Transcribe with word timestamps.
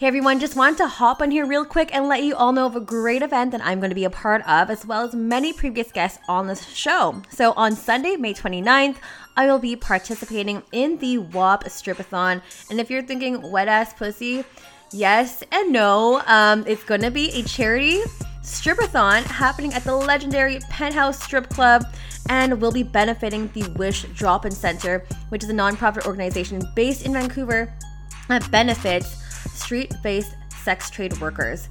Hey 0.00 0.06
everyone, 0.06 0.40
just 0.40 0.56
wanted 0.56 0.78
to 0.78 0.86
hop 0.86 1.20
on 1.20 1.30
here 1.30 1.44
real 1.44 1.66
quick 1.66 1.94
and 1.94 2.08
let 2.08 2.22
you 2.22 2.34
all 2.34 2.52
know 2.52 2.64
of 2.64 2.74
a 2.74 2.80
great 2.80 3.20
event 3.20 3.50
that 3.52 3.60
I'm 3.62 3.80
going 3.80 3.90
to 3.90 3.94
be 3.94 4.04
a 4.04 4.08
part 4.08 4.40
of, 4.48 4.70
as 4.70 4.86
well 4.86 5.04
as 5.04 5.14
many 5.14 5.52
previous 5.52 5.92
guests 5.92 6.18
on 6.26 6.46
this 6.46 6.66
show. 6.68 7.20
So 7.28 7.52
on 7.52 7.76
Sunday, 7.76 8.16
May 8.16 8.32
29th, 8.32 8.96
I 9.36 9.46
will 9.46 9.58
be 9.58 9.76
participating 9.76 10.62
in 10.72 10.96
the 11.00 11.18
WAP 11.18 11.64
Stripathon. 11.64 12.40
And 12.70 12.80
if 12.80 12.88
you're 12.88 13.02
thinking 13.02 13.42
wet 13.50 13.68
ass 13.68 13.92
pussy, 13.92 14.42
yes 14.90 15.44
and 15.52 15.70
no. 15.70 16.22
Um, 16.26 16.64
it's 16.66 16.84
going 16.84 17.02
to 17.02 17.10
be 17.10 17.28
a 17.32 17.42
charity 17.42 18.00
stripathon 18.42 19.24
happening 19.24 19.74
at 19.74 19.84
the 19.84 19.94
legendary 19.94 20.60
Penthouse 20.70 21.22
Strip 21.22 21.50
Club 21.50 21.84
and 22.30 22.58
will 22.58 22.72
be 22.72 22.82
benefiting 22.82 23.50
the 23.52 23.68
Wish 23.72 24.04
Drop 24.14 24.46
In 24.46 24.52
Center, 24.52 25.04
which 25.28 25.44
is 25.44 25.50
a 25.50 25.52
nonprofit 25.52 26.06
organization 26.06 26.62
based 26.74 27.04
in 27.04 27.12
Vancouver 27.12 27.70
that 28.28 28.50
benefits 28.50 29.19
street 29.48 29.94
based 30.02 30.34
sex 30.62 30.90
trade 30.90 31.18
workers. 31.20 31.68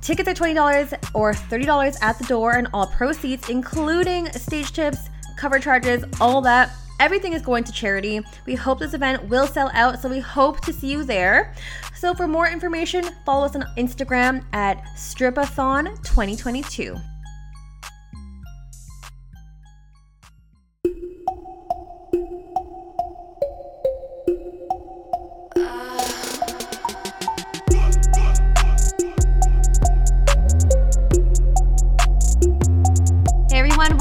Tickets 0.00 0.28
are 0.28 0.34
$20 0.34 0.92
or 1.14 1.32
$30 1.32 1.96
at 2.02 2.18
the 2.18 2.24
door, 2.24 2.56
and 2.56 2.68
all 2.74 2.86
proceeds, 2.86 3.48
including 3.48 4.30
stage 4.32 4.72
tips, 4.72 5.08
cover 5.36 5.58
charges, 5.58 6.04
all 6.20 6.40
that. 6.42 6.70
Everything 7.00 7.32
is 7.32 7.40
going 7.42 7.64
to 7.64 7.72
charity. 7.72 8.20
We 8.46 8.54
hope 8.54 8.78
this 8.78 8.94
event 8.94 9.28
will 9.28 9.46
sell 9.46 9.70
out, 9.74 10.00
so 10.00 10.08
we 10.08 10.20
hope 10.20 10.60
to 10.62 10.72
see 10.72 10.88
you 10.88 11.04
there. 11.04 11.52
So, 11.94 12.14
for 12.14 12.28
more 12.28 12.48
information, 12.48 13.04
follow 13.24 13.44
us 13.44 13.56
on 13.56 13.64
Instagram 13.76 14.44
at 14.52 14.82
Stripathon2022. 14.96 17.11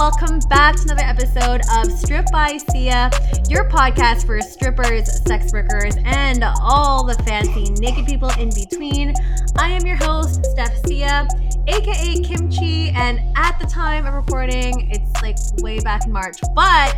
Welcome 0.01 0.39
back 0.49 0.77
to 0.77 0.81
another 0.81 1.03
episode 1.03 1.61
of 1.75 1.91
Stripped 1.91 2.31
by 2.31 2.57
Sia, 2.57 3.11
your 3.47 3.69
podcast 3.69 4.25
for 4.25 4.41
strippers, 4.41 5.21
sex 5.27 5.53
workers, 5.53 5.95
and 6.05 6.43
all 6.59 7.05
the 7.05 7.13
fancy 7.23 7.69
naked 7.73 8.07
people 8.07 8.31
in 8.39 8.49
between. 8.49 9.13
I 9.59 9.69
am 9.69 9.85
your 9.85 9.97
host, 9.97 10.43
Steph 10.43 10.75
Sia, 10.87 11.27
aka 11.67 12.19
Kimchi, 12.23 12.89
and 12.89 13.19
at 13.37 13.59
the 13.59 13.67
time 13.67 14.07
of 14.07 14.15
recording, 14.15 14.89
it's 14.89 15.21
like 15.21 15.37
way 15.61 15.79
back 15.81 16.07
in 16.07 16.11
March, 16.11 16.39
but 16.55 16.97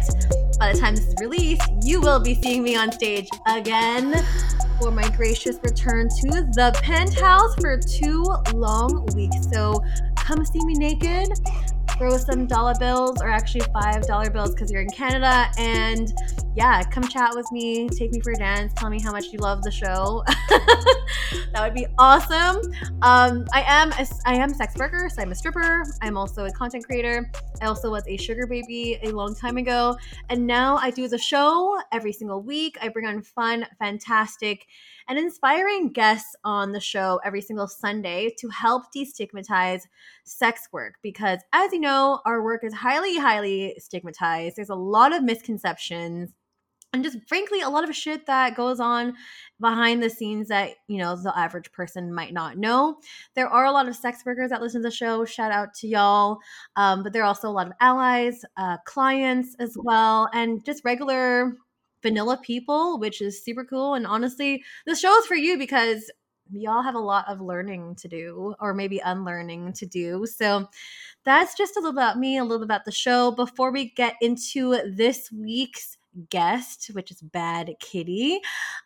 by 0.58 0.72
the 0.72 0.80
time 0.80 0.96
this 0.96 1.06
is 1.06 1.16
released, 1.20 1.70
you 1.84 2.00
will 2.00 2.22
be 2.22 2.42
seeing 2.42 2.64
me 2.64 2.78
on 2.78 2.90
stage 2.90 3.28
again 3.48 4.16
for 4.80 4.92
my 4.92 5.10
gracious 5.10 5.58
return 5.62 6.08
to 6.08 6.30
the 6.54 6.72
penthouse 6.82 7.54
for 7.56 7.78
two 7.78 8.24
long 8.54 9.06
weeks. 9.14 9.46
So 9.52 9.84
come 10.16 10.46
see 10.46 10.64
me 10.64 10.76
naked 10.76 11.38
throw 11.98 12.18
some 12.18 12.46
dollar 12.46 12.74
bills 12.80 13.22
or 13.22 13.30
actually 13.30 13.62
five 13.74 14.06
dollar 14.08 14.30
bills 14.30 14.52
because 14.52 14.72
you're 14.72 14.82
in 14.82 14.90
Canada. 14.90 15.48
And 15.58 16.14
yeah, 16.56 16.84
come 16.84 17.08
chat 17.08 17.32
with 17.36 17.52
me, 17.52 17.90
take 17.90 18.12
me 18.12 18.20
for 18.22 18.32
a 18.32 18.36
dance, 18.36 18.74
tell 18.76 18.90
me 18.90 19.02
how 19.02 19.12
much 19.12 19.26
you 19.32 19.40
love 19.40 19.64
the 19.64 19.72
show. 19.72 20.24
that 21.52 21.62
would 21.62 21.74
be 21.74 21.88
awesome. 21.98 22.72
Um, 23.02 23.46
I 23.54 23.64
am 23.66 23.92
a, 23.94 24.08
I 24.26 24.36
am 24.36 24.52
a 24.52 24.56
sex 24.56 24.76
worker, 24.76 25.10
so 25.14 25.22
I'm 25.22 25.32
a 25.32 25.36
stripper. 25.36 25.84
I'm 26.02 26.18
also 26.18 26.46
a 26.46 26.52
content 26.52 26.86
creator. 26.86 27.32
I 27.62 27.66
also 27.66 27.90
was 27.90 28.04
a 28.08 28.18
sugar 28.18 28.46
baby 28.46 29.00
a 29.04 29.12
long 29.12 29.36
time 29.36 29.58
ago, 29.58 29.98
and 30.30 30.46
now 30.46 30.78
I 30.78 30.92
do 30.92 31.08
the 31.08 31.18
show 31.18 31.80
every 31.92 32.14
single 32.14 32.42
week. 32.42 32.78
I 32.82 32.90
bring 32.90 33.06
on 33.06 33.22
fun, 33.22 33.66
fantastic 33.80 34.68
and 35.08 35.18
inspiring 35.18 35.92
guests 35.92 36.36
on 36.44 36.72
the 36.72 36.80
show 36.80 37.20
every 37.24 37.42
single 37.42 37.68
Sunday 37.68 38.34
to 38.40 38.50
help 38.50 38.84
destigmatize 38.96 39.82
sex 40.24 40.68
work. 40.72 40.96
Because, 41.02 41.40
as 41.54 41.72
you 41.72 41.80
know, 41.80 42.22
our 42.26 42.44
work 42.44 42.64
is 42.64 42.74
highly, 42.74 43.18
highly 43.18 43.76
stigmatized. 43.80 44.56
There's 44.56 44.70
a 44.70 44.76
lot 44.76 45.14
of 45.14 45.24
misconceptions 45.24 46.34
and 46.94 47.04
just 47.04 47.18
frankly 47.28 47.62
a 47.62 47.70
lot 47.70 47.88
of 47.88 47.96
shit 47.96 48.26
that 48.28 48.56
goes 48.56 48.80
on 48.80 49.16
behind 49.60 50.02
the 50.02 50.10
scenes 50.10 50.48
that 50.48 50.72
you 50.88 51.00
know 51.00 51.16
the 51.16 51.38
average 51.38 51.72
person 51.72 52.14
might 52.14 52.34
not 52.34 52.58
know 52.58 52.98
there 53.36 53.48
are 53.48 53.66
a 53.66 53.72
lot 53.72 53.88
of 53.88 53.96
sex 53.96 54.24
workers 54.26 54.52
that 54.52 54.62
listen 54.62 54.82
to 54.82 54.88
the 54.88 54.96
show 54.96 55.26
shout 55.26 55.52
out 55.52 55.74
to 55.74 55.88
y'all 55.88 56.38
um, 56.76 57.04
but 57.04 57.12
there 57.12 57.24
are 57.24 57.28
also 57.28 57.50
a 57.50 57.52
lot 57.52 57.68
of 57.68 57.74
allies 57.82 58.46
uh, 58.58 58.78
clients 58.86 59.56
as 59.60 59.76
well 59.84 60.30
and 60.34 60.64
just 60.64 60.86
regular 60.86 61.54
vanilla 62.04 62.38
people, 62.38 63.00
which 63.00 63.22
is 63.22 63.44
super 63.44 63.66
cool. 63.66 63.96
And 63.96 64.06
honestly, 64.06 64.64
this 64.86 65.00
show 65.00 65.18
is 65.18 65.26
for 65.26 65.36
you 65.36 65.58
because 65.58 66.12
y'all 66.52 66.84
have 66.84 66.96
a 66.96 67.00
lot 67.00 67.28
of 67.28 67.42
learning 67.42 67.96
to 67.96 68.08
do 68.08 68.54
or 68.60 68.74
maybe 68.74 69.00
unlearning 69.00 69.74
to 69.74 69.86
do. 69.86 70.26
So 70.28 70.68
that's 71.24 71.56
just 71.56 71.78
a 71.78 71.80
little 71.80 71.92
about 71.98 72.20
me, 72.20 72.38
a 72.38 72.44
little 72.44 72.64
about 72.64 72.86
the 72.86 72.92
show. 72.92 73.32
Before 73.32 73.72
we 73.72 73.90
get 73.92 74.16
into 74.22 74.78
this 74.92 75.32
week's 75.32 75.98
guest, 76.30 76.92
which 76.94 77.12
is 77.12 77.22
Bad 77.22 77.74
Kitty. 77.80 78.40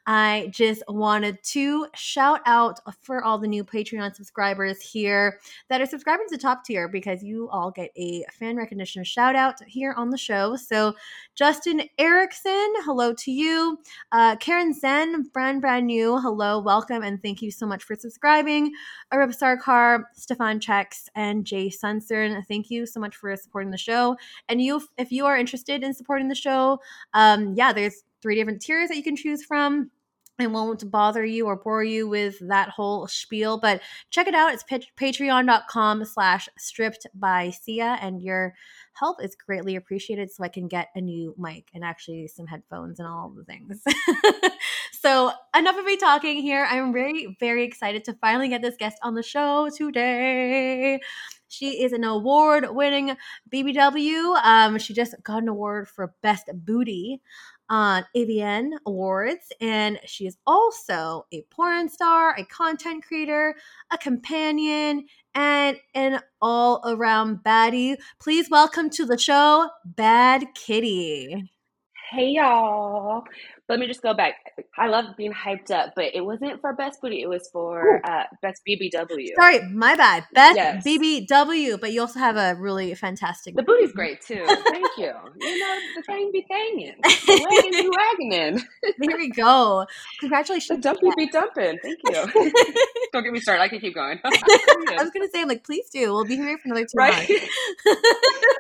I 0.06 0.50
just 0.52 0.84
wanted 0.88 1.42
to 1.44 1.88
shout 1.96 2.42
out 2.46 2.80
for 3.02 3.24
all 3.24 3.38
the 3.38 3.48
new 3.48 3.64
Patreon 3.64 4.16
subscribers 4.16 4.82
here 4.82 5.40
that 5.70 5.82
are 5.82 5.86
subscribing 5.86 6.26
to 6.30 6.36
the 6.36 6.42
top 6.42 6.64
tier 6.64 6.88
because 6.88 7.24
you 7.24 7.50
all 7.50 7.72
get 7.72 7.92
a 7.98 8.24
fan 8.32 8.56
recognition 8.56 9.04
shout 9.04 9.36
out 9.36 9.62
here 9.66 9.94
on 9.98 10.10
the 10.10 10.18
show. 10.18 10.56
So, 10.56 10.96
Justin 11.36 11.84
Erickson, 11.98 12.74
hello 12.84 13.14
to 13.14 13.32
you. 13.32 13.80
Uh, 14.12 14.36
Karen 14.38 14.74
Zen, 14.74 15.24
brand 15.34 15.62
brand 15.62 15.86
new, 15.86 16.18
hello, 16.20 16.60
welcome, 16.60 17.04
and 17.04 17.22
thank 17.22 17.42
you 17.42 17.52
so 17.52 17.66
much 17.66 17.84
for 17.84 17.96
subscribing. 17.96 18.72
Arab 19.12 19.32
Sarkar, 19.32 20.04
Stefan 20.14 20.60
Checks, 20.60 21.10
and 21.16 21.46
Jay 21.46 21.70
Sunstern, 21.70 22.44
thank 22.48 22.70
you 22.70 22.86
so 22.86 23.00
much 23.00 23.16
for 23.16 23.36
supporting 23.36 23.72
the 23.72 23.78
show. 23.78 24.16
And 24.50 24.62
you, 24.62 24.82
if 24.98 25.12
you 25.12 25.26
are 25.26 25.38
interested 25.38 25.84
in 25.84 25.94
supporting 25.94 26.28
the 26.28 26.36
show, 26.36 26.80
um, 27.18 27.56
yeah, 27.56 27.74
there's 27.74 28.04
three 28.22 28.36
different 28.36 28.62
tiers 28.62 28.90
that 28.90 28.96
you 28.96 29.02
can 29.02 29.16
choose 29.16 29.44
from. 29.44 29.90
I 30.40 30.46
won't 30.46 30.92
bother 30.92 31.26
you 31.26 31.48
or 31.48 31.56
bore 31.56 31.84
you 31.84 32.08
with 32.08 32.38
that 32.48 32.70
whole 32.70 33.08
spiel, 33.08 33.58
but 33.58 33.82
check 34.12 34.28
it 34.28 34.36
out. 34.36 34.54
It's 34.54 34.64
patreon.com 34.64 36.06
slash 36.06 36.48
stripped 36.60 37.08
by 37.16 37.50
Sia, 37.50 37.98
and 38.02 38.22
your 38.22 38.54
help 38.94 39.18
is 39.24 39.36
greatly 39.36 39.76
appreciated 39.76 40.32
so 40.32 40.44
I 40.44 40.50
can 40.50 40.68
get 40.68 40.90
a 40.94 41.02
new 41.02 41.34
mic 41.40 41.70
and 41.74 41.84
actually 41.84 42.28
some 42.28 42.46
headphones 42.46 43.00
and 43.00 43.08
all 43.08 43.34
the 43.36 43.44
things. 43.46 43.84
so, 44.92 45.32
enough 45.58 45.76
of 45.76 45.86
me 45.86 45.98
talking 45.98 46.40
here. 46.40 46.68
I'm 46.70 46.94
very, 46.94 47.36
very 47.40 47.64
excited 47.64 48.04
to 48.06 48.14
finally 48.22 48.48
get 48.48 48.62
this 48.62 48.78
guest 48.78 49.00
on 49.02 49.16
the 49.16 49.24
show 49.24 49.72
today. 49.76 51.00
She 51.48 51.84
is 51.84 51.94
an 51.94 52.04
award 52.04 52.68
winning 52.70 53.16
BBW. 53.52 54.44
Um, 54.44 54.78
she 54.78 54.94
just 54.94 55.16
got 55.24 55.44
an 55.44 55.48
award 55.48 55.88
for 55.88 56.14
Best 56.22 56.50
Booty 56.54 57.22
on 57.70 58.06
AVN 58.16 58.72
Awards, 58.86 59.52
and 59.60 60.00
she 60.06 60.26
is 60.26 60.38
also 60.46 61.26
a 61.32 61.42
porn 61.44 61.90
star, 61.90 62.36
a 62.38 62.44
content 62.46 63.04
creator, 63.06 63.56
a 63.92 63.98
companion, 63.98 65.06
and 65.36 65.78
an 65.94 66.20
all 66.42 66.82
around 66.86 67.44
baddie. 67.44 67.98
Please 68.20 68.50
welcome 68.50 68.90
to 68.92 69.06
the 69.06 69.18
show, 69.18 69.70
Bad 69.86 70.46
Kitty. 70.56 71.52
Hey 72.12 72.30
y'all 72.30 73.26
let 73.70 73.80
me 73.80 73.88
just 73.88 74.02
go 74.02 74.14
back. 74.14 74.36
I 74.78 74.88
love 74.88 75.18
being 75.18 75.34
hyped 75.34 75.72
up, 75.72 75.94
but 75.96 76.06
it 76.14 76.22
wasn't 76.22 76.62
for 76.62 76.74
best 76.74 77.02
booty. 77.02 77.22
It 77.22 77.28
was 77.28 77.50
for 77.52 78.02
uh, 78.06 78.24
best 78.42 78.62
BBW. 78.68 79.36
Sorry, 79.36 79.68
my 79.70 79.96
bad. 79.96 80.26
Best 80.34 80.56
yes. 80.56 80.86
BBW, 80.86 81.80
but 81.80 81.92
you 81.92 82.02
also 82.02 82.20
have 82.20 82.38
a 82.38 82.56
really 82.60 82.96
fantastic. 82.96 83.56
The 83.56 83.64
booty's 83.64 83.92
great 83.92 84.22
too. 84.22 84.44
Thank 84.48 84.88
you. 84.98 85.12
You 85.40 85.60
know 85.60 85.80
the 85.96 86.04
thing 86.06 86.32
be 86.32 86.46
thangin', 86.50 86.96
the 87.02 87.98
wagon 87.98 88.64
be 89.00 89.08
there 89.08 89.18
we 89.18 89.30
go. 89.30 89.86
Congratulations. 90.20 90.78
The 90.78 90.82
dumpy 90.82 91.10
be 91.18 91.28
dumping. 91.28 91.80
Thank 91.82 92.00
you. 92.06 92.54
Don't 93.14 93.24
get 93.24 93.34
me 93.34 93.40
started. 93.40 93.62
I 93.62 93.68
can 93.68 93.80
keep 93.80 93.96
going. 93.96 94.20
I 94.24 94.98
was 95.00 95.12
gonna 95.12 95.28
say, 95.34 95.42
I'm 95.42 95.48
like, 95.48 95.64
please 95.64 95.90
do. 95.90 96.14
We'll 96.14 96.26
be 96.26 96.36
here 96.36 96.58
for 96.58 96.64
another 96.66 96.82
two 96.82 96.96
right? 96.96 97.30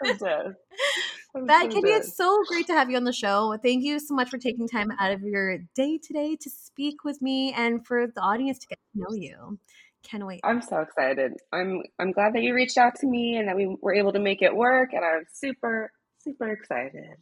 months. 0.03 0.55
Bad 1.45 1.71
Kitty, 1.71 1.89
it's 1.89 2.15
so 2.15 2.43
great 2.47 2.67
to 2.67 2.73
have 2.73 2.89
you 2.89 2.97
on 2.97 3.03
the 3.03 3.13
show. 3.13 3.57
Thank 3.61 3.83
you 3.83 3.99
so 3.99 4.13
much 4.15 4.29
for 4.29 4.37
taking 4.37 4.67
time 4.67 4.91
out 4.99 5.11
of 5.11 5.21
your 5.21 5.59
day 5.75 5.99
today 6.01 6.35
to 6.35 6.49
speak 6.49 7.03
with 7.03 7.21
me 7.21 7.53
and 7.53 7.85
for 7.85 8.07
the 8.07 8.21
audience 8.21 8.59
to 8.59 8.67
get 8.67 8.79
to 8.93 8.99
know 8.99 9.15
you. 9.15 9.59
Can't 10.03 10.25
wait. 10.25 10.39
I'm 10.43 10.61
so 10.61 10.79
excited. 10.79 11.33
I'm 11.51 11.81
I'm 11.99 12.11
glad 12.11 12.33
that 12.33 12.41
you 12.41 12.53
reached 12.53 12.77
out 12.77 12.95
to 13.01 13.07
me 13.07 13.37
and 13.37 13.47
that 13.47 13.55
we 13.55 13.75
were 13.81 13.93
able 13.93 14.13
to 14.13 14.19
make 14.19 14.41
it 14.41 14.55
work 14.55 14.93
and 14.93 15.03
I'm 15.03 15.25
super 15.33 15.91
super 16.19 16.49
excited. 16.49 17.15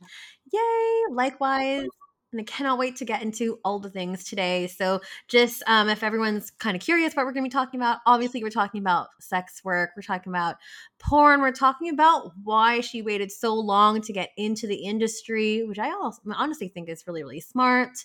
Yay! 0.51 1.03
Likewise. 1.12 1.88
And 2.35 2.41
I 2.41 2.51
cannot 2.51 2.77
wait 2.77 2.97
to 2.97 3.05
get 3.05 3.21
into 3.21 3.59
all 3.63 3.79
the 3.79 3.89
things 3.89 4.25
today. 4.25 4.67
So, 4.67 4.99
just 5.29 5.63
um, 5.67 5.87
if 5.87 6.03
everyone's 6.03 6.51
kind 6.51 6.75
of 6.75 6.81
curious 6.81 7.15
what 7.15 7.25
we're 7.25 7.31
going 7.31 7.45
to 7.45 7.49
be 7.49 7.53
talking 7.53 7.79
about, 7.79 7.99
obviously, 8.05 8.43
we're 8.43 8.49
talking 8.49 8.81
about 8.81 9.07
sex 9.19 9.63
work, 9.63 9.91
we're 9.95 10.01
talking 10.01 10.31
about 10.31 10.57
porn, 10.99 11.39
we're 11.39 11.51
talking 11.51 11.89
about 11.89 12.31
why 12.43 12.81
she 12.81 13.01
waited 13.01 13.31
so 13.31 13.53
long 13.53 14.01
to 14.01 14.11
get 14.11 14.31
into 14.35 14.67
the 14.67 14.75
industry, 14.75 15.63
which 15.63 15.79
I 15.79 15.91
also 15.91 16.21
honestly 16.35 16.67
think 16.67 16.89
is 16.89 17.05
really, 17.07 17.23
really 17.23 17.39
smart. 17.39 18.03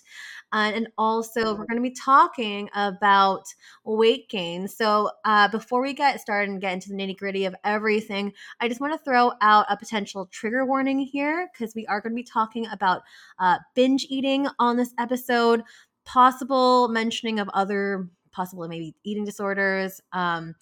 Uh, 0.53 0.71
and 0.73 0.87
also, 0.97 1.53
we're 1.55 1.65
going 1.65 1.75
to 1.75 1.81
be 1.81 1.91
talking 1.91 2.69
about 2.73 3.53
weight 3.83 4.29
gain. 4.29 4.69
So, 4.69 5.09
uh, 5.25 5.49
before 5.49 5.81
we 5.81 5.93
get 5.93 6.21
started 6.21 6.49
and 6.49 6.61
get 6.61 6.73
into 6.73 6.89
the 6.89 6.95
nitty 6.95 7.17
gritty 7.17 7.43
of 7.43 7.55
everything, 7.65 8.31
I 8.61 8.69
just 8.69 8.79
want 8.79 8.93
to 8.93 9.03
throw 9.03 9.33
out 9.41 9.65
a 9.69 9.75
potential 9.75 10.27
trigger 10.27 10.65
warning 10.65 10.99
here 10.99 11.49
because 11.51 11.75
we 11.75 11.85
are 11.87 11.99
going 11.99 12.13
to 12.13 12.15
be 12.15 12.23
talking 12.23 12.65
about 12.67 13.01
uh, 13.37 13.57
binge 13.75 14.05
eating 14.09 14.20
on 14.59 14.77
this 14.77 14.93
episode, 14.99 15.63
possible 16.05 16.87
mentioning 16.89 17.39
of 17.39 17.49
other 17.53 18.09
possible 18.31 18.67
maybe 18.67 18.95
eating 19.03 19.25
disorders. 19.25 20.01
Um, 20.13 20.55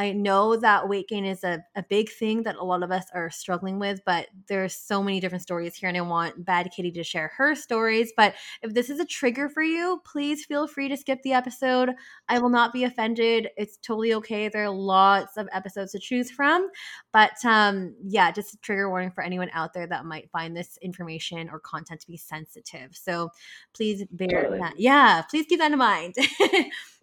I 0.00 0.12
know 0.12 0.56
that 0.56 0.88
weight 0.88 1.08
gain 1.08 1.26
is 1.26 1.44
a, 1.44 1.62
a 1.76 1.82
big 1.82 2.08
thing 2.08 2.44
that 2.44 2.56
a 2.56 2.64
lot 2.64 2.82
of 2.82 2.90
us 2.90 3.04
are 3.12 3.28
struggling 3.28 3.78
with, 3.78 4.00
but 4.06 4.28
there's 4.48 4.74
so 4.74 5.02
many 5.02 5.20
different 5.20 5.42
stories 5.42 5.74
here, 5.74 5.90
and 5.90 5.98
I 5.98 6.00
want 6.00 6.42
Bad 6.42 6.70
Kitty 6.74 6.90
to 6.92 7.04
share 7.04 7.30
her 7.36 7.54
stories. 7.54 8.10
But 8.16 8.34
if 8.62 8.72
this 8.72 8.88
is 8.88 8.98
a 8.98 9.04
trigger 9.04 9.50
for 9.50 9.62
you, 9.62 10.00
please 10.10 10.46
feel 10.46 10.66
free 10.66 10.88
to 10.88 10.96
skip 10.96 11.22
the 11.22 11.34
episode. 11.34 11.90
I 12.30 12.38
will 12.38 12.48
not 12.48 12.72
be 12.72 12.84
offended. 12.84 13.48
It's 13.58 13.76
totally 13.76 14.14
okay. 14.14 14.48
There 14.48 14.64
are 14.64 14.70
lots 14.70 15.36
of 15.36 15.50
episodes 15.52 15.92
to 15.92 15.98
choose 15.98 16.30
from. 16.30 16.70
But 17.12 17.32
um, 17.44 17.94
yeah, 18.02 18.32
just 18.32 18.54
a 18.54 18.56
trigger 18.56 18.88
warning 18.88 19.10
for 19.10 19.22
anyone 19.22 19.50
out 19.52 19.74
there 19.74 19.86
that 19.86 20.06
might 20.06 20.30
find 20.30 20.56
this 20.56 20.78
information 20.80 21.50
or 21.50 21.60
content 21.60 22.00
to 22.00 22.06
be 22.06 22.16
sensitive. 22.16 22.96
So 22.96 23.32
please 23.74 24.06
bear 24.10 24.44
totally. 24.44 24.60
that. 24.60 24.80
Yeah, 24.80 25.20
please 25.28 25.44
keep 25.44 25.58
that 25.58 25.72
in 25.72 25.78
mind. 25.78 26.14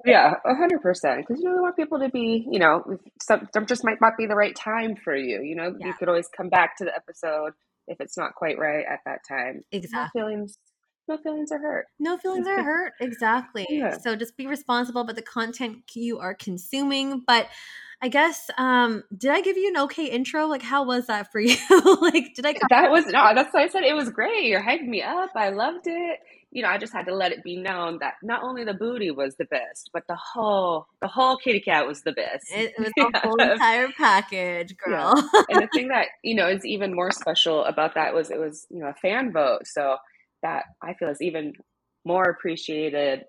Yeah, 0.06 0.36
a 0.46 0.56
hundred 0.56 0.82
percent. 0.82 1.26
Because 1.26 1.42
you 1.42 1.50
know 1.50 1.56
we 1.56 1.62
want 1.62 1.76
people 1.76 2.00
to 2.00 2.10
be, 2.10 2.46
you 2.50 2.60
know, 2.60 2.84
some, 3.22 3.48
some 3.54 3.66
just 3.66 3.84
might 3.84 4.02
not 4.02 4.14
be 4.18 4.26
the 4.26 4.36
right 4.36 4.56
time 4.56 4.96
for 4.96 5.16
you. 5.16 5.42
You 5.42 5.56
know, 5.56 5.76
yeah. 5.80 5.88
you 5.88 5.94
could 5.94 6.08
always 6.08 6.28
come 6.36 6.50
back 6.50 6.78
to 6.78 6.86
the 6.86 6.96
episode 6.96 7.54
if 7.88 8.00
it's 8.00 8.18
not 8.18 8.36
quite 8.36 8.58
right 8.58 8.86
at 8.90 9.00
that 9.06 9.20
time. 9.28 9.62
Exactly. 9.72 10.22
No 10.22 10.28
feelings, 10.28 10.58
no 11.08 11.18
feelings 11.18 11.52
are 11.52 11.60
hurt. 11.60 11.86
No 12.00 12.18
feelings 12.18 12.48
are 12.48 12.64
hurt. 12.64 12.94
Exactly. 13.00 13.66
Yeah. 13.70 13.98
So 13.98 14.16
just 14.16 14.36
be 14.38 14.48
responsible 14.48 15.02
about 15.02 15.16
the 15.16 15.22
content 15.22 15.84
you 15.94 16.20
are 16.20 16.34
consuming. 16.34 17.24
But 17.26 17.48
I 18.02 18.10
guess, 18.10 18.50
um, 18.58 19.04
did 19.16 19.32
I 19.32 19.42
give 19.42 19.58
you 19.58 19.70
an 19.70 19.78
okay 19.86 20.06
intro? 20.06 20.46
Like, 20.46 20.62
how 20.62 20.84
was 20.84 21.08
that 21.08 21.32
for 21.32 21.40
you? 21.40 21.58
like, 22.02 22.36
did 22.36 22.46
I? 22.46 22.56
That 22.70 22.92
was 22.92 23.06
no. 23.08 23.32
That's 23.34 23.54
why 23.54 23.64
I 23.64 23.68
said 23.68 23.84
it 23.84 23.96
was 23.96 24.10
great. 24.10 24.46
You're 24.46 24.62
hyping 24.62 24.88
me 24.88 25.02
up. 25.02 25.32
I 25.36 25.50
loved 25.50 25.88
it 25.88 26.20
you 26.52 26.64
know, 26.64 26.70
I 26.70 26.78
just 26.78 26.94
had 26.94 27.06
to 27.06 27.16
let 27.16 27.32
it 27.32 27.44
be 27.44 27.58
known 27.58 27.98
that 28.00 28.16
not 28.24 28.44
only 28.44 28.64
the 28.64 28.74
booty 28.74 29.12
was 29.12 29.36
the 29.36 29.46
best, 29.46 29.90
but 29.94 30.04
the 30.08 30.16
whole 30.16 30.88
the 31.02 31.08
whole 31.08 31.38
kitty 31.38 31.60
cat 31.60 31.86
was 31.86 32.02
the 32.02 32.14
best. 32.14 32.46
It, 32.50 32.74
was 32.80 32.92
the 32.98 33.12
yeah. 33.14 33.22
whole 33.22 33.36
entire 33.36 33.90
package, 33.98 34.76
girl. 34.84 35.14
Yeah. 35.34 35.42
and 35.50 35.62
the 35.62 35.70
thing 35.74 35.90
that 35.90 36.08
you 36.24 36.36
know 36.36 36.48
is 36.48 36.66
even 36.66 36.96
more 36.96 37.12
special 37.12 37.66
about 37.66 37.96
that 37.96 38.14
was 38.14 38.32
it 38.32 38.40
was 38.40 38.66
you 38.70 38.80
know 38.80 38.88
a 38.88 38.94
fan 38.94 39.32
vote, 39.34 39.68
so 39.68 39.98
that 40.42 40.64
I 40.82 40.94
feel 40.94 41.10
is 41.10 41.22
even 41.22 41.54
more 42.06 42.24
appreciated 42.24 43.26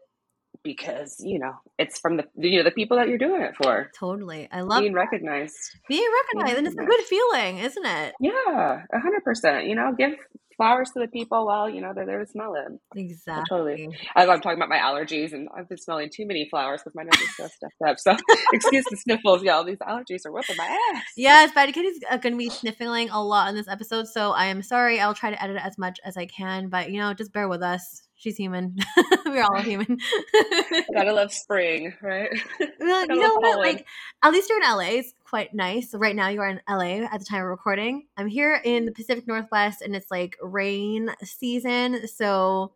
because 0.63 1.17
you 1.21 1.39
know 1.39 1.55
it's 1.79 1.99
from 1.99 2.17
the 2.17 2.25
you 2.37 2.59
know 2.59 2.65
the 2.65 2.71
people 2.71 2.97
that 2.97 3.09
you're 3.09 3.19
doing 3.19 3.43
it 3.43 3.55
for. 3.57 3.91
Totally, 3.99 4.49
I 4.53 4.61
love 4.63 4.81
being 4.81 4.93
that. 4.93 5.01
recognized. 5.01 5.79
Being 5.89 6.09
recognized, 6.25 6.57
being 6.57 6.59
and 6.59 6.67
it's 6.67 6.77
a 6.77 6.85
good 6.85 7.05
feeling, 7.05 7.59
isn't 7.59 7.87
it? 7.87 8.15
Yeah, 8.21 8.83
a 8.93 9.01
hundred 9.01 9.25
percent. 9.25 9.67
You 9.67 9.75
know, 9.75 9.93
give 9.97 10.15
flowers 10.59 10.91
to 10.91 10.99
the 10.99 11.09
people 11.09 11.47
while 11.47 11.71
you 11.71 11.81
know 11.81 11.93
they're 11.95 12.05
there 12.05 12.19
to 12.19 12.27
smell 12.27 12.53
them. 12.53 12.79
Exactly. 12.95 13.45
totally. 13.49 13.89
As 14.15 14.29
I'm 14.29 14.41
talking 14.41 14.59
about 14.59 14.69
my 14.69 14.79
allergies, 14.79 15.33
and 15.33 15.49
I've 15.57 15.69
been 15.69 15.79
smelling 15.79 16.11
too 16.13 16.27
many 16.27 16.47
flowers 16.51 16.83
because 16.83 16.95
my 16.95 17.05
nose 17.05 17.23
is 17.23 17.37
so 17.37 17.47
stuffed 17.47 17.83
up. 17.87 17.99
So 17.99 18.17
excuse 18.53 18.85
the 18.91 18.97
sniffles, 18.97 19.43
y'all. 19.43 19.65
These 19.65 19.79
allergies 19.79 20.27
are 20.27 20.33
whipping 20.33 20.57
my 20.57 20.79
ass. 20.95 21.05
Yes, 21.17 21.53
Bad 21.53 21.73
Kitty's 21.73 22.01
uh, 22.11 22.19
going 22.19 22.35
to 22.35 22.39
be 22.39 22.51
sniffling 22.51 23.09
a 23.11 23.23
lot 23.23 23.49
in 23.49 23.55
this 23.55 23.69
episode, 23.69 24.09
so 24.09 24.33
I 24.33 24.47
am 24.47 24.63
sorry. 24.63 25.01
I'll 25.01 25.15
try 25.15 25.31
to 25.31 25.43
edit 25.43 25.57
it 25.57 25.65
as 25.65 25.79
much 25.79 25.99
as 26.05 26.17
I 26.17 26.27
can, 26.27 26.69
but 26.69 26.91
you 26.91 26.99
know, 26.99 27.15
just 27.15 27.33
bear 27.33 27.49
with 27.49 27.63
us 27.63 28.03
she's 28.19 28.37
human. 28.37 28.77
We're 29.27 29.45
all 29.45 29.63
human. 29.63 29.99
Gotta 30.93 31.13
love 31.13 31.33
spring, 31.33 31.95
right? 32.03 32.29
Well, 32.81 33.07
you 33.09 33.17
know 33.17 33.35
what? 33.35 33.59
Like, 33.59 33.87
at 34.23 34.33
least 34.33 34.49
you're 34.49 34.63
in 34.63 34.71
LA. 34.71 34.99
It's 34.99 35.13
quite 35.25 35.53
nice. 35.53 35.91
So 35.91 35.99
right 35.99 36.15
now 36.15 36.29
you 36.29 36.41
are 36.41 36.49
in 36.49 36.61
LA 36.69 37.05
at 37.05 37.19
the 37.19 37.25
time 37.25 37.43
of 37.43 37.49
recording. 37.49 38.07
I'm 38.17 38.29
here 38.29 38.61
in 38.65 38.87
the 38.87 38.93
Pacific 38.93 39.27
Northwest, 39.27 39.83
and 39.83 39.97
it's 39.97 40.11
like 40.11 40.37
rain 40.41 41.11
season. 41.23 42.07
So, 42.07 42.73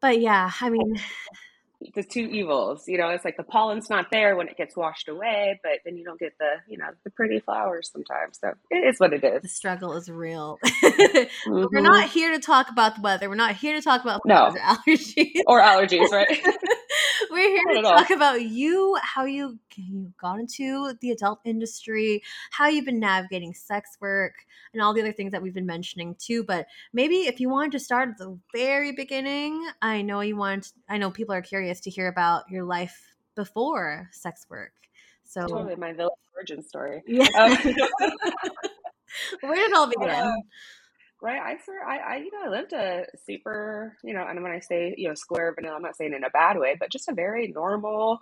but 0.00 0.20
yeah, 0.20 0.50
I 0.60 0.70
mean, 0.70 0.98
the 1.94 2.02
two 2.02 2.20
evils. 2.20 2.84
You 2.86 2.98
know, 2.98 3.08
it's 3.10 3.24
like 3.24 3.36
the 3.36 3.44
pollen's 3.44 3.90
not 3.90 4.06
there 4.10 4.36
when 4.36 4.48
it 4.48 4.56
gets 4.56 4.76
washed 4.76 5.08
away, 5.08 5.60
but 5.62 5.72
then 5.84 5.96
you 5.96 6.04
don't 6.04 6.18
get 6.18 6.32
the, 6.38 6.56
you 6.68 6.78
know, 6.78 6.88
the 7.04 7.10
pretty 7.10 7.40
flowers 7.40 7.90
sometimes. 7.92 8.38
So 8.40 8.52
it 8.70 8.86
is 8.86 8.98
what 8.98 9.12
it 9.12 9.24
is. 9.24 9.42
The 9.42 9.48
struggle 9.48 9.94
is 9.94 10.08
real. 10.08 10.58
mm-hmm. 10.64 11.64
We're 11.70 11.80
not 11.80 12.08
here 12.08 12.32
to 12.32 12.38
talk 12.38 12.68
about 12.70 12.96
the 12.96 13.02
weather. 13.02 13.28
We're 13.28 13.34
not 13.34 13.56
here 13.56 13.74
to 13.74 13.82
talk 13.82 14.02
about 14.02 14.22
no. 14.24 14.54
allergies. 14.60 15.42
Or 15.46 15.60
allergies, 15.60 16.10
right? 16.10 16.28
We're 17.30 17.48
here 17.48 17.74
to 17.74 17.82
talk 17.82 18.10
all. 18.10 18.16
about 18.16 18.42
you, 18.42 18.96
how 19.02 19.24
you 19.24 19.58
you 19.76 20.12
got 20.20 20.38
into 20.38 20.94
the 21.00 21.10
adult 21.10 21.40
industry, 21.44 22.22
how 22.50 22.68
you've 22.68 22.84
been 22.84 23.00
navigating 23.00 23.54
sex 23.54 23.96
work, 24.00 24.34
and 24.72 24.82
all 24.82 24.94
the 24.94 25.00
other 25.00 25.12
things 25.12 25.32
that 25.32 25.42
we've 25.42 25.54
been 25.54 25.66
mentioning 25.66 26.16
too. 26.18 26.44
But 26.44 26.66
maybe 26.92 27.26
if 27.26 27.40
you 27.40 27.48
wanted 27.48 27.72
to 27.72 27.80
start 27.80 28.10
at 28.10 28.18
the 28.18 28.38
very 28.54 28.92
beginning, 28.92 29.66
I 29.82 30.02
know 30.02 30.20
you 30.20 30.36
want. 30.36 30.72
I 30.88 30.98
know 30.98 31.10
people 31.10 31.34
are 31.34 31.42
curious 31.42 31.80
to 31.80 31.90
hear 31.90 32.08
about 32.08 32.50
your 32.50 32.64
life 32.64 33.14
before 33.34 34.08
sex 34.12 34.46
work. 34.48 34.72
So 35.24 35.46
totally 35.46 35.76
my 35.76 35.92
village 35.92 36.12
origin 36.36 36.62
story. 36.62 37.02
Yeah. 37.06 37.26
Um, 37.38 37.56
Where 39.40 39.54
did 39.54 39.70
it 39.70 39.76
all 39.76 39.86
begin? 39.98 40.10
Uh, 40.10 40.32
right? 41.24 41.40
I 41.40 41.56
i 41.88 41.96
i 41.96 42.16
you 42.16 42.30
know 42.30 42.46
i 42.46 42.50
lived 42.50 42.74
a 42.74 43.06
super 43.26 43.96
you 44.04 44.12
know 44.12 44.26
and 44.28 44.42
when 44.42 44.52
i 44.52 44.60
say 44.60 44.94
you 44.98 45.08
know 45.08 45.14
square 45.14 45.54
vanilla 45.54 45.76
i'm 45.76 45.82
not 45.82 45.96
saying 45.96 46.12
in 46.12 46.22
a 46.22 46.30
bad 46.30 46.58
way 46.58 46.76
but 46.78 46.92
just 46.92 47.08
a 47.08 47.14
very 47.14 47.48
normal 47.48 48.20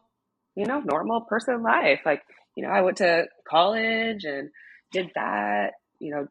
you 0.54 0.66
know 0.66 0.81
normal 0.81 1.22
person 1.22 1.62
life. 1.62 2.00
Like 2.06 2.22
you 2.54 2.62
know 2.62 2.70
i 2.70 2.81
went 2.82 2.99
to 2.99 3.26
college 3.49 4.25
and 4.25 4.50
did 4.93 5.10
that 5.16 5.72
you 5.99 6.14
know 6.14 6.28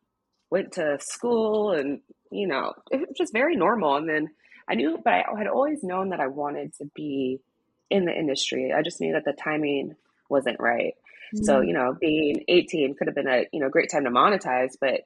went 0.49 0.73
to 0.73 0.97
school 1.01 1.71
and 1.73 1.99
you 2.31 2.47
know 2.47 2.73
it 2.89 2.99
was 2.99 3.09
just 3.17 3.33
very 3.33 3.55
normal. 3.55 3.97
And 3.97 4.07
then 4.07 4.29
i 4.69 4.75
knew 4.75 4.97
but 5.03 5.13
i 5.13 5.23
had 5.37 5.47
always 5.47 5.83
known 5.83 6.09
that 6.09 6.21
i 6.21 6.27
wanted 6.27 6.73
to 6.75 6.85
be 6.95 7.41
in 7.89 8.05
the 8.05 8.17
industry. 8.17 8.71
I 8.71 8.81
just 8.81 9.01
knew 9.01 9.13
that 9.13 9.25
the 9.25 9.33
timing 9.33 9.95
wasn't 10.29 10.61
right. 10.61 10.93
Mm-hmm. 11.33 11.45
so 11.45 11.61
you 11.61 11.73
know 11.73 11.95
being 11.99 12.43
18 12.49 12.95
could 12.95 13.07
have 13.07 13.15
been 13.15 13.27
a 13.27 13.45
you 13.53 13.61
know 13.61 13.69
great 13.69 13.89
time 13.89 14.03
to 14.03 14.09
monetize 14.09 14.75
but 14.81 15.01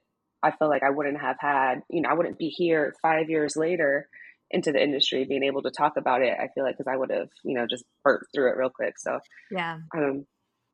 I 0.45 0.51
feel 0.51 0.69
like 0.69 0.83
I 0.83 0.91
wouldn't 0.91 1.19
have 1.19 1.37
had, 1.39 1.81
you 1.89 2.01
know, 2.01 2.09
I 2.09 2.13
wouldn't 2.13 2.37
be 2.37 2.49
here 2.49 2.93
five 3.01 3.29
years 3.29 3.55
later 3.55 4.07
into 4.51 4.71
the 4.71 4.81
industry 4.81 5.25
being 5.25 5.43
able 5.43 5.63
to 5.63 5.71
talk 5.71 5.93
about 5.97 6.21
it. 6.21 6.37
I 6.39 6.49
feel 6.53 6.63
like 6.63 6.77
because 6.77 6.91
I 6.91 6.95
would 6.95 7.09
have, 7.09 7.29
you 7.43 7.55
know, 7.55 7.65
just 7.67 7.83
burnt 8.03 8.21
through 8.33 8.51
it 8.51 8.57
real 8.57 8.69
quick. 8.69 8.93
So 8.99 9.19
yeah, 9.49 9.79
um, 9.97 10.27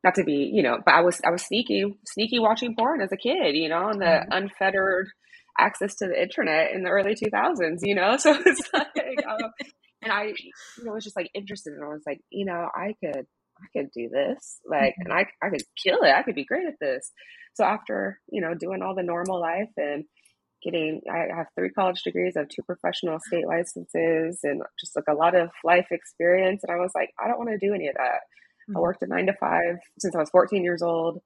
not 0.03 0.15
to 0.15 0.25
be, 0.25 0.51
you 0.53 0.61
know, 0.61 0.79
but 0.83 0.93
I 0.93 1.01
was 1.01 1.21
I 1.25 1.31
was 1.31 1.43
sneaky 1.43 1.85
sneaky 2.05 2.39
watching 2.39 2.75
porn 2.75 3.01
as 3.01 3.13
a 3.13 3.17
kid, 3.17 3.55
you 3.55 3.69
know, 3.69 3.87
and 3.87 4.01
the 4.01 4.05
mm-hmm. 4.05 4.31
unfettered 4.33 5.07
access 5.57 5.95
to 5.95 6.07
the 6.07 6.21
internet 6.21 6.71
in 6.73 6.83
the 6.83 6.89
early 6.89 7.15
2000s, 7.15 7.79
you 7.81 7.95
know. 7.95 8.17
So 8.19 8.35
it's 8.45 8.69
like, 8.73 9.25
um, 9.25 9.51
and 10.01 10.11
I, 10.11 10.33
you 10.77 10.83
know, 10.83 10.93
was 10.93 11.05
just 11.05 11.15
like 11.15 11.29
interested, 11.33 11.73
and 11.73 11.83
I 11.83 11.87
was 11.87 12.03
like, 12.05 12.19
you 12.29 12.45
know, 12.45 12.67
I 12.75 12.95
could 13.03 13.25
I 13.61 13.79
could 13.79 13.91
do 13.91 14.09
this, 14.09 14.59
like, 14.65 14.93
mm-hmm. 14.93 15.11
and 15.11 15.13
I 15.13 15.27
I 15.41 15.49
could 15.49 15.63
kill 15.81 15.99
it. 16.03 16.11
I 16.11 16.23
could 16.23 16.35
be 16.35 16.45
great 16.45 16.67
at 16.67 16.79
this. 16.79 17.11
So 17.53 17.63
after, 17.63 18.19
you 18.29 18.41
know, 18.41 18.53
doing 18.53 18.81
all 18.81 18.95
the 18.95 19.03
normal 19.03 19.39
life 19.39 19.69
and 19.77 20.05
getting, 20.63 21.01
I 21.11 21.35
have 21.35 21.47
three 21.55 21.69
college 21.69 22.01
degrees, 22.03 22.33
I 22.35 22.41
have 22.41 22.49
two 22.49 22.61
professional 22.63 23.19
state 23.19 23.47
licenses 23.47 24.39
and 24.43 24.61
just 24.79 24.95
like 24.95 25.05
a 25.09 25.13
lot 25.13 25.35
of 25.35 25.49
life 25.63 25.87
experience. 25.91 26.63
And 26.63 26.75
I 26.75 26.79
was 26.79 26.91
like, 26.95 27.09
I 27.19 27.27
don't 27.27 27.37
want 27.37 27.49
to 27.49 27.65
do 27.65 27.73
any 27.73 27.87
of 27.87 27.95
that. 27.95 28.21
Mm-hmm. 28.69 28.77
I 28.77 28.79
worked 28.79 29.03
a 29.03 29.07
nine 29.07 29.25
to 29.27 29.33
five 29.33 29.77
since 29.99 30.15
I 30.15 30.19
was 30.19 30.29
14 30.29 30.63
years 30.63 30.81
old. 30.81 31.21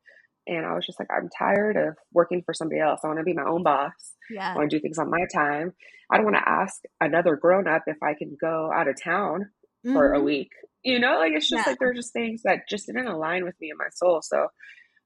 And 0.48 0.66
I 0.66 0.76
was 0.76 0.86
just 0.86 1.00
like, 1.00 1.10
I'm 1.12 1.30
tired 1.36 1.76
of 1.76 1.98
working 2.14 2.44
for 2.46 2.54
somebody 2.54 2.80
else. 2.80 3.02
I 3.04 3.08
want 3.08 3.20
to 3.20 3.24
be 3.24 3.34
my 3.34 3.46
own 3.46 3.64
boss. 3.64 3.92
Yeah. 4.30 4.54
I 4.54 4.56
want 4.56 4.70
to 4.70 4.78
do 4.78 4.82
things 4.82 5.00
on 5.00 5.10
my 5.10 5.26
time. 5.34 5.74
I 6.12 6.18
don't 6.18 6.26
want 6.26 6.38
to 6.38 6.50
ask 6.50 6.82
another 7.02 7.36
grown 7.36 7.68
up 7.68 7.84
if 7.88 7.98
I 8.04 8.14
can 8.14 8.38
go 8.40 8.72
out 8.72 8.88
of 8.88 8.96
town 9.02 9.50
mm-hmm. 9.86 9.94
for 9.94 10.14
a 10.14 10.18
mm-hmm. 10.18 10.26
week. 10.26 10.52
You 10.86 11.00
know, 11.00 11.18
like 11.18 11.34
it's 11.34 11.50
just 11.50 11.66
yeah. 11.66 11.72
like 11.72 11.80
there 11.80 11.90
are 11.90 11.96
just 11.96 12.14
things 12.14 12.44
that 12.44 12.70
just 12.70 12.86
didn't 12.86 13.08
align 13.08 13.44
with 13.44 13.56
me 13.60 13.72
and 13.72 13.78
my 13.80 13.90
soul. 13.92 14.22
So 14.22 14.48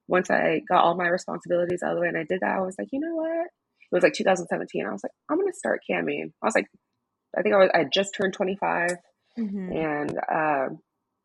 once 0.09 0.29
I 0.29 0.61
got 0.67 0.83
all 0.83 0.97
my 0.97 1.07
responsibilities 1.07 1.81
out 1.81 1.91
of 1.91 1.95
the 1.95 2.01
way 2.01 2.09
and 2.09 2.17
I 2.17 2.25
did 2.27 2.41
that, 2.41 2.57
I 2.57 2.61
was 2.61 2.75
like, 2.77 2.89
you 2.91 2.99
know 2.99 3.15
what? 3.15 3.47
It 3.47 3.95
was 3.95 4.03
like 4.03 4.13
2017. 4.13 4.85
I 4.85 4.91
was 4.91 5.03
like, 5.03 5.13
I'm 5.29 5.39
gonna 5.39 5.53
start 5.53 5.81
camming. 5.89 6.31
I 6.43 6.45
was 6.45 6.53
like, 6.53 6.67
I 7.37 7.41
think 7.41 7.55
I 7.55 7.59
was 7.59 7.69
I 7.73 7.85
just 7.85 8.13
turned 8.13 8.33
25, 8.33 8.89
mm-hmm. 9.37 9.71
and 9.71 10.19
um, 10.31 10.79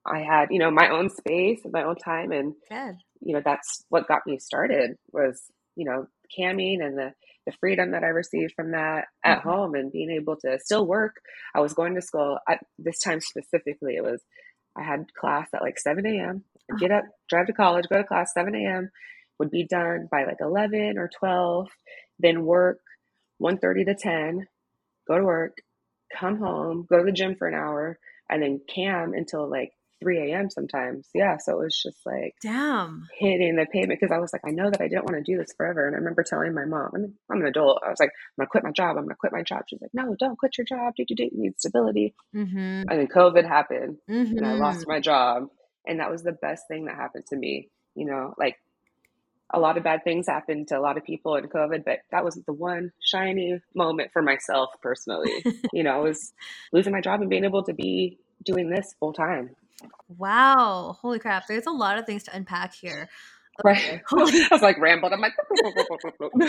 I 0.07 0.21
had 0.21 0.49
you 0.51 0.59
know 0.59 0.71
my 0.71 0.89
own 0.89 1.11
space 1.11 1.61
and 1.65 1.73
my 1.73 1.83
own 1.83 1.97
time, 1.97 2.31
and 2.31 2.55
Good. 2.71 2.97
you 3.21 3.35
know 3.35 3.43
that's 3.45 3.85
what 3.89 4.09
got 4.09 4.27
me 4.27 4.39
started 4.39 4.97
was 5.13 5.43
you 5.77 5.85
know 5.85 6.07
camming 6.39 6.81
and 6.81 6.97
the 6.97 7.13
the 7.47 7.53
freedom 7.61 7.93
that 7.93 8.05
I 8.05 8.09
received 8.09 8.55
from 8.57 8.73
that 8.73 9.07
at 9.25 9.39
Mm-hmm. 9.39 9.43
home 9.43 9.75
and 9.75 9.93
being 9.93 10.11
able 10.11 10.37
to 10.45 10.59
still 10.61 10.87
work. 10.87 11.17
I 11.55 11.61
was 11.61 11.75
going 11.75 11.95
to 11.97 12.03
school 12.03 12.39
at 12.49 12.61
this 12.79 13.01
time 13.01 13.21
specifically. 13.21 13.97
It 13.97 14.05
was 14.05 14.23
I 14.77 14.83
had 14.83 15.07
class 15.19 15.49
at 15.55 15.63
like 15.63 15.79
7 15.79 16.07
a.m. 16.07 16.45
I'd 16.71 16.79
get 16.79 16.91
up, 16.93 17.05
drive 17.29 17.47
to 17.47 17.53
college, 17.53 17.87
go 17.91 17.99
to 17.99 18.05
class 18.05 18.33
7 18.35 18.55
a.m. 18.55 18.91
Would 19.39 19.51
be 19.51 19.67
done 19.67 20.09
by 20.11 20.25
like 20.25 20.39
11 20.41 20.99
or 20.99 21.11
12. 21.19 21.69
Then 22.21 22.45
work 22.45 22.79
1:30 23.43 23.87
to 23.87 23.95
10. 23.95 24.47
Go 25.09 25.19
to 25.19 25.25
work, 25.25 25.59
come 26.19 26.39
home, 26.39 26.87
go 26.89 26.99
to 26.99 27.05
the 27.05 27.13
gym 27.13 27.37
for 27.37 27.49
an 27.49 27.55
hour, 27.55 27.99
and 28.31 28.43
then 28.43 28.61
cam 28.73 29.13
until 29.15 29.49
like 29.51 29.73
3 30.01 30.33
a.m. 30.33 30.51
sometimes. 30.51 31.09
Yeah, 31.15 31.37
so 31.39 31.53
it 31.61 31.65
was 31.65 31.81
just 31.83 31.99
like 32.05 32.35
Damn. 32.43 33.07
hitting 33.19 33.57
the 33.57 33.67
pavement 33.67 34.01
because 34.01 34.15
I 34.15 34.19
was 34.21 34.33
like, 34.33 34.43
I 34.47 34.51
know 34.51 34.71
that 34.71 34.81
I 34.81 34.89
didn't 34.89 35.05
want 35.05 35.17
to 35.25 35.33
do 35.33 35.39
this 35.39 35.55
forever. 35.57 35.87
And 35.87 35.95
I 35.95 35.99
remember 35.99 36.23
telling 36.23 36.55
my 36.55 36.65
mom, 36.65 36.91
I'm, 36.95 37.15
I'm 37.31 37.41
an 37.41 37.47
adult. 37.47 37.83
I 37.87 37.91
was 37.91 38.01
like, 38.01 38.11
I'm 38.11 38.43
gonna 38.43 38.49
quit 38.49 38.65
my 38.65 38.73
job. 38.73 38.97
I'm 38.97 39.05
gonna 39.05 39.15
quit 39.17 39.33
my 39.33 39.43
job. 39.43 39.63
She's 39.69 39.81
like, 39.81 39.93
No, 39.95 40.15
don't 40.19 40.39
quit 40.39 40.59
your 40.59 40.65
job. 40.67 40.95
Do 40.97 41.05
you 41.09 41.17
do 41.17 41.23
you 41.25 41.31
need 41.33 41.59
stability? 41.61 42.15
Mm-hmm. 42.35 42.59
And 42.59 42.89
then 42.91 43.07
COVID 43.07 43.47
happened, 43.47 43.99
Mm-hmm. 44.11 44.37
and 44.39 44.47
I 44.47 44.53
lost 44.55 44.87
my 44.87 45.01
job, 45.01 45.49
and 45.87 46.01
that 46.01 46.11
was 46.11 46.23
the 46.23 46.33
best 46.33 46.65
thing 46.69 46.87
that 46.87 46.97
happened 46.97 47.25
to 47.29 47.37
me. 47.37 47.71
You 47.95 48.07
know, 48.07 48.35
like 48.39 48.57
a 49.53 49.61
lot 49.61 49.77
of 49.77 49.85
bad 49.85 50.03
things 50.03 50.27
happened 50.27 50.69
to 50.69 50.79
a 50.79 50.81
lot 50.81 50.97
of 50.97 51.05
people 51.05 51.37
in 51.37 51.45
COVID, 51.47 51.85
but 51.85 52.01
that 52.11 52.25
was 52.25 52.35
the 52.47 52.53
one 52.53 52.91
shiny 53.01 53.61
moment 53.75 54.11
for 54.13 54.23
myself 54.23 54.71
personally. 54.83 55.45
you 55.73 55.85
know, 55.85 55.93
I 55.93 55.99
was 55.99 56.33
losing 56.73 56.93
my 56.93 57.01
job 57.01 57.21
and 57.21 57.31
being 57.31 57.45
able 57.45 57.63
to 57.65 57.75
be 57.75 58.19
doing 58.45 58.69
this 58.69 58.95
full 58.99 59.13
time. 59.13 59.51
Wow. 60.09 60.97
Holy 61.01 61.19
crap. 61.19 61.47
There's 61.47 61.67
a 61.67 61.73
lot 61.73 61.99
of 61.99 62.07
things 62.07 62.23
to 62.25 62.37
unpack 62.37 62.75
here. 62.75 63.09
Right. 63.63 64.01
I 64.13 64.49
was 64.51 64.63
like 64.63 64.79
rambled. 64.79 65.13
I'm 65.13 65.21
like, 65.21 65.35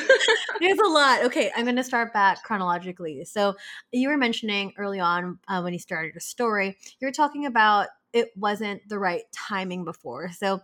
There's 0.59 0.79
a 0.79 0.87
lot. 0.87 1.23
Okay, 1.25 1.51
I'm 1.55 1.65
going 1.65 1.75
to 1.75 1.83
start 1.83 2.13
back 2.13 2.43
chronologically. 2.43 3.25
So, 3.25 3.55
you 3.91 4.09
were 4.09 4.17
mentioning 4.17 4.73
early 4.77 4.99
on 4.99 5.37
uh, 5.47 5.61
when 5.61 5.73
you 5.73 5.79
started 5.79 6.13
your 6.13 6.21
story, 6.21 6.77
you 6.99 7.07
were 7.07 7.11
talking 7.11 7.45
about 7.45 7.89
it 8.13 8.31
wasn't 8.35 8.81
the 8.89 8.97
right 8.97 9.23
timing 9.31 9.85
before. 9.85 10.31
So, 10.31 10.61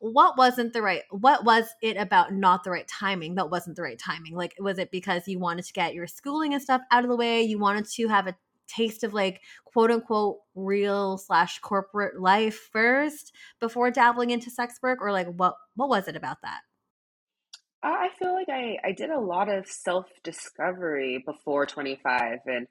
what 0.00 0.36
wasn't 0.36 0.72
the 0.74 0.82
right 0.82 1.02
what 1.10 1.44
was 1.44 1.64
it 1.80 1.96
about 1.96 2.30
not 2.30 2.62
the 2.62 2.70
right 2.70 2.86
timing 2.88 3.36
that 3.36 3.48
wasn't 3.48 3.74
the 3.74 3.80
right 3.80 3.98
timing 3.98 4.34
like 4.34 4.54
was 4.58 4.78
it 4.78 4.90
because 4.90 5.26
you 5.26 5.38
wanted 5.38 5.64
to 5.64 5.72
get 5.72 5.94
your 5.94 6.06
schooling 6.06 6.52
and 6.52 6.62
stuff 6.62 6.82
out 6.90 7.04
of 7.04 7.08
the 7.08 7.16
way 7.16 7.40
you 7.40 7.58
wanted 7.58 7.86
to 7.86 8.06
have 8.08 8.26
a 8.26 8.36
taste 8.66 9.04
of 9.04 9.14
like 9.14 9.40
quote 9.64 9.90
unquote 9.90 10.38
real 10.54 11.18
slash 11.18 11.58
corporate 11.60 12.20
life 12.20 12.68
first 12.72 13.32
before 13.60 13.90
dabbling 13.90 14.30
into 14.30 14.50
sex 14.50 14.78
work 14.82 15.00
or 15.00 15.12
like 15.12 15.28
what 15.34 15.54
what 15.76 15.88
was 15.88 16.08
it 16.08 16.16
about 16.16 16.38
that? 16.42 16.60
I 17.82 18.08
feel 18.18 18.32
like 18.32 18.48
I, 18.48 18.78
I 18.82 18.92
did 18.92 19.10
a 19.10 19.20
lot 19.20 19.50
of 19.50 19.66
self 19.66 20.06
discovery 20.22 21.22
before 21.24 21.66
25 21.66 22.40
and 22.46 22.66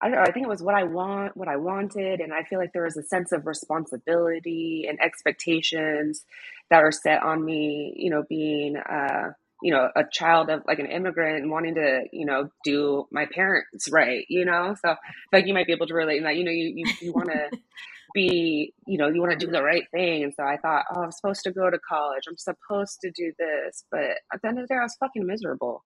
I 0.00 0.06
don't 0.06 0.16
know, 0.16 0.22
I 0.22 0.30
think 0.30 0.46
it 0.46 0.48
was 0.48 0.62
what 0.62 0.76
I 0.76 0.84
want, 0.84 1.36
what 1.36 1.48
I 1.48 1.56
wanted, 1.56 2.20
and 2.20 2.32
I 2.32 2.44
feel 2.44 2.60
like 2.60 2.72
there 2.72 2.84
was 2.84 2.96
a 2.96 3.02
sense 3.02 3.32
of 3.32 3.46
responsibility 3.46 4.86
and 4.88 5.00
expectations 5.00 6.24
that 6.70 6.82
were 6.84 6.92
set 6.92 7.22
on 7.24 7.44
me, 7.44 7.94
you 7.96 8.08
know, 8.08 8.22
being 8.28 8.76
uh, 8.76 9.32
you 9.62 9.72
know, 9.72 9.88
a 9.96 10.04
child 10.10 10.50
of 10.50 10.62
like 10.66 10.78
an 10.78 10.86
immigrant 10.86 11.50
wanting 11.50 11.74
to, 11.76 12.04
you 12.12 12.26
know, 12.26 12.50
do 12.64 13.06
my 13.12 13.26
parents 13.26 13.90
right, 13.90 14.24
you 14.28 14.44
know? 14.44 14.74
So 14.84 14.94
like 15.32 15.46
you 15.46 15.54
might 15.54 15.66
be 15.66 15.72
able 15.72 15.86
to 15.88 15.94
relate 15.94 16.18
in 16.18 16.24
that, 16.24 16.36
you 16.36 16.44
know, 16.44 16.50
you 16.52 16.72
you, 16.76 16.92
you 17.00 17.12
wanna 17.12 17.48
be, 18.14 18.74
you 18.86 18.98
know, 18.98 19.08
you 19.08 19.20
want 19.20 19.38
to 19.38 19.46
do 19.46 19.50
the 19.52 19.62
right 19.62 19.84
thing. 19.92 20.24
And 20.24 20.32
so 20.34 20.42
I 20.44 20.56
thought, 20.56 20.84
oh, 20.94 21.02
I'm 21.02 21.12
supposed 21.12 21.42
to 21.44 21.52
go 21.52 21.70
to 21.70 21.78
college. 21.78 22.24
I'm 22.28 22.36
supposed 22.38 23.00
to 23.02 23.10
do 23.10 23.32
this. 23.38 23.84
But 23.90 24.18
at 24.32 24.42
the 24.42 24.48
end 24.48 24.58
of 24.58 24.68
the 24.68 24.74
day, 24.74 24.78
I 24.78 24.84
was 24.84 24.96
fucking 25.00 25.26
miserable. 25.26 25.84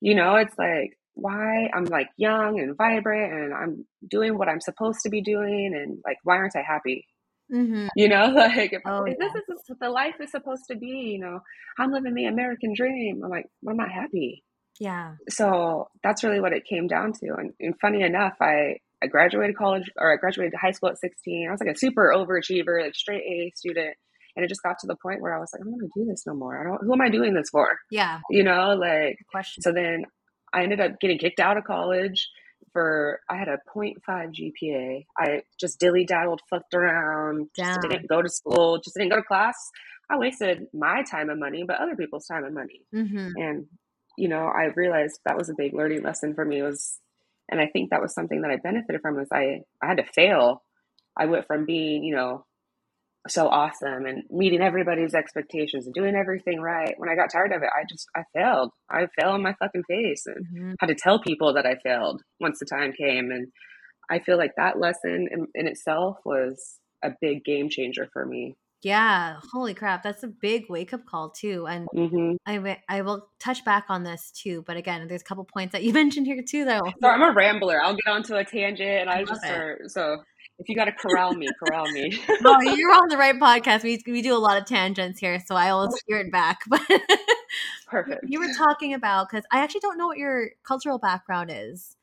You 0.00 0.14
know, 0.14 0.36
it's 0.36 0.56
like, 0.58 0.98
why 1.14 1.68
I'm 1.74 1.84
like 1.84 2.08
young 2.16 2.58
and 2.58 2.76
vibrant 2.76 3.32
and 3.34 3.54
I'm 3.54 3.86
doing 4.08 4.38
what 4.38 4.48
I'm 4.48 4.60
supposed 4.60 5.00
to 5.02 5.10
be 5.10 5.20
doing. 5.20 5.72
And 5.74 5.98
like, 6.06 6.16
why 6.24 6.36
aren't 6.36 6.56
I 6.56 6.62
happy? 6.62 7.06
Mm-hmm. 7.52 7.88
You 7.96 8.08
know, 8.08 8.26
like, 8.34 8.74
Oh, 8.86 9.04
if 9.04 9.18
this 9.18 9.34
is 9.34 9.62
what 9.66 9.80
the 9.80 9.90
life 9.90 10.14
is 10.20 10.30
supposed 10.30 10.64
to 10.70 10.76
be, 10.76 11.14
you 11.14 11.20
know, 11.20 11.40
I'm 11.78 11.92
living 11.92 12.14
the 12.14 12.26
American 12.26 12.74
dream. 12.74 13.22
I'm 13.24 13.30
like, 13.30 13.46
I'm 13.68 13.76
not 13.76 13.90
happy 13.90 14.42
yeah 14.80 15.14
so 15.28 15.88
that's 16.02 16.24
really 16.24 16.40
what 16.40 16.52
it 16.52 16.64
came 16.68 16.86
down 16.86 17.12
to. 17.12 17.34
And, 17.38 17.52
and 17.60 17.74
funny 17.80 18.02
enough, 18.02 18.34
I, 18.40 18.78
I 19.02 19.06
graduated 19.06 19.56
college 19.56 19.90
or 19.98 20.12
I 20.12 20.16
graduated 20.16 20.54
high 20.60 20.70
school 20.70 20.90
at 20.90 20.98
16. 20.98 21.46
I 21.48 21.52
was 21.52 21.60
like 21.60 21.74
a 21.74 21.78
super 21.78 22.12
overachiever, 22.14 22.82
like 22.82 22.94
straight 22.94 23.22
A 23.22 23.52
student. 23.54 23.94
And 24.34 24.44
it 24.44 24.48
just 24.48 24.62
got 24.62 24.78
to 24.80 24.86
the 24.86 24.96
point 25.02 25.20
where 25.20 25.36
I 25.36 25.40
was 25.40 25.50
like, 25.52 25.60
I'm 25.60 25.70
not 25.70 25.78
gonna 25.78 25.90
do 25.94 26.06
this 26.10 26.24
no 26.26 26.34
more. 26.34 26.58
I 26.58 26.64
don't 26.64 26.82
who 26.82 26.94
am 26.94 27.02
I 27.02 27.10
doing 27.10 27.34
this 27.34 27.50
for? 27.50 27.68
yeah 27.90 28.20
You 28.30 28.44
know, 28.44 28.74
like 28.74 29.18
good 29.18 29.26
question 29.30 29.62
so 29.62 29.72
then 29.72 30.04
I 30.52 30.62
ended 30.62 30.80
up 30.80 31.00
getting 31.00 31.18
kicked 31.18 31.40
out 31.40 31.56
of 31.56 31.64
college 31.64 32.28
for 32.72 33.20
I 33.28 33.36
had 33.36 33.48
a 33.48 33.58
0.5 33.74 33.96
GPA. 34.08 35.06
I 35.18 35.42
just 35.58 35.78
dilly 35.78 36.04
daddled, 36.04 36.40
fucked 36.48 36.74
around, 36.74 37.48
just 37.56 37.80
didn't 37.82 38.08
go 38.08 38.22
to 38.22 38.28
school, 38.28 38.78
just 38.78 38.96
didn't 38.96 39.10
go 39.10 39.16
to 39.16 39.22
class. 39.22 39.56
I 40.10 40.18
wasted 40.18 40.66
my 40.74 41.02
time 41.02 41.30
and 41.30 41.40
money, 41.40 41.64
but 41.66 41.78
other 41.78 41.96
people's 41.96 42.26
time 42.26 42.44
and 42.44 42.54
money 42.54 42.82
mm-hmm. 42.94 43.30
and 43.36 43.66
you 44.16 44.28
know 44.28 44.46
i 44.46 44.64
realized 44.76 45.20
that 45.24 45.36
was 45.36 45.48
a 45.48 45.54
big 45.56 45.74
learning 45.74 46.02
lesson 46.02 46.34
for 46.34 46.44
me 46.44 46.62
was 46.62 46.98
and 47.50 47.60
i 47.60 47.66
think 47.66 47.90
that 47.90 48.02
was 48.02 48.14
something 48.14 48.42
that 48.42 48.50
i 48.50 48.56
benefited 48.56 49.00
from 49.00 49.16
was 49.16 49.28
i 49.32 49.60
i 49.82 49.86
had 49.86 49.96
to 49.96 50.04
fail 50.04 50.62
i 51.16 51.26
went 51.26 51.46
from 51.46 51.64
being 51.64 52.04
you 52.04 52.14
know 52.14 52.44
so 53.28 53.48
awesome 53.48 54.04
and 54.06 54.24
meeting 54.30 54.60
everybody's 54.60 55.14
expectations 55.14 55.86
and 55.86 55.94
doing 55.94 56.14
everything 56.16 56.60
right 56.60 56.94
when 56.98 57.08
i 57.08 57.14
got 57.14 57.30
tired 57.30 57.52
of 57.52 57.62
it 57.62 57.68
i 57.76 57.84
just 57.88 58.06
i 58.16 58.22
failed 58.34 58.70
i 58.90 59.06
fell 59.20 59.32
on 59.32 59.42
my 59.42 59.54
fucking 59.60 59.84
face 59.84 60.26
and 60.26 60.44
Mm-hmm. 60.44 60.74
had 60.80 60.88
to 60.88 60.94
tell 60.94 61.20
people 61.20 61.52
that 61.54 61.66
i 61.66 61.76
failed 61.84 62.22
once 62.40 62.58
the 62.58 62.66
time 62.66 62.92
came 62.92 63.30
and 63.30 63.48
i 64.10 64.18
feel 64.18 64.38
like 64.38 64.52
that 64.56 64.78
lesson 64.80 65.28
in, 65.30 65.46
in 65.54 65.68
itself 65.68 66.18
was 66.24 66.78
a 67.04 67.10
big 67.20 67.44
game 67.44 67.68
changer 67.70 68.08
for 68.12 68.26
me 68.26 68.56
Yeah, 68.82 69.38
holy 69.52 69.74
crap, 69.74 70.02
that's 70.02 70.22
a 70.24 70.28
big 70.28 70.68
wake 70.68 70.92
up 70.92 71.06
call 71.06 71.30
too. 71.30 71.66
And 71.68 71.86
hmm 71.92 72.36
I 72.46 72.80
I 72.88 73.02
will 73.02 73.28
touch 73.40 73.64
back 73.64 73.86
on 73.90 74.04
this 74.04 74.32
too, 74.32 74.62
but 74.66 74.76
again, 74.76 75.08
there's 75.08 75.22
a 75.22 75.24
couple 75.24 75.44
points 75.44 75.72
that 75.72 75.84
you 75.84 75.92
mentioned 76.00 76.26
here 76.26 76.42
too 76.48 76.64
though. 76.64 76.94
So 77.00 77.08
I'm 77.08 77.22
a 77.22 77.32
rambler. 77.32 77.80
I'll 77.82 77.94
get 77.96 78.12
onto 78.12 78.34
a 78.34 78.44
tangent 78.44 78.88
and 78.88 79.10
I 79.10 79.24
Love 79.24 79.24
just 79.24 79.42
start. 79.44 79.90
So 79.90 80.22
if 80.62 80.68
you 80.68 80.76
got 80.76 80.84
to 80.86 80.92
corral 80.92 81.34
me, 81.34 81.48
corral 81.58 81.90
me. 81.90 82.10
no, 82.40 82.60
you're 82.60 82.92
on 82.92 83.08
the 83.08 83.16
right 83.16 83.38
podcast. 83.38 83.82
We 83.82 84.00
we 84.06 84.22
do 84.22 84.34
a 84.34 84.38
lot 84.38 84.56
of 84.56 84.64
tangents 84.64 85.18
here, 85.18 85.38
so 85.44 85.54
I 85.56 85.72
will 85.74 85.90
steer 85.90 86.18
it 86.18 86.32
back. 86.32 86.60
But 86.70 86.80
Perfect. 87.86 88.24
you 88.26 88.38
were 88.40 88.52
talking 88.56 88.94
about 88.94 89.28
because 89.28 89.44
I 89.52 89.58
actually 89.62 89.80
don't 89.80 89.98
know 89.98 90.06
what 90.06 90.16
your 90.16 90.50
cultural 90.66 90.98
background 90.98 91.50
is. 91.52 91.94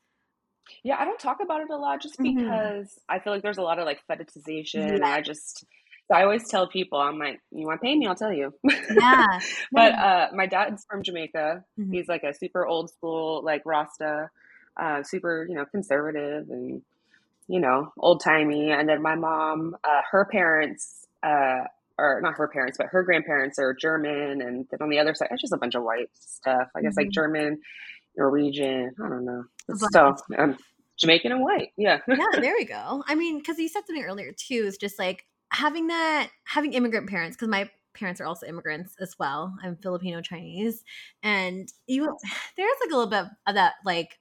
Yeah, 0.84 0.96
I 0.98 1.04
don't 1.04 1.18
talk 1.18 1.38
about 1.42 1.62
it 1.62 1.70
a 1.70 1.76
lot 1.76 2.00
just 2.00 2.16
Mhm. 2.20 2.36
because 2.36 2.98
I 3.08 3.18
feel 3.18 3.32
like 3.32 3.42
there's 3.42 3.58
a 3.58 3.62
lot 3.62 3.80
of 3.80 3.86
like 3.86 4.00
fetishization. 4.08 4.88
And 4.88 4.98
Yeah. 5.00 5.08
I 5.08 5.20
just, 5.20 5.64
so 6.06 6.14
I 6.14 6.22
always 6.22 6.48
tell 6.48 6.68
people, 6.68 7.00
I'm 7.00 7.18
like, 7.18 7.40
you 7.50 7.66
want 7.66 7.80
to 7.80 7.84
pay 7.84 7.96
me? 7.96 8.06
I'll 8.06 8.14
tell 8.14 8.32
you. 8.32 8.54
Yeah, 8.64 9.40
but 9.72 9.94
uh, 9.94 10.28
my 10.32 10.46
dad's 10.46 10.84
from 10.88 11.02
Jamaica. 11.02 11.64
Mhm. 11.78 11.92
He's 11.92 12.06
like 12.08 12.22
a 12.22 12.32
super 12.32 12.64
old 12.66 12.90
school, 12.90 13.42
like 13.44 13.62
Rasta, 13.64 14.30
uh, 14.80 15.02
super, 15.02 15.44
you 15.48 15.56
know, 15.56 15.64
conservative 15.66 16.48
and, 16.50 16.82
you 17.50 17.58
know, 17.60 17.92
old 17.98 18.22
timey. 18.22 18.70
And 18.70 18.88
then 18.88 19.02
my 19.02 19.16
mom, 19.16 19.76
uh, 19.82 20.02
her 20.10 20.24
parents, 20.30 21.06
uh, 21.22 21.64
or 21.98 22.20
not 22.22 22.34
her 22.34 22.48
parents, 22.48 22.78
but 22.78 22.86
her 22.86 23.02
grandparents 23.02 23.58
are 23.58 23.74
German. 23.74 24.40
And 24.40 24.66
then 24.70 24.78
on 24.80 24.88
the 24.88 24.98
other 25.00 25.14
side, 25.14 25.28
it's 25.32 25.42
just 25.42 25.52
a 25.52 25.56
bunch 25.58 25.74
of 25.74 25.82
white 25.82 26.08
stuff. 26.14 26.68
I 26.76 26.80
guess 26.80 26.96
like 26.96 27.08
Mhm. 27.08 27.12
German, 27.12 27.60
Norwegian. 28.16 28.94
I 29.04 29.08
don't 29.08 29.24
know. 29.24 29.44
So 29.92 30.14
um, 30.38 30.56
Jamaican 30.96 31.32
and 31.32 31.42
white. 31.42 31.72
Yeah. 31.76 31.98
yeah, 32.08 32.40
there 32.40 32.54
we 32.56 32.64
go. 32.64 33.02
I 33.08 33.14
mean, 33.16 33.38
because 33.38 33.58
you 33.58 33.68
said 33.68 33.82
something 33.86 34.04
earlier 34.04 34.32
too, 34.32 34.62
is 34.66 34.76
just 34.76 34.98
like 34.98 35.26
having 35.52 35.88
that, 35.88 36.30
having 36.44 36.72
immigrant 36.74 37.08
parents, 37.10 37.36
because 37.36 37.48
my 37.48 37.68
parents 37.94 38.20
are 38.20 38.26
also 38.26 38.46
immigrants 38.46 38.94
as 39.00 39.16
well. 39.18 39.52
I'm 39.62 39.76
Filipino 39.76 40.20
Chinese. 40.22 40.84
And 41.24 41.68
you, 41.88 42.04
there's 42.56 42.76
like 42.80 42.92
a 42.92 42.96
little 42.96 43.10
bit 43.10 43.24
of 43.48 43.54
that, 43.56 43.74
like, 43.84 44.19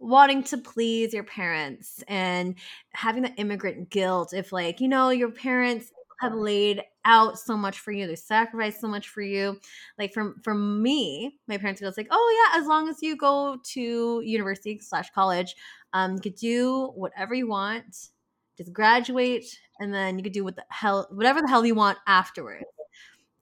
wanting 0.00 0.42
to 0.42 0.56
please 0.56 1.12
your 1.12 1.24
parents 1.24 2.02
and 2.08 2.54
having 2.92 3.22
the 3.22 3.34
immigrant 3.34 3.90
guilt 3.90 4.32
if 4.32 4.50
like 4.50 4.80
you 4.80 4.88
know 4.88 5.10
your 5.10 5.30
parents 5.30 5.92
have 6.20 6.34
laid 6.34 6.82
out 7.04 7.38
so 7.38 7.56
much 7.56 7.78
for 7.78 7.92
you 7.92 8.06
they 8.06 8.16
sacrificed 8.16 8.80
so 8.80 8.88
much 8.88 9.08
for 9.08 9.22
you. 9.22 9.58
Like 9.98 10.12
from 10.12 10.36
from 10.42 10.82
me 10.82 11.38
my 11.48 11.58
parents 11.58 11.80
was 11.80 11.96
like 11.96 12.08
oh 12.10 12.50
yeah 12.52 12.60
as 12.60 12.66
long 12.66 12.88
as 12.88 13.02
you 13.02 13.16
go 13.16 13.58
to 13.72 14.22
university 14.24 14.78
slash 14.80 15.10
college 15.10 15.54
um 15.92 16.14
you 16.14 16.20
could 16.20 16.34
do 16.34 16.92
whatever 16.94 17.34
you 17.34 17.48
want 17.48 18.08
just 18.56 18.72
graduate 18.72 19.58
and 19.80 19.94
then 19.94 20.18
you 20.18 20.22
could 20.22 20.32
do 20.32 20.44
what 20.44 20.56
the 20.56 20.64
hell 20.68 21.08
whatever 21.10 21.40
the 21.40 21.48
hell 21.48 21.64
you 21.64 21.74
want 21.74 21.98
afterwards 22.06 22.64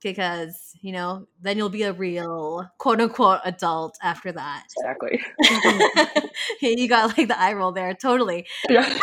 because 0.02 0.72
you 0.80 0.92
know 0.92 1.26
then 1.40 1.56
you'll 1.56 1.68
be 1.68 1.82
a 1.82 1.92
real 1.92 2.68
quote 2.78 3.00
unquote 3.00 3.40
adult 3.44 3.98
after 4.02 4.32
that 4.32 4.64
Exactly. 4.78 5.20
you 6.60 6.88
got 6.88 7.16
like 7.16 7.28
the 7.28 7.38
eye 7.38 7.52
roll 7.52 7.72
there 7.72 7.94
totally 7.94 8.46
Yeah. 8.68 8.82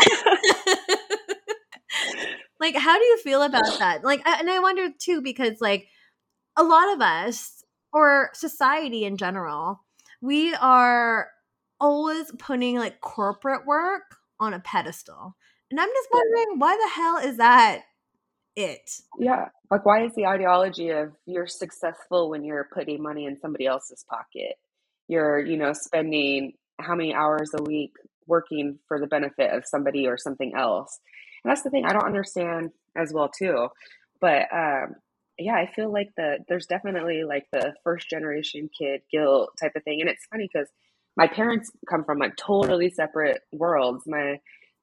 like 2.59 2.75
how 2.75 2.97
do 2.97 3.03
you 3.03 3.17
feel 3.19 3.41
about 3.41 3.79
that 3.79 4.03
like 4.03 4.25
and 4.25 4.49
i 4.49 4.59
wonder 4.59 4.89
too 4.97 5.21
because 5.21 5.59
like 5.61 5.87
a 6.57 6.63
lot 6.63 6.93
of 6.93 7.01
us 7.01 7.63
or 7.93 8.29
society 8.33 9.05
in 9.05 9.17
general 9.17 9.81
we 10.21 10.53
are 10.55 11.29
always 11.79 12.31
putting 12.39 12.77
like 12.77 13.01
corporate 13.01 13.65
work 13.65 14.03
on 14.39 14.53
a 14.53 14.59
pedestal. 14.59 15.35
And 15.71 15.79
I'm 15.79 15.89
just 15.89 16.09
wondering 16.11 16.59
why 16.59 16.75
the 16.75 16.89
hell 16.89 17.17
is 17.17 17.37
that 17.37 17.83
it? 18.55 18.89
Yeah. 19.19 19.49
Like, 19.69 19.85
why 19.85 20.05
is 20.05 20.13
the 20.15 20.25
ideology 20.25 20.89
of 20.89 21.13
you're 21.25 21.47
successful 21.47 22.29
when 22.29 22.43
you're 22.43 22.69
putting 22.73 23.01
money 23.01 23.25
in 23.25 23.37
somebody 23.39 23.65
else's 23.65 24.05
pocket? 24.09 24.55
You're, 25.07 25.39
you 25.39 25.57
know, 25.57 25.73
spending 25.73 26.53
how 26.79 26.95
many 26.95 27.13
hours 27.13 27.51
a 27.57 27.63
week 27.63 27.91
working 28.27 28.79
for 28.87 28.99
the 28.99 29.07
benefit 29.07 29.53
of 29.53 29.63
somebody 29.65 30.07
or 30.07 30.17
something 30.17 30.53
else. 30.55 30.99
And 31.43 31.51
that's 31.51 31.61
the 31.61 31.69
thing 31.69 31.85
I 31.85 31.93
don't 31.93 32.05
understand 32.05 32.71
as 32.95 33.11
well 33.13 33.29
too. 33.29 33.67
But 34.19 34.47
um, 34.53 34.95
yeah, 35.37 35.55
I 35.55 35.69
feel 35.75 35.91
like 35.91 36.09
the 36.17 36.39
there's 36.47 36.65
definitely 36.65 37.23
like 37.23 37.45
the 37.51 37.73
first 37.83 38.09
generation 38.09 38.69
kid 38.77 39.01
guilt 39.11 39.51
type 39.61 39.73
of 39.75 39.83
thing. 39.83 40.01
And 40.01 40.09
it's 40.09 40.25
funny 40.31 40.49
because 40.51 40.69
my 41.17 41.27
parents 41.27 41.71
come 41.89 42.03
from 42.03 42.19
like 42.19 42.35
totally 42.35 42.89
separate 42.89 43.41
worlds. 43.51 44.03
My 44.07 44.39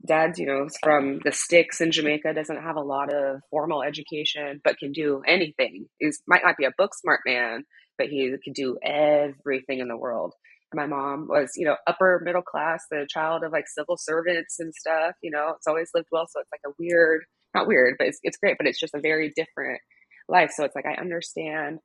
dad's, 0.06 0.38
you 0.38 0.46
know, 0.46 0.68
from 0.82 1.20
the 1.24 1.32
sticks 1.32 1.80
in 1.80 1.92
Jamaica, 1.92 2.34
doesn't 2.34 2.62
have 2.62 2.76
a 2.76 2.80
lot 2.80 3.12
of 3.12 3.40
formal 3.50 3.82
education, 3.82 4.60
but 4.64 4.78
can 4.78 4.92
do 4.92 5.22
anything. 5.26 5.86
He's 5.98 6.22
might 6.26 6.42
not 6.44 6.56
be 6.56 6.64
a 6.64 6.72
book 6.76 6.94
smart 6.94 7.20
man, 7.26 7.64
but 7.98 8.08
he 8.08 8.34
can 8.42 8.52
do 8.52 8.78
everything 8.82 9.78
in 9.78 9.88
the 9.88 9.96
world. 9.96 10.34
My 10.74 10.86
mom 10.86 11.26
was, 11.28 11.50
you 11.56 11.66
know, 11.66 11.76
upper 11.86 12.20
middle 12.24 12.42
class, 12.42 12.84
the 12.90 13.06
child 13.08 13.44
of 13.44 13.52
like 13.52 13.68
civil 13.68 13.96
servants 13.98 14.56
and 14.58 14.74
stuff. 14.74 15.14
You 15.22 15.30
know, 15.30 15.52
it's 15.56 15.66
always 15.66 15.90
lived 15.94 16.08
well, 16.10 16.26
so 16.28 16.40
it's 16.40 16.50
like 16.52 16.62
a 16.66 16.74
weird, 16.78 17.22
not 17.54 17.68
weird, 17.68 17.96
but 17.98 18.08
it's 18.08 18.18
it's 18.22 18.38
great. 18.38 18.56
But 18.58 18.66
it's 18.66 18.80
just 18.80 18.94
a 18.94 19.00
very 19.00 19.32
different 19.36 19.80
life. 20.28 20.50
So 20.54 20.64
it's 20.64 20.74
like 20.74 20.86
I 20.86 21.00
understand 21.00 21.78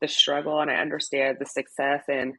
the 0.00 0.08
struggle 0.08 0.60
and 0.60 0.70
I 0.70 0.74
understand 0.76 1.36
the 1.38 1.46
success, 1.46 2.02
and 2.08 2.34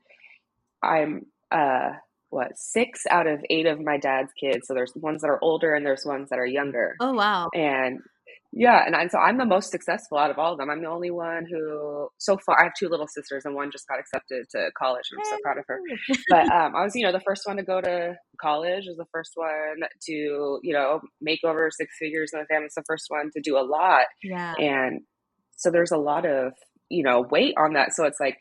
I'm 0.84 1.22
uh 1.52 1.92
what 2.34 2.58
six 2.58 3.02
out 3.10 3.28
of 3.28 3.40
eight 3.50 3.66
of 3.66 3.80
my 3.80 3.98
dad's 3.98 4.32
kids. 4.40 4.68
So 4.68 4.74
there's 4.74 4.94
ones 4.96 5.22
that 5.22 5.30
are 5.30 5.40
older 5.42 5.74
and 5.75 5.86
there's 5.86 6.06
ones 6.06 6.30
that 6.30 6.40
are 6.40 6.46
younger. 6.46 6.96
Oh 7.00 7.13
wow! 7.13 7.50
And 7.54 8.00
yeah, 8.56 8.84
and 8.86 8.96
I, 8.96 9.08
so 9.08 9.18
I'm 9.18 9.40
the 9.40 9.46
most 9.46 9.72
successful 9.72 10.20
out 10.20 10.30
of 10.30 10.38
all 10.38 10.54
of 10.54 10.60
them. 10.60 10.70
I'm 10.70 10.82
the 10.82 10.90
only 10.90 11.10
one 11.10 11.48
who, 11.50 12.08
so 12.20 12.38
far, 12.46 12.60
I 12.60 12.66
have 12.66 12.74
two 12.78 12.88
little 12.88 13.08
sisters, 13.08 13.46
and 13.46 13.56
one 13.56 13.72
just 13.72 13.88
got 13.88 14.00
accepted 14.00 14.46
to 14.52 14.70
college. 14.78 15.06
I'm 15.12 15.25
so 15.25 15.38
proud 15.42 15.58
of 15.58 15.66
her. 15.68 15.80
But 16.30 16.52
um, 16.52 16.75
I 16.75 16.84
was, 16.84 16.94
you 16.96 17.04
know, 17.04 17.12
the 17.12 17.22
first 17.25 17.48
one 17.48 17.58
to 17.58 17.63
go 17.63 17.82
to 17.82 18.16
college. 18.40 18.84
Was 18.88 18.98
the 18.98 19.08
first 19.12 19.32
one 19.36 19.82
to, 20.08 20.60
you 20.62 20.74
know, 20.74 21.02
make 21.20 21.40
over 21.44 21.70
six 21.72 21.96
figures 22.00 22.32
in 22.32 22.40
the 22.40 22.46
family. 22.46 22.66
It's 22.66 22.75
the 22.75 22.84
first 22.86 23.06
one 23.08 23.32
to 23.36 23.42
do 23.42 23.58
a 23.58 23.66
lot. 23.66 24.06
Yeah. 24.22 24.54
And 24.60 25.02
so 25.58 25.72
there's 25.72 25.92
a 25.92 25.98
lot 25.98 26.25
of, 26.28 26.54
you 26.90 27.04
know, 27.04 27.25
weight 27.32 27.56
on 27.58 27.74
that. 27.74 27.96
So 27.96 28.06
it's 28.06 28.20
like, 28.20 28.38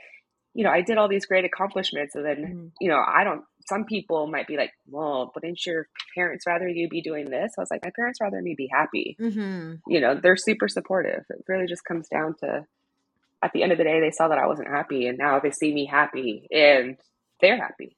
you 0.55 0.65
know, 0.65 0.71
I 0.71 0.83
did 0.83 0.99
all 0.99 1.09
these 1.09 1.25
great 1.25 1.47
accomplishments, 1.47 2.15
and 2.15 2.25
then, 2.25 2.37
mm-hmm. 2.37 2.67
you 2.81 2.91
know, 2.91 3.03
I 3.03 3.25
don't 3.25 3.45
some 3.69 3.85
people 3.85 4.27
might 4.27 4.47
be 4.47 4.57
like, 4.57 4.73
well, 4.89 5.33
wouldn't 5.35 5.65
your 5.67 5.89
parents 6.15 6.47
rather 6.47 6.69
you 6.69 6.89
be 6.89 7.03
doing 7.03 7.31
this? 7.31 7.53
I 7.57 7.61
was 7.61 7.71
like, 7.71 7.85
my 7.85 7.93
parents 7.95 8.21
rather 8.21 8.41
me 8.41 8.55
be 8.57 8.69
happy. 8.73 9.17
Mm-hmm. 9.21 9.75
You 9.87 10.01
know, 10.01 10.19
they're 10.21 10.37
super 10.37 10.69
supportive. 10.69 11.25
It 11.31 11.45
really 11.49 11.67
just 11.67 11.85
comes 11.85 12.09
down 12.09 12.35
to, 12.41 12.67
at 13.43 13.53
the 13.53 13.63
end 13.63 13.73
of 13.73 13.79
the 13.79 13.85
day, 13.85 14.01
they 14.01 14.11
saw 14.11 14.29
that 14.29 14.39
I 14.39 14.47
wasn't 14.47 14.69
happy, 14.69 15.07
and 15.07 15.19
now 15.19 15.41
they 15.41 15.51
see 15.51 15.75
me 15.75 15.87
happy, 15.87 16.47
and 16.53 16.97
they're 17.41 17.61
happy. 17.61 17.97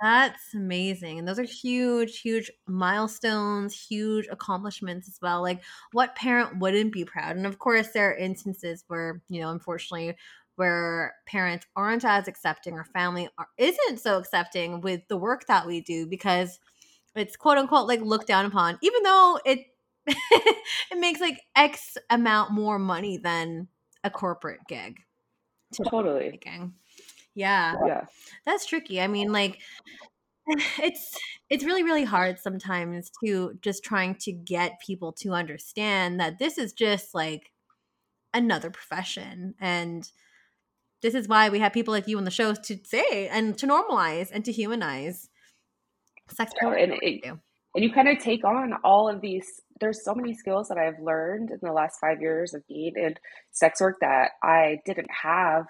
That's 0.00 0.54
amazing. 0.54 1.18
And 1.18 1.26
those 1.26 1.40
are 1.40 1.42
huge, 1.42 2.20
huge 2.20 2.52
milestones, 2.66 3.74
huge 3.74 4.28
accomplishments 4.30 5.08
as 5.08 5.18
well. 5.20 5.42
Like, 5.42 5.60
what 5.90 6.14
parent 6.14 6.58
wouldn't 6.58 6.92
be 6.92 7.04
proud? 7.04 7.36
And 7.36 7.46
of 7.46 7.58
course, 7.58 7.88
there 7.88 8.10
are 8.10 8.16
instances 8.16 8.84
where, 8.86 9.20
you 9.28 9.40
know, 9.40 9.50
unfortunately, 9.50 10.14
where 10.58 11.14
parents 11.26 11.66
aren't 11.76 12.04
as 12.04 12.28
accepting 12.28 12.74
or 12.74 12.84
family 12.84 13.28
are, 13.38 13.48
isn't 13.56 13.98
so 13.98 14.18
accepting 14.18 14.80
with 14.80 15.00
the 15.08 15.16
work 15.16 15.46
that 15.46 15.66
we 15.66 15.80
do 15.80 16.06
because 16.06 16.58
it's 17.14 17.36
quote 17.36 17.58
unquote 17.58 17.88
like 17.88 18.00
looked 18.00 18.26
down 18.26 18.44
upon 18.44 18.78
even 18.82 19.02
though 19.02 19.38
it 19.44 19.66
it 20.06 20.98
makes 20.98 21.20
like 21.20 21.40
x 21.56 21.96
amount 22.10 22.50
more 22.50 22.78
money 22.78 23.16
than 23.16 23.68
a 24.04 24.10
corporate 24.10 24.60
gig 24.68 24.98
totally. 25.84 26.40
yeah. 27.34 27.74
Yeah. 27.86 28.04
That's 28.44 28.66
tricky. 28.66 29.00
I 29.00 29.06
mean 29.06 29.32
like 29.32 29.58
it's 30.82 31.16
it's 31.50 31.64
really 31.64 31.82
really 31.82 32.04
hard 32.04 32.38
sometimes 32.38 33.10
to 33.24 33.54
just 33.60 33.84
trying 33.84 34.14
to 34.16 34.32
get 34.32 34.80
people 34.84 35.12
to 35.12 35.30
understand 35.32 36.20
that 36.20 36.38
this 36.38 36.58
is 36.58 36.72
just 36.72 37.14
like 37.14 37.52
another 38.34 38.70
profession 38.70 39.54
and 39.60 40.10
this 41.02 41.14
is 41.14 41.28
why 41.28 41.48
we 41.48 41.58
have 41.58 41.72
people 41.72 41.92
like 41.92 42.08
you 42.08 42.18
on 42.18 42.24
the 42.24 42.30
show 42.30 42.54
to 42.54 42.78
say 42.84 43.28
and 43.28 43.56
to 43.58 43.66
normalize 43.66 44.30
and 44.32 44.44
to 44.44 44.52
humanize 44.52 45.28
sex 46.30 46.52
yeah, 46.62 46.68
and, 46.74 46.92
it, 47.00 47.24
and 47.24 47.84
you 47.84 47.92
kind 47.92 48.08
of 48.08 48.18
take 48.18 48.44
on 48.44 48.74
all 48.84 49.08
of 49.08 49.20
these 49.20 49.60
there's 49.80 50.04
so 50.04 50.14
many 50.14 50.34
skills 50.34 50.68
that 50.68 50.78
i've 50.78 50.98
learned 51.00 51.50
in 51.50 51.58
the 51.62 51.72
last 51.72 51.98
five 52.00 52.20
years 52.20 52.54
of 52.54 52.66
being 52.68 52.92
in 52.96 53.14
sex 53.52 53.80
work 53.80 53.96
that 54.00 54.32
i 54.42 54.78
didn't 54.84 55.10
have 55.10 55.64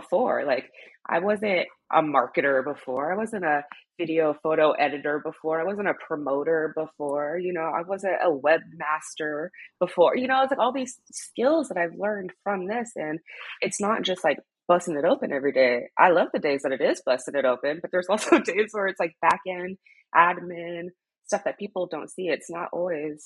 before. 0.00 0.44
Like 0.46 0.70
i 1.08 1.18
wasn't 1.20 1.66
a 1.92 2.02
marketer 2.02 2.64
before. 2.64 3.12
I 3.12 3.16
wasn't 3.16 3.44
a 3.44 3.64
video 3.98 4.36
photo 4.42 4.72
editor 4.72 5.20
before. 5.24 5.60
I 5.60 5.64
wasn't 5.64 5.88
a 5.88 5.94
promoter 6.06 6.74
before. 6.76 7.38
You 7.38 7.52
know 7.52 7.70
i 7.80 7.82
wasn't 7.82 8.16
a 8.22 8.30
webmaster 8.30 9.48
before. 9.80 10.16
You 10.16 10.28
know 10.28 10.42
it's 10.42 10.50
like 10.50 10.60
all 10.60 10.72
these 10.72 10.98
skills 11.10 11.68
that 11.68 11.78
i've 11.78 11.98
learned 11.98 12.32
from 12.44 12.66
this 12.66 12.90
and 12.96 13.20
it's 13.60 13.80
not 13.80 14.02
just 14.02 14.24
like 14.24 14.38
busting 14.68 14.96
it 14.96 15.04
open 15.04 15.32
every 15.32 15.52
day. 15.52 15.88
I 15.96 16.10
love 16.10 16.28
the 16.32 16.40
days 16.40 16.62
that 16.62 16.72
it 16.72 16.80
is 16.80 17.02
busting 17.06 17.36
it 17.36 17.44
open 17.44 17.78
but 17.80 17.90
there's 17.90 18.08
also 18.14 18.38
days 18.38 18.70
where 18.72 18.88
it's 18.88 19.00
like 19.00 19.16
back 19.22 19.40
end 19.48 19.78
admin 20.14 20.88
stuff 21.26 21.44
that 21.44 21.58
people 21.58 21.86
don't 21.86 22.10
see. 22.10 22.28
It's 22.28 22.50
not 22.50 22.68
always 22.72 23.24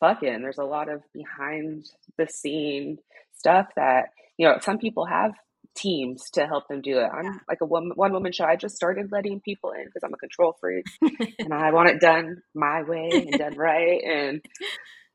fucking. 0.00 0.42
There's 0.42 0.58
a 0.58 0.64
lot 0.64 0.88
of 0.88 1.02
behind 1.12 1.86
the 2.18 2.26
scene 2.28 2.98
stuff 3.34 3.68
that 3.76 4.10
you 4.36 4.46
know 4.46 4.58
some 4.60 4.78
people 4.78 5.06
have 5.06 5.32
teams 5.74 6.30
to 6.30 6.46
help 6.46 6.68
them 6.68 6.80
do 6.80 6.98
it. 6.98 7.08
I'm 7.12 7.40
like 7.48 7.58
a 7.60 7.66
one 7.66 7.92
one 7.94 8.12
woman 8.12 8.32
show. 8.32 8.44
I 8.44 8.56
just 8.56 8.76
started 8.76 9.10
letting 9.10 9.40
people 9.40 9.70
in 9.72 9.84
because 9.84 10.02
I'm 10.04 10.14
a 10.14 10.18
control 10.18 10.56
freak 10.60 10.86
and 11.38 11.52
I 11.52 11.72
want 11.72 11.90
it 11.90 12.00
done 12.00 12.42
my 12.54 12.82
way 12.82 13.10
and 13.12 13.38
done 13.38 13.56
right. 13.56 14.02
And 14.04 14.42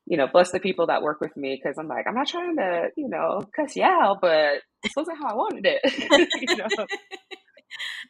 you 0.08 0.16
know, 0.16 0.26
bless 0.26 0.50
the 0.50 0.60
people 0.60 0.86
that 0.86 1.02
work 1.02 1.20
with 1.20 1.36
me 1.36 1.60
because 1.62 1.76
I'm 1.78 1.86
like, 1.86 2.06
I'm 2.08 2.14
not 2.14 2.28
trying 2.28 2.56
to, 2.56 2.88
you 2.96 3.08
know, 3.08 3.44
cuss 3.54 3.76
you 3.76 3.84
out, 3.84 4.18
but 4.22 4.62
this 4.82 4.92
wasn't 4.96 5.18
how 5.18 5.28
I 5.28 5.34
wanted 5.34 5.66
it. 5.66 6.30
you 6.48 6.56
know. 6.56 6.66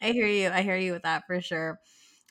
I 0.02 0.12
hear 0.12 0.28
you. 0.28 0.48
I 0.48 0.62
hear 0.62 0.76
you 0.76 0.92
with 0.92 1.02
that 1.02 1.24
for 1.26 1.40
sure. 1.40 1.80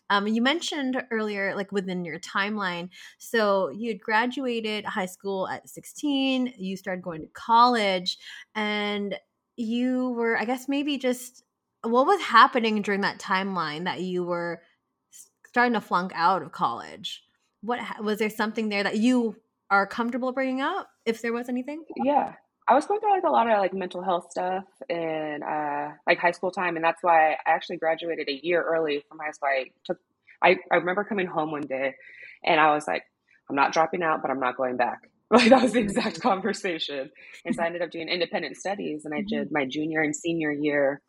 Um, 0.10 0.26
you 0.26 0.42
mentioned 0.42 1.04
earlier, 1.12 1.54
like 1.54 1.74
within 1.74 2.06
your 2.06 2.18
timeline, 2.20 2.90
so 3.18 3.70
you 3.70 3.90
had 3.90 4.00
graduated 4.00 4.86
high 4.86 5.06
school 5.06 5.50
at 5.50 5.68
16, 5.68 6.54
you 6.58 6.78
started 6.78 7.02
going 7.02 7.22
to 7.22 7.28
college, 7.34 8.18
and 8.56 9.16
you 9.58 10.12
were, 10.12 10.38
I 10.38 10.46
guess, 10.46 10.70
maybe 10.70 10.98
just 10.98 11.44
what 11.82 12.06
was 12.06 12.22
happening 12.22 12.82
during 12.82 13.02
that 13.02 13.20
timeline 13.20 13.86
that 13.86 14.02
you 14.02 14.24
were 14.24 14.62
starting 15.48 15.74
to 15.74 15.82
flunk 15.82 16.12
out 16.16 16.42
of 16.42 16.52
college? 16.52 17.24
What 17.62 17.80
was 18.02 18.20
there 18.20 18.30
something 18.30 18.70
there 18.70 18.84
that 18.84 18.98
you 18.98 19.36
are 19.70 19.88
comfortable 19.88 20.32
bringing 20.32 20.62
up, 20.62 20.90
if 21.06 21.22
there 21.22 21.34
was 21.34 21.50
anything? 21.50 21.84
Yeah, 22.04 22.34
I 22.68 22.76
was 22.76 22.86
going 22.86 23.00
through 23.00 23.12
like 23.12 23.24
a 23.24 23.32
lot 23.32 23.50
of 23.50 23.58
like 23.58 23.74
mental 23.74 24.04
health 24.04 24.28
stuff 24.30 24.66
in 24.90 25.42
uh, 25.44 25.94
like 26.06 26.20
high 26.20 26.32
school 26.32 26.52
time, 26.52 26.76
and 26.76 26.86
that's 26.86 27.02
why 27.02 27.32
I 27.32 27.38
actually 27.46 27.78
graduated 27.78 28.30
a 28.30 28.46
year 28.46 28.62
early 28.62 29.04
from 29.10 29.20
high 29.20 29.32
school. 29.32 29.50
I 29.50 29.72
took, 29.84 29.98
I, 30.42 30.58
I 30.72 30.76
remember 30.76 31.04
coming 31.04 31.28
home 31.28 31.52
one 31.52 31.66
day, 31.66 31.96
and 32.46 32.60
I 32.60 32.74
was 32.74 32.88
like, 32.88 33.04
I'm 33.50 33.56
not 33.56 33.74
dropping 33.74 34.04
out, 34.04 34.22
but 34.22 34.30
I'm 34.30 34.40
not 34.40 34.56
going 34.56 34.78
back. 34.78 35.10
Like 35.32 35.50
that 35.50 35.62
was 35.62 35.74
the 35.74 35.80
exact 35.80 36.22
conversation. 36.22 37.10
And 37.44 37.54
so 37.54 37.62
I 37.62 37.66
ended 37.66 37.82
up 37.82 37.92
doing 37.92 38.08
independent 38.08 38.56
studies 38.56 39.04
and 39.04 39.14
I 39.14 39.20
mm-hmm. 39.20 39.40
did 39.40 39.52
my 39.52 39.66
junior 39.66 40.02
and 40.02 40.16
senior 40.16 40.52
year 40.52 41.02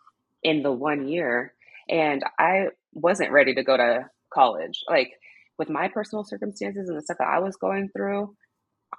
in 0.42 0.64
the 0.64 0.72
one 0.72 1.07
year. 1.07 1.54
And 1.88 2.24
I 2.37 2.66
wasn't 2.92 3.31
ready 3.31 3.54
to 3.54 3.62
go 3.62 3.76
to 3.76 4.07
college. 4.35 4.83
Like 4.88 5.12
with 5.57 5.70
my 5.70 5.87
personal 5.87 6.24
circumstances 6.24 6.88
and 6.88 6.98
the 6.98 7.02
stuff 7.02 7.18
that 7.18 7.28
I 7.28 7.38
was 7.38 7.57
going 7.57 7.90
through, 7.96 8.35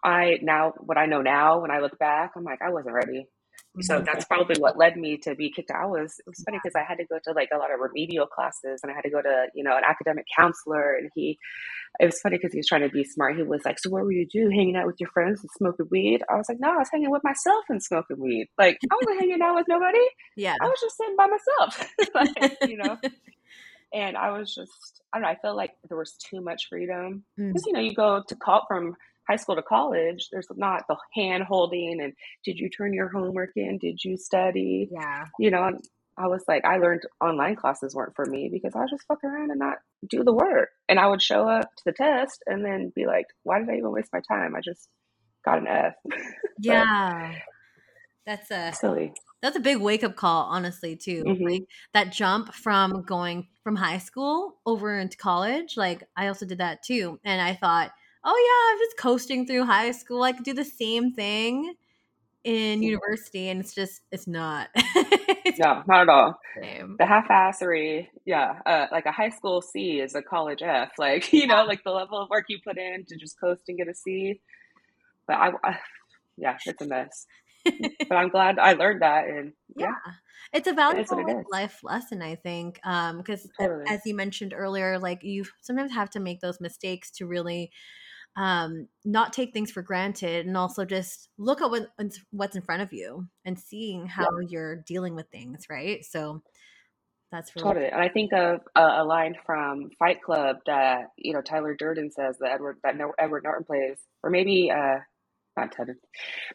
I 0.06 0.40
now 0.42 0.74
what 0.78 0.98
I 0.98 1.06
know 1.06 1.22
now 1.22 1.60
when 1.60 1.72
I 1.72 1.80
look 1.80 2.00
back, 2.00 2.32
I'm 2.38 2.46
like, 2.46 2.62
I 2.62 2.72
wasn't 2.72 2.96
ready. 2.96 3.28
So 3.82 3.96
mm-hmm. 3.96 4.06
that's 4.06 4.26
probably 4.26 4.60
what 4.60 4.78
led 4.78 4.98
me 4.98 5.18
to 5.18 5.36
be 5.36 5.52
kicked 5.52 5.70
out. 5.70 5.84
I 5.84 5.86
was 5.86 6.20
it 6.20 6.26
was 6.28 6.44
funny 6.44 6.60
because 6.62 6.76
I 6.76 6.84
had 6.84 6.98
to 6.98 7.06
go 7.06 7.20
to 7.24 7.32
like 7.34 7.50
a 7.54 7.58
lot 7.58 7.72
of 7.72 7.80
remedial 7.80 8.26
classes 8.26 8.80
and 8.82 8.92
I 8.92 8.96
had 8.96 9.04
to 9.04 9.12
go 9.12 9.22
to, 9.22 9.48
you 9.54 9.64
know, 9.64 9.78
an 9.78 9.84
academic 9.88 10.26
counselor 10.36 10.96
and 10.96 11.10
he 11.14 11.38
it 12.00 12.06
was 12.06 12.20
funny 12.20 12.38
because 12.38 12.52
he 12.52 12.60
was 12.60 12.68
trying 12.68 12.82
to 12.82 12.90
be 12.90 13.04
smart. 13.04 13.36
He 13.36 13.44
was 13.44 13.62
like, 13.66 13.80
So 13.80 13.90
what 13.92 14.04
were 14.04 14.12
you 14.12 14.28
do? 14.28 14.50
Hanging 14.50 14.76
out 14.76 14.88
with 14.88 14.98
your 15.00 15.10
friends 15.12 15.42
and 15.42 15.50
smoking 15.56 15.88
weed? 15.92 16.24
I 16.30 16.36
was 16.36 16.48
like, 16.50 16.60
No, 16.60 16.72
I 16.72 16.78
was 16.78 16.90
hanging 16.92 17.12
with 17.12 17.24
myself 17.24 17.66
and 17.70 17.82
smoking 17.82 18.20
weed. 18.20 18.48
Like 18.58 18.80
I 18.92 18.96
wasn't 18.96 19.22
hanging 19.22 19.42
out 19.42 19.56
with 19.56 19.68
nobody. 19.68 20.06
Yeah. 20.36 20.56
I 20.60 20.66
was 20.66 20.80
just 20.82 20.98
sitting 20.98 21.16
by 21.16 21.28
myself. 21.28 21.94
like, 22.16 22.58
you 22.70 22.78
know. 22.78 22.98
And 23.92 24.16
I 24.16 24.38
was 24.38 24.54
just 24.54 25.02
I 25.12 25.18
don't 25.18 25.24
know, 25.24 25.30
I 25.30 25.36
felt 25.42 25.58
like 25.58 25.72
there 25.88 25.98
was 25.98 26.14
too 26.14 26.42
much 26.42 26.68
freedom. 26.70 27.24
Because, 27.36 27.64
mm. 27.64 27.66
you 27.66 27.74
know, 27.74 27.80
you 27.80 27.96
go 27.96 28.22
to 28.28 28.36
call 28.36 28.66
from 28.68 28.96
high 29.30 29.36
school 29.36 29.56
to 29.56 29.62
college, 29.62 30.30
there's 30.32 30.48
not 30.56 30.84
the 30.90 30.98
hand 31.14 31.44
holding 31.44 32.02
and 32.02 32.14
did 32.44 32.58
you 32.58 32.70
turn 32.70 32.94
your 32.94 33.10
homework 33.10 33.52
in? 33.56 33.78
Did 33.78 34.04
you 34.04 34.18
study? 34.18 34.90
Yeah. 34.92 35.26
You 35.38 35.52
know, 35.52 35.72
I 36.18 36.28
was 36.28 36.44
like, 36.48 36.66
I 36.66 36.78
learned 36.78 37.04
online 37.22 37.56
classes 37.56 37.96
weren't 37.96 38.16
for 38.16 38.26
me 38.26 38.50
because 38.52 38.76
I 38.76 38.80
was 38.80 38.90
just 38.92 39.06
fuck 39.08 39.24
around 39.24 39.52
and 39.52 39.60
not 39.60 39.78
do 40.10 40.24
the 40.24 40.34
work. 40.34 40.70
And 40.90 41.00
I 41.00 41.08
would 41.08 41.22
show 41.22 41.48
up 41.48 41.70
to 41.78 41.84
the 41.86 41.94
test 41.94 42.44
and 42.46 42.66
then 42.66 42.92
be 42.96 43.06
like, 43.06 43.28
why 43.44 43.60
did 43.60 43.70
I 43.70 43.76
even 43.78 43.92
waste 43.92 44.10
my 44.12 44.22
time? 44.28 44.56
I 44.56 44.62
just 44.62 44.90
got 45.46 45.60
an 45.60 45.68
F. 45.68 45.94
Yeah. 46.60 47.36
That's 48.26 48.52
a 48.52 48.74
silly. 48.74 49.14
that's 49.42 49.56
a 49.56 49.62
big 49.62 49.78
wake 49.78 50.04
up 50.04 50.16
call, 50.16 50.44
honestly, 50.44 50.96
too. 50.96 51.24
hmm 51.26 51.44
Like 51.44 51.64
that 51.94 52.12
jump 52.12 52.54
from 52.54 53.02
going 53.04 53.48
from 53.64 53.76
high 53.76 53.98
school 54.00 54.58
over 54.66 55.00
into 55.00 55.18
college. 55.18 55.78
Like 55.78 56.04
I 56.16 56.28
also 56.28 56.46
did 56.46 56.60
that 56.60 56.84
too. 56.84 57.20
And 57.24 57.42
I 57.42 57.54
thought, 57.56 57.92
oh 58.24 58.36
yeah, 58.38 58.74
I'm 58.74 58.80
just 58.80 58.98
coasting 58.98 59.46
through 59.48 59.66
high 59.66 59.92
school. 59.92 60.24
I 60.24 60.34
could 60.34 60.46
do 60.46 60.54
the 60.54 60.66
same 60.66 61.14
thing 61.14 61.76
in 62.44 62.84
university, 62.84 63.50
and 63.50 63.60
it's 63.62 63.76
just 63.76 64.02
it's 64.12 64.28
not. 64.28 64.70
it's 64.76 65.62
No, 65.62 65.84
not 65.88 66.02
at 66.04 66.10
all. 66.10 66.40
the 66.56 66.62
same. 66.62 67.00
The 67.00 67.06
half-assery, 67.06 68.10
yeah, 68.26 68.60
uh, 68.66 68.88
like 68.92 69.06
a 69.06 69.12
high 69.12 69.30
school 69.30 69.62
C 69.62 70.00
is 70.02 70.16
a 70.16 70.22
college 70.22 70.62
F. 70.62 70.92
Like, 71.00 71.32
you 71.34 71.48
know, 71.48 71.64
like 71.66 71.84
the 71.84 71.92
level 71.92 72.20
of 72.22 72.30
work 72.30 72.46
you 72.50 72.60
put 72.66 72.78
in 72.78 73.06
to 73.08 73.18
just 73.18 73.40
coast 73.40 73.64
and 73.70 73.78
get 73.78 73.88
a 73.90 73.94
C. 73.96 74.42
But 75.28 75.38
I, 75.38 75.52
I 75.64 75.80
yeah, 76.38 76.58
it's 76.66 76.82
a 76.82 76.88
mess. 76.88 77.28
But 78.10 78.16
I'm 78.18 78.30
glad 78.30 78.60
I 78.60 78.74
learned 78.74 79.02
that. 79.02 79.28
And 79.28 79.54
yeah. 79.76 79.88
yeah, 79.88 80.14
It's 80.54 80.68
a 80.68 80.74
valuable 80.74 81.26
it 81.28 81.46
life 81.52 81.80
lesson, 81.84 82.22
I 82.22 82.36
think. 82.36 82.80
Um, 82.84 83.18
because 83.18 83.48
Totally. 83.60 83.86
as 83.88 84.02
you 84.06 84.16
mentioned 84.16 84.54
earlier, 84.56 85.00
like 85.00 85.24
you 85.24 85.46
sometimes 85.62 85.94
have 85.94 86.10
to 86.12 86.20
make 86.20 86.42
those 86.42 86.60
mistakes 86.62 87.12
to 87.12 87.28
really 87.28 87.72
um 88.36 88.88
not 89.06 89.34
take 89.34 89.54
things 89.54 89.72
for 89.72 89.82
granted 89.82 90.46
and 90.46 90.56
also 90.56 90.86
just 90.86 91.30
look 91.38 91.62
at 91.62 91.70
what, 91.70 91.88
what's 92.32 92.56
in 92.56 92.62
front 92.62 92.82
of 92.82 92.94
you 92.94 93.28
and 93.46 93.60
seeing 93.60 94.08
Yeah, 94.18 94.26
how 94.26 94.40
you're 94.48 94.78
dealing 94.88 95.16
with 95.16 95.28
things, 95.32 95.66
right? 95.70 96.06
So 96.06 96.42
that's 97.32 97.56
really 97.56 97.68
totally. 97.68 97.86
And 97.88 98.02
I 98.02 98.10
think 98.10 98.34
of 98.34 98.62
a, 98.76 99.02
a 99.02 99.04
line 99.04 99.36
from 99.46 99.90
Fight 100.00 100.22
Club 100.22 100.58
that, 100.66 101.10
you 101.16 101.34
know, 101.34 101.42
Tyler 101.42 101.76
Durden 101.76 102.12
says 102.12 102.38
that 102.40 102.52
Edward, 102.54 102.78
that 102.84 102.98
no, 102.98 103.14
Edward 103.20 103.44
Norton 103.44 103.66
plays, 103.66 104.00
or 104.24 104.30
maybe, 104.30 104.72
uh, 104.72 104.98
not 105.58 105.72
Ted, 105.72 105.88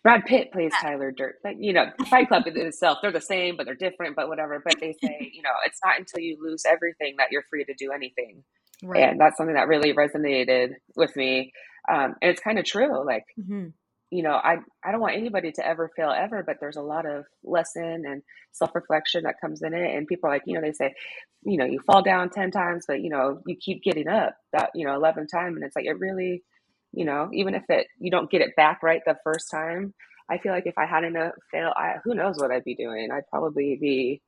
Brad 0.02 0.24
Pitt 0.24 0.50
plays 0.52 0.72
Tyler 0.80 1.12
Durden. 1.12 1.38
But, 1.44 1.62
you 1.62 1.72
know, 1.72 1.86
Fight 2.08 2.28
Club 2.28 2.46
in 2.46 2.56
itself, 2.56 2.98
they're 3.02 3.12
the 3.12 3.20
same, 3.20 3.56
but 3.56 3.66
they're 3.66 3.74
different, 3.74 4.16
but 4.16 4.28
whatever. 4.28 4.60
But 4.64 4.76
they 4.80 4.96
say, 5.00 5.30
you 5.32 5.42
know, 5.42 5.50
it's 5.64 5.78
not 5.84 5.98
until 5.98 6.20
you 6.20 6.38
lose 6.42 6.64
everything 6.66 7.16
that 7.18 7.28
you're 7.30 7.44
free 7.48 7.64
to 7.64 7.74
do 7.78 7.92
anything. 7.92 8.42
Right. 8.84 9.10
And 9.10 9.20
that's 9.20 9.36
something 9.36 9.54
that 9.54 9.68
really 9.68 9.92
resonated 9.94 10.74
with 10.96 11.14
me. 11.16 11.52
Um, 11.90 12.14
and 12.22 12.30
it's 12.30 12.40
kind 12.40 12.58
of 12.58 12.64
true. 12.64 13.04
Like, 13.04 13.24
hmm 13.36 13.68
you 14.14 14.22
know, 14.22 14.34
I, 14.34 14.58
I 14.84 14.92
don't 14.92 15.00
want 15.00 15.16
anybody 15.16 15.50
to 15.50 15.66
ever 15.66 15.90
fail 15.96 16.10
ever, 16.16 16.44
but 16.46 16.58
there's 16.60 16.76
a 16.76 16.82
lot 16.82 17.04
of 17.04 17.24
lesson 17.42 18.04
and 18.06 18.22
self 18.52 18.72
reflection 18.72 19.24
that 19.24 19.40
comes 19.40 19.60
in 19.60 19.74
it. 19.74 19.96
And 19.96 20.06
people 20.06 20.30
are 20.30 20.32
like, 20.32 20.44
you 20.46 20.54
know, 20.54 20.60
they 20.60 20.72
say, 20.72 20.94
you 21.42 21.56
know, 21.56 21.64
you 21.64 21.80
fall 21.80 22.00
down 22.00 22.30
10 22.30 22.52
times, 22.52 22.84
but, 22.86 23.00
you 23.00 23.10
know, 23.10 23.42
you 23.44 23.56
keep 23.56 23.82
getting 23.82 24.06
up 24.06 24.36
that, 24.52 24.70
you 24.72 24.86
know, 24.86 24.96
11th 25.00 25.32
time. 25.32 25.56
And 25.56 25.64
it's 25.64 25.74
like, 25.74 25.86
it 25.86 25.98
really, 25.98 26.44
you 26.92 27.04
know, 27.04 27.28
even 27.32 27.56
if 27.56 27.64
it, 27.68 27.88
you 27.98 28.12
don't 28.12 28.30
get 28.30 28.40
it 28.40 28.54
back 28.56 28.84
right 28.84 29.02
the 29.04 29.18
first 29.24 29.50
time, 29.50 29.92
I 30.30 30.38
feel 30.38 30.52
like 30.52 30.66
if 30.66 30.78
I 30.78 30.86
hadn't 30.86 31.16
uh, 31.16 31.30
failed, 31.50 31.74
I, 31.76 31.96
who 32.04 32.14
knows 32.14 32.36
what 32.38 32.52
I'd 32.52 32.62
be 32.62 32.76
doing? 32.76 33.10
I'd 33.10 33.26
probably 33.28 33.76
be 33.80 34.22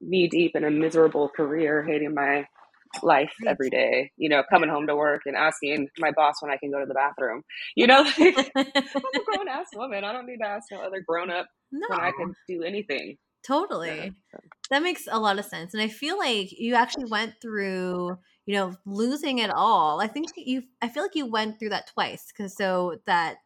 knee 0.00 0.28
deep 0.28 0.56
in 0.56 0.64
a 0.64 0.70
miserable 0.70 1.28
career, 1.28 1.82
hating 1.82 2.14
my 2.14 2.46
life 3.02 3.32
every 3.46 3.70
day, 3.70 4.10
you 4.16 4.28
know, 4.28 4.42
coming 4.50 4.70
home 4.70 4.86
to 4.86 4.96
work 4.96 5.22
and 5.26 5.36
asking 5.36 5.88
my 5.98 6.10
boss 6.10 6.36
when 6.40 6.50
I 6.50 6.56
can 6.56 6.70
go 6.70 6.80
to 6.80 6.86
the 6.86 6.94
bathroom. 6.94 7.42
You 7.74 7.86
know, 7.86 8.02
like, 8.18 8.52
I'm 8.56 8.66
a 8.66 9.24
grown 9.24 9.48
ass 9.48 9.68
woman. 9.74 10.04
I 10.04 10.12
don't 10.12 10.26
need 10.26 10.38
to 10.38 10.46
ask 10.46 10.66
no 10.70 10.80
other 10.80 11.02
grown 11.06 11.30
up 11.30 11.46
when 11.70 12.00
I 12.00 12.12
can 12.12 12.34
do 12.48 12.62
anything. 12.62 13.08
Yeah. 13.08 13.14
totally. 13.46 14.12
So, 14.32 14.38
That 14.70 14.82
makes 14.82 15.08
a 15.10 15.18
lot 15.18 15.38
of 15.38 15.44
sense. 15.44 15.74
And 15.74 15.82
I 15.82 15.88
feel 15.88 16.18
like 16.18 16.52
you 16.52 16.74
actually 16.74 17.06
went 17.06 17.34
through, 17.40 18.16
you 18.46 18.54
know, 18.54 18.74
losing 18.84 19.38
it 19.38 19.50
all. 19.50 20.00
I 20.00 20.08
think 20.08 20.28
you, 20.36 20.62
I 20.82 20.88
feel 20.88 21.02
like 21.02 21.14
you 21.14 21.26
went 21.26 21.58
through 21.58 21.70
that 21.70 21.88
twice. 21.88 22.32
Cause 22.36 22.56
so 22.56 23.00
that 23.06 23.36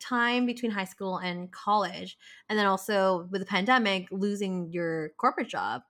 time 0.00 0.46
between 0.46 0.70
high 0.72 0.84
school 0.84 1.18
and 1.18 1.52
college, 1.52 2.16
and 2.48 2.58
then 2.58 2.66
also 2.66 3.28
with 3.30 3.42
the 3.42 3.46
pandemic, 3.46 4.08
losing 4.10 4.70
your 4.70 5.10
corporate 5.18 5.48
job, 5.48 5.82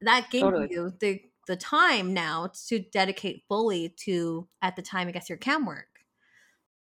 that 0.00 0.30
gave 0.30 0.42
totally. 0.42 0.68
you 0.70 0.92
the, 0.98 1.20
the 1.50 1.56
time 1.56 2.14
now 2.14 2.48
to 2.68 2.78
dedicate 2.78 3.42
fully 3.48 3.92
to, 4.04 4.46
at 4.62 4.76
the 4.76 4.82
time, 4.82 5.08
I 5.08 5.10
guess, 5.10 5.28
your 5.28 5.36
cam 5.36 5.66
work. 5.66 5.88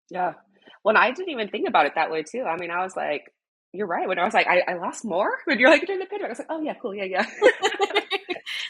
Yeah. 0.10 0.34
Well, 0.84 0.98
I 0.98 1.12
didn't 1.12 1.30
even 1.30 1.50
think 1.50 1.68
about 1.68 1.86
it 1.86 1.94
that 1.96 2.10
way 2.10 2.24
too. 2.24 2.42
I 2.42 2.58
mean, 2.58 2.72
I 2.72 2.84
was 2.84 2.96
like, 2.96 3.32
you're 3.72 3.86
right. 3.86 4.08
When 4.08 4.18
I 4.18 4.26
was 4.26 4.34
like, 4.34 4.48
I, 4.48 4.64
I 4.68 4.74
lost 4.76 5.06
more. 5.06 5.30
When 5.46 5.60
you're 5.60 5.70
like 5.70 5.86
during 5.86 6.00
the 6.00 6.08
pandemic, 6.08 6.30
I 6.30 6.32
was 6.32 6.40
like, 6.40 6.48
oh 6.50 6.62
yeah, 6.62 6.74
cool, 6.82 6.96
yeah, 6.96 7.04
yeah. 7.04 7.26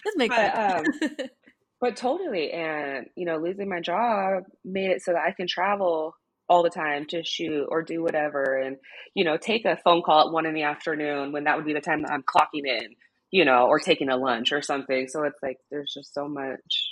this 0.04 0.16
makes 0.18 0.36
but 0.36 0.58
um, 0.58 0.84
but 1.80 1.96
totally. 1.96 2.52
And 2.52 3.08
you 3.16 3.26
know, 3.26 3.38
losing 3.38 3.70
my 3.70 3.80
job 3.80 4.44
made 4.66 4.92
it 4.92 5.02
so 5.02 5.14
that 5.14 5.24
I 5.26 5.32
can 5.32 5.48
travel 5.48 6.14
all 6.50 6.62
the 6.62 6.70
time 6.70 7.06
to 7.08 7.24
shoot 7.24 7.66
or 7.70 7.84
do 7.84 8.04
whatever, 8.04 8.58
and 8.58 8.78
you 9.14 9.24
know, 9.24 9.38
take 9.38 9.64
a 9.66 9.78
phone 9.78 10.02
call 10.02 10.28
at 10.28 10.34
one 10.34 10.46
in 10.46 10.54
the 10.54 10.64
afternoon 10.64 11.32
when 11.32 11.46
that 11.46 11.56
would 11.56 11.66
be 11.66 11.74
the 11.74 11.82
time 11.82 12.02
that 12.02 12.12
I'm 12.12 12.24
clocking 12.24 12.66
in, 12.66 12.96
you 13.32 13.46
know, 13.46 13.68
or 13.68 13.80
taking 13.80 14.10
a 14.10 14.18
lunch 14.18 14.52
or 14.52 14.62
something. 14.62 15.08
So 15.08 15.24
it's 15.24 15.40
like 15.42 15.58
there's 15.72 15.94
just 15.94 16.14
so 16.14 16.28
much 16.28 16.92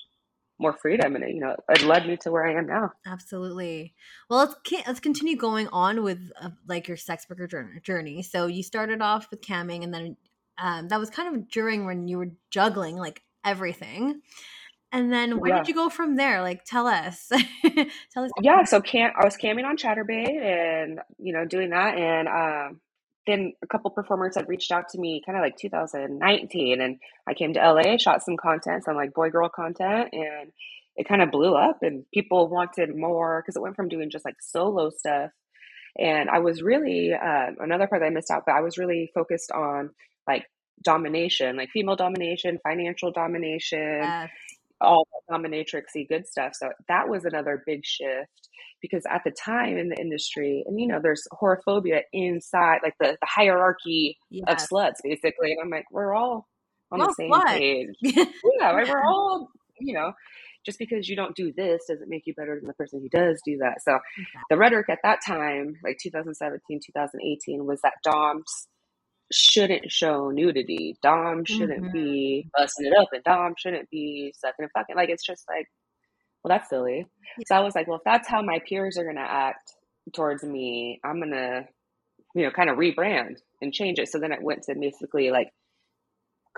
more 0.59 0.73
freedom, 0.73 1.15
and 1.15 1.23
it, 1.23 1.33
you 1.33 1.41
know, 1.41 1.55
it 1.69 1.83
led 1.83 2.07
me 2.07 2.17
to 2.17 2.31
where 2.31 2.45
I 2.47 2.57
am 2.57 2.67
now. 2.67 2.91
Absolutely. 3.05 3.93
Well, 4.29 4.39
let's 4.39 4.55
let's 4.87 4.99
continue 4.99 5.35
going 5.35 5.67
on 5.69 6.03
with 6.03 6.31
uh, 6.41 6.49
like 6.67 6.87
your 6.87 6.97
sex 6.97 7.25
worker 7.29 7.79
journey. 7.81 8.23
So 8.23 8.47
you 8.47 8.63
started 8.63 9.01
off 9.01 9.27
with 9.31 9.41
camming, 9.41 9.83
and 9.83 9.93
then 9.93 10.17
um, 10.57 10.87
that 10.89 10.99
was 10.99 11.09
kind 11.09 11.35
of 11.35 11.49
during 11.49 11.85
when 11.85 12.07
you 12.07 12.17
were 12.17 12.31
juggling 12.51 12.97
like 12.97 13.21
everything. 13.43 14.21
And 14.91 15.11
then 15.11 15.39
where 15.39 15.51
Yeah. 15.51 15.57
did 15.57 15.67
you 15.67 15.73
go 15.73 15.89
from 15.89 16.17
there? 16.17 16.41
Like, 16.43 16.65
tell 16.65 16.85
us. 16.85 17.29
tell 18.13 18.25
us. 18.25 18.31
yeah 18.41 18.63
so 18.63 18.79
cam 18.79 19.11
i 19.19 19.25
was 19.25 19.35
camming 19.37 19.65
on 19.65 19.75
Chaturbate 19.75 20.29
and 20.39 20.99
you 21.17 21.33
know 21.33 21.45
doing 21.45 21.71
that 21.71 21.97
and 21.97 22.27
um 22.27 22.79
then 23.27 23.53
a 23.63 23.67
couple 23.67 23.89
performers 23.91 24.35
had 24.35 24.47
reached 24.49 24.71
out 24.71 24.89
to 24.89 24.99
me 24.99 25.21
kind 25.25 25.37
of 25.37 25.41
like 25.43 25.55
2019 25.57 26.81
and 26.81 26.97
i 27.27 27.33
came 27.33 27.53
to 27.53 27.59
la 27.59 27.97
shot 27.97 28.23
some 28.23 28.37
content 28.37 28.83
some 28.83 28.95
like 28.95 29.13
boy 29.13 29.29
girl 29.29 29.49
content 29.49 30.09
and 30.11 30.51
it 30.95 31.07
kind 31.07 31.21
of 31.21 31.31
blew 31.31 31.55
up 31.55 31.79
and 31.81 32.05
people 32.13 32.49
wanted 32.49 32.95
more 32.95 33.41
because 33.41 33.55
it 33.55 33.61
went 33.61 33.75
from 33.75 33.89
doing 33.89 34.09
just 34.09 34.25
like 34.25 34.35
solo 34.41 34.89
stuff 34.89 35.31
and 35.97 36.29
i 36.29 36.39
was 36.39 36.61
really 36.61 37.13
uh, 37.13 37.47
another 37.59 37.87
part 37.87 38.01
that 38.01 38.07
i 38.07 38.09
missed 38.09 38.31
out 38.31 38.43
but 38.45 38.55
i 38.55 38.61
was 38.61 38.77
really 38.77 39.11
focused 39.13 39.51
on 39.51 39.89
like 40.27 40.45
domination 40.83 41.55
like 41.55 41.69
female 41.69 41.95
domination 41.95 42.59
financial 42.63 43.11
domination 43.11 43.99
Yes. 44.01 44.29
All 44.83 45.07
dominatrixy 45.31 46.07
good 46.07 46.27
stuff. 46.27 46.53
So 46.53 46.69
that 46.87 47.07
was 47.07 47.25
another 47.25 47.63
big 47.65 47.81
shift 47.83 48.49
because 48.81 49.03
at 49.09 49.21
the 49.23 49.31
time 49.31 49.77
in 49.77 49.89
the 49.89 49.95
industry, 49.95 50.63
and 50.67 50.79
you 50.79 50.87
know, 50.87 50.99
there's 51.01 51.23
whorephobia 51.31 52.01
inside, 52.11 52.79
like 52.83 52.95
the, 52.99 53.17
the 53.19 53.27
hierarchy 53.27 54.17
of 54.47 54.57
sluts, 54.57 54.97
basically. 55.03 55.53
And 55.53 55.59
I'm 55.63 55.69
like, 55.69 55.85
we're 55.91 56.13
all 56.13 56.47
on 56.91 56.99
the 56.99 57.13
same 57.17 57.29
what? 57.29 57.47
page. 57.47 57.95
Yeah, 58.03 58.71
right? 58.71 58.87
We're 58.87 59.03
all, 59.03 59.49
you 59.79 59.93
know, 59.93 60.11
just 60.65 60.79
because 60.79 61.09
you 61.09 61.15
don't 61.15 61.35
do 61.35 61.51
this 61.55 61.83
doesn't 61.89 62.09
make 62.09 62.23
you 62.25 62.33
better 62.33 62.57
than 62.59 62.67
the 62.67 62.73
person 62.73 63.01
who 63.01 63.09
does 63.09 63.41
do 63.45 63.57
that. 63.57 63.81
So 63.83 63.99
the 64.49 64.57
rhetoric 64.57 64.89
at 64.89 64.99
that 65.03 65.19
time, 65.25 65.75
like 65.83 65.97
2017, 66.01 66.79
2018, 66.85 67.65
was 67.65 67.79
that 67.81 67.93
Doms 68.03 68.67
shouldn't 69.31 69.91
show 69.91 70.29
nudity. 70.29 70.95
Dom 71.01 71.45
shouldn't 71.45 71.85
Mhm. 71.85 71.93
be 71.93 72.49
busting 72.57 72.85
it 72.87 72.93
up, 72.97 73.07
and 73.13 73.23
Dom 73.23 73.55
shouldn't 73.57 73.89
be 73.89 74.33
sucking 74.37 74.63
and 74.63 74.71
fucking. 74.71 74.95
Like 74.95 75.09
it's 75.09 75.25
just 75.25 75.47
like, 75.49 75.67
well, 76.43 76.49
that's 76.57 76.69
silly. 76.69 77.05
So 77.47 77.55
I 77.55 77.61
was 77.61 77.73
like, 77.75 77.87
well, 77.87 77.97
if 77.97 78.03
that's 78.03 78.27
how 78.27 78.41
my 78.41 78.59
peers 78.67 78.97
are 78.97 79.05
gonna 79.05 79.21
act 79.21 79.71
towards 80.13 80.43
me, 80.43 80.99
I'm 81.03 81.19
gonna, 81.19 81.67
you 82.35 82.43
know, 82.43 82.51
kind 82.51 82.69
of 82.69 82.77
rebrand 82.77 83.37
and 83.61 83.73
change 83.73 83.97
it. 83.99 84.09
So 84.09 84.19
then 84.19 84.31
it 84.33 84.41
went 84.43 84.63
to 84.63 84.75
basically 84.75 85.31
like 85.31 85.49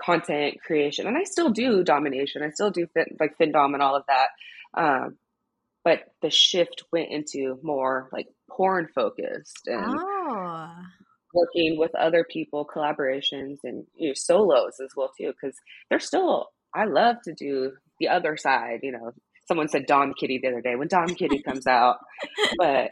content 0.00 0.60
creation, 0.62 1.06
and 1.06 1.16
I 1.16 1.22
still 1.24 1.50
do 1.50 1.82
domination. 1.84 2.42
I 2.42 2.50
still 2.50 2.70
do 2.70 2.86
fit, 2.88 3.08
like 3.18 3.38
FinDom 3.38 3.72
and 3.74 3.82
all 3.82 3.94
of 3.96 4.04
that. 4.08 4.28
Um, 4.74 5.18
but 5.84 6.00
the 6.20 6.30
shift 6.30 6.82
went 6.92 7.10
into 7.10 7.58
more 7.62 8.08
like 8.12 8.26
porn 8.50 8.88
focused 8.94 9.66
and 9.68 9.84
Oh. 10.00 10.15
Working 11.36 11.78
with 11.78 11.94
other 11.94 12.24
people, 12.28 12.66
collaborations, 12.66 13.58
and 13.62 13.84
you 13.94 14.08
know, 14.08 14.14
solos 14.14 14.80
as 14.82 14.90
well 14.96 15.12
too. 15.16 15.32
Because 15.32 15.56
there's 15.90 16.06
still, 16.06 16.48
I 16.74 16.86
love 16.86 17.16
to 17.24 17.34
do 17.34 17.72
the 18.00 18.08
other 18.08 18.36
side. 18.36 18.80
You 18.82 18.92
know, 18.92 19.12
someone 19.46 19.68
said 19.68 19.86
Dom 19.86 20.14
Kitty 20.18 20.40
the 20.42 20.48
other 20.48 20.60
day 20.60 20.76
when 20.76 20.88
Dom 20.88 21.14
Kitty 21.14 21.42
comes 21.42 21.66
out, 21.66 21.98
but 22.58 22.90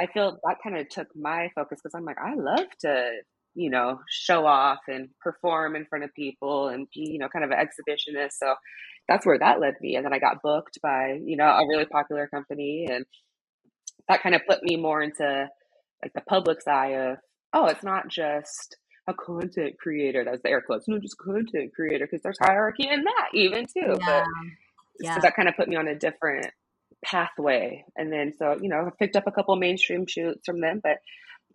I 0.00 0.06
feel 0.12 0.38
that 0.44 0.56
kind 0.62 0.76
of 0.76 0.88
took 0.88 1.08
my 1.16 1.50
focus 1.54 1.80
because 1.82 1.94
I'm 1.94 2.04
like, 2.04 2.18
I 2.18 2.34
love 2.34 2.66
to, 2.80 3.10
you 3.54 3.70
know, 3.70 4.00
show 4.08 4.46
off 4.46 4.80
and 4.88 5.08
perform 5.20 5.76
in 5.76 5.86
front 5.86 6.04
of 6.04 6.14
people 6.14 6.68
and 6.68 6.86
be, 6.92 7.10
you 7.12 7.18
know, 7.18 7.28
kind 7.28 7.44
of 7.44 7.50
an 7.50 7.58
exhibitionist. 7.58 8.32
So 8.32 8.54
that's 9.08 9.24
where 9.24 9.38
that 9.38 9.60
led 9.60 9.74
me. 9.80 9.96
And 9.96 10.04
then 10.04 10.12
I 10.12 10.18
got 10.18 10.42
booked 10.42 10.78
by, 10.82 11.18
you 11.24 11.36
know, 11.36 11.46
a 11.46 11.66
really 11.68 11.86
popular 11.86 12.26
company, 12.26 12.86
and 12.90 13.06
that 14.08 14.22
kind 14.22 14.34
of 14.34 14.42
put 14.48 14.62
me 14.62 14.76
more 14.76 15.02
into 15.02 15.48
like 16.02 16.12
the 16.14 16.20
public's 16.22 16.66
eye 16.66 16.94
of, 16.94 17.18
oh, 17.52 17.66
it's 17.66 17.82
not 17.82 18.08
just 18.08 18.76
a 19.06 19.14
content 19.14 19.78
creator. 19.78 20.24
That's 20.24 20.42
the 20.42 20.50
air 20.50 20.60
quotes. 20.60 20.86
No, 20.86 20.98
just 20.98 21.18
content 21.18 21.74
creator 21.74 22.06
because 22.06 22.22
there's 22.22 22.38
hierarchy 22.40 22.88
in 22.88 23.04
that 23.04 23.28
even 23.34 23.66
too. 23.66 23.96
Yeah. 24.00 24.06
But 24.06 24.24
yeah. 25.00 25.14
so 25.14 25.20
that 25.22 25.34
kind 25.34 25.48
of 25.48 25.56
put 25.56 25.68
me 25.68 25.76
on 25.76 25.88
a 25.88 25.98
different 25.98 26.48
pathway. 27.04 27.84
And 27.96 28.12
then 28.12 28.34
so 28.38 28.58
you 28.60 28.68
know, 28.68 28.86
I 28.86 28.90
picked 28.98 29.16
up 29.16 29.26
a 29.26 29.32
couple 29.32 29.56
mainstream 29.56 30.06
shoots 30.06 30.42
from 30.44 30.60
them, 30.60 30.80
but 30.82 30.98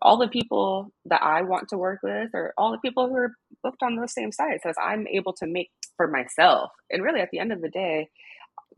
all 0.01 0.17
the 0.17 0.27
people 0.27 0.91
that 1.05 1.21
I 1.21 1.43
want 1.43 1.69
to 1.69 1.77
work 1.77 1.99
with 2.03 2.31
or 2.33 2.53
all 2.57 2.71
the 2.71 2.79
people 2.79 3.07
who 3.07 3.15
are 3.15 3.31
booked 3.63 3.83
on 3.83 3.95
those 3.95 4.13
same 4.13 4.31
sites 4.31 4.65
as 4.65 4.75
I'm 4.81 5.07
able 5.07 5.33
to 5.33 5.47
make 5.47 5.71
for 5.95 6.07
myself. 6.07 6.71
And 6.89 7.03
really 7.03 7.21
at 7.21 7.29
the 7.31 7.39
end 7.39 7.53
of 7.53 7.61
the 7.61 7.69
day, 7.69 8.09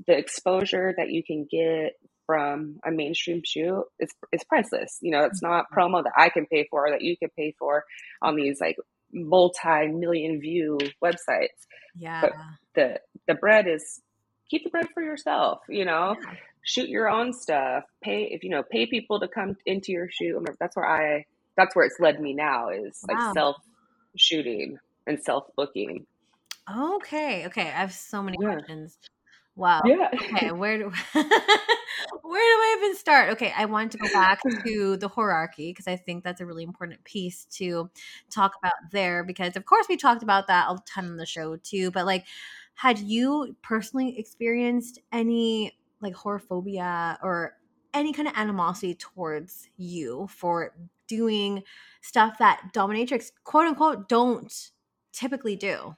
the 0.06 0.18
exposure 0.18 0.94
that 0.98 1.10
you 1.10 1.24
can 1.24 1.48
get 1.50 1.94
from 2.26 2.80
a 2.86 2.92
mainstream 2.92 3.42
shoot 3.46 3.86
is 4.00 4.12
is 4.32 4.44
priceless. 4.44 5.00
You 5.02 5.12
know, 5.12 5.24
it's 5.26 5.42
not 5.42 5.66
mm-hmm. 5.66 5.80
promo 5.80 6.04
that 6.04 6.14
I 6.18 6.30
can 6.30 6.46
pay 6.46 6.68
for 6.70 6.88
or 6.88 6.92
that 6.92 7.02
you 7.02 7.18
can 7.18 7.30
pay 7.38 7.56
for 7.58 7.84
on 8.22 8.36
these 8.36 8.60
like 8.60 8.78
multi-million 9.14 10.40
view 10.40 10.78
websites. 11.04 11.66
Yeah. 11.96 12.22
But 12.22 12.34
the 12.76 13.00
the 13.28 13.36
bread 13.36 13.68
is 13.68 14.02
keep 14.50 14.64
the 14.64 14.70
bread 14.70 14.88
for 14.94 15.04
yourself, 15.04 15.60
you 15.70 15.86
know. 15.86 16.16
Yeah. 16.22 16.34
Shoot 16.68 16.90
your 16.90 17.08
own 17.08 17.32
stuff. 17.32 17.84
Pay 18.02 18.30
if 18.32 18.44
you 18.44 18.50
know, 18.50 18.64
pay 18.64 18.88
people 18.88 19.20
to 19.20 19.28
come 19.28 19.56
into 19.66 19.92
your 19.92 20.10
shoot. 20.10 20.44
That's 20.60 20.76
where 20.76 20.88
I 20.88 21.26
that's 21.56 21.76
where 21.76 21.86
it's 21.86 22.00
led 22.00 22.20
me 22.20 22.34
now 22.34 22.70
is 22.70 23.04
like 23.08 23.18
wow. 23.18 23.34
self 23.34 23.58
shooting 24.18 24.78
and 25.08 25.22
self 25.22 25.46
booking. 25.56 26.06
Okay, 26.70 27.46
okay. 27.46 27.62
I 27.62 27.82
have 27.82 27.94
so 27.94 28.24
many 28.24 28.38
yeah. 28.42 28.54
questions. 28.54 28.98
Wow. 29.56 29.82
Yeah. 29.86 30.10
Okay, 30.14 30.52
where 30.52 30.78
do 30.78 30.92
where 31.14 31.24
do 31.24 31.26
I 32.62 32.76
even 32.80 32.96
start? 32.98 33.30
Okay, 33.32 33.54
I 33.56 33.66
want 33.66 33.92
to 33.94 33.98
go 33.98 34.08
back 34.14 34.40
to 34.66 34.98
the 34.98 35.08
hierarchy 35.08 35.72
because 35.72 35.88
I 35.88 35.96
think 35.96 36.24
that's 36.24 36.42
a 36.42 36.46
really 36.46 36.64
important 36.64 37.04
piece 37.06 37.46
to 37.58 37.90
talk 38.30 38.54
about 38.62 38.74
there 38.92 39.24
because 39.24 39.56
of 39.56 39.66
course 39.66 39.88
we 39.88 39.96
talked 39.98 40.24
about 40.24 40.48
that 40.48 40.70
a 40.70 40.78
ton 40.86 41.06
on 41.06 41.18
the 41.18 41.26
show 41.26 41.56
too, 41.58 41.92
but 41.92 42.06
like 42.06 42.26
had 42.76 43.00
you 43.00 43.56
personally 43.64 44.20
experienced 44.20 45.00
any 45.14 45.78
like 46.02 46.14
whorephobia 46.16 47.18
or 47.24 47.54
any 47.94 48.12
kind 48.12 48.28
of 48.28 48.34
animosity 48.36 48.96
towards 48.96 49.70
you 49.78 50.28
for 50.30 50.76
doing 51.08 51.64
stuff 52.02 52.38
that 52.40 52.72
dominatrix 52.74 53.32
quote 53.46 53.68
unquote 53.68 54.10
don't 54.10 54.72
typically 55.14 55.56
do? 55.56 55.96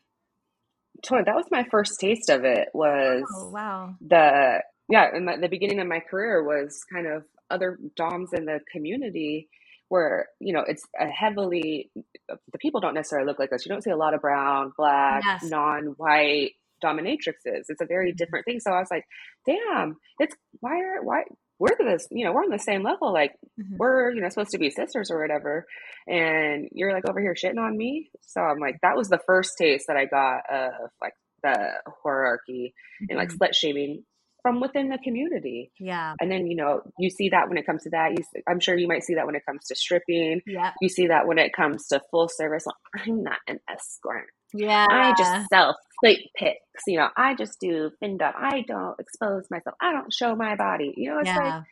Totally 1.03 1.23
that 1.25 1.35
was 1.35 1.45
my 1.51 1.63
first 1.69 1.99
taste 1.99 2.29
of 2.29 2.43
it 2.43 2.69
was 2.73 3.23
oh, 3.35 3.49
wow 3.49 3.95
the 4.01 4.61
yeah 4.89 5.15
in 5.15 5.25
my, 5.25 5.37
the 5.37 5.49
beginning 5.49 5.79
of 5.79 5.87
my 5.87 5.99
career 5.99 6.43
was 6.43 6.83
kind 6.91 7.07
of 7.07 7.23
other 7.49 7.77
doms 7.95 8.33
in 8.33 8.45
the 8.45 8.59
community 8.71 9.47
where 9.89 10.27
you 10.39 10.53
know 10.53 10.63
it's 10.67 10.83
a 10.99 11.07
heavily 11.07 11.89
the 12.27 12.57
people 12.59 12.81
don't 12.81 12.93
necessarily 12.93 13.27
look 13.27 13.39
like 13.39 13.53
us 13.53 13.65
you 13.65 13.69
don't 13.69 13.83
see 13.83 13.89
a 13.89 13.97
lot 13.97 14.13
of 14.13 14.21
brown 14.21 14.71
black 14.77 15.23
yes. 15.25 15.43
non-white 15.43 16.51
dominatrixes 16.83 17.65
it's 17.69 17.81
a 17.81 17.85
very 17.85 18.09
mm-hmm. 18.09 18.17
different 18.17 18.45
thing 18.45 18.59
so 18.59 18.71
i 18.71 18.79
was 18.79 18.91
like 18.91 19.05
damn 19.45 19.95
it's 20.19 20.35
why 20.59 20.77
are 20.77 21.03
why 21.03 21.23
we're 21.59 21.75
this, 21.79 22.07
you 22.11 22.25
know, 22.25 22.33
we're 22.33 22.43
on 22.43 22.51
the 22.51 22.59
same 22.59 22.83
level. 22.83 23.11
Like 23.11 23.31
mm-hmm. 23.59 23.77
we're, 23.77 24.11
you 24.11 24.21
know, 24.21 24.29
supposed 24.29 24.51
to 24.51 24.59
be 24.59 24.69
sisters 24.69 25.09
or 25.11 25.21
whatever. 25.21 25.65
And 26.07 26.69
you're 26.71 26.93
like 26.93 27.09
over 27.09 27.19
here 27.19 27.33
shitting 27.33 27.59
on 27.59 27.77
me. 27.77 28.09
So 28.21 28.41
I'm 28.41 28.59
like, 28.59 28.77
that 28.81 28.95
was 28.95 29.09
the 29.09 29.19
first 29.25 29.53
taste 29.57 29.85
that 29.87 29.97
I 29.97 30.05
got 30.05 30.41
of 30.51 30.91
like 31.01 31.13
the 31.43 31.69
hierarchy 32.03 32.73
mm-hmm. 33.01 33.05
and 33.09 33.17
like 33.17 33.29
mm-hmm. 33.29 33.43
slut 33.43 33.53
shaming 33.53 34.03
from 34.43 34.61
within 34.61 34.89
the 34.89 34.97
community. 35.03 35.71
Yeah. 35.79 36.13
And 36.21 36.31
then, 36.31 36.47
you 36.47 36.55
know, 36.55 36.81
you 36.99 37.09
see 37.09 37.29
that 37.29 37.49
when 37.49 37.57
it 37.57 37.65
comes 37.65 37.83
to 37.83 37.89
that. 37.89 38.11
You, 38.11 38.41
I'm 38.47 38.59
sure 38.59 38.77
you 38.77 38.87
might 38.87 39.03
see 39.03 39.15
that 39.15 39.25
when 39.25 39.35
it 39.35 39.45
comes 39.45 39.65
to 39.65 39.75
stripping. 39.75 40.41
Yeah. 40.45 40.71
You 40.79 40.89
see 40.89 41.07
that 41.07 41.27
when 41.27 41.37
it 41.37 41.53
comes 41.53 41.87
to 41.87 42.01
full 42.11 42.29
service. 42.29 42.65
Like, 42.65 43.05
I'm 43.07 43.23
not 43.23 43.39
an 43.47 43.59
escort. 43.69 44.27
Yeah. 44.53 44.85
I 44.89 45.13
just 45.17 45.49
sell 45.49 45.75
plate 46.03 46.29
pics. 46.35 46.59
You 46.87 46.97
know, 46.99 47.09
I 47.15 47.35
just 47.35 47.59
do 47.59 47.91
FinDom. 48.01 48.33
I 48.35 48.63
don't 48.67 48.99
expose 48.99 49.45
myself. 49.49 49.75
I 49.81 49.91
don't 49.91 50.13
show 50.13 50.35
my 50.35 50.55
body. 50.55 50.93
You 50.95 51.11
know, 51.11 51.19
it's 51.19 51.27
yeah. 51.27 51.63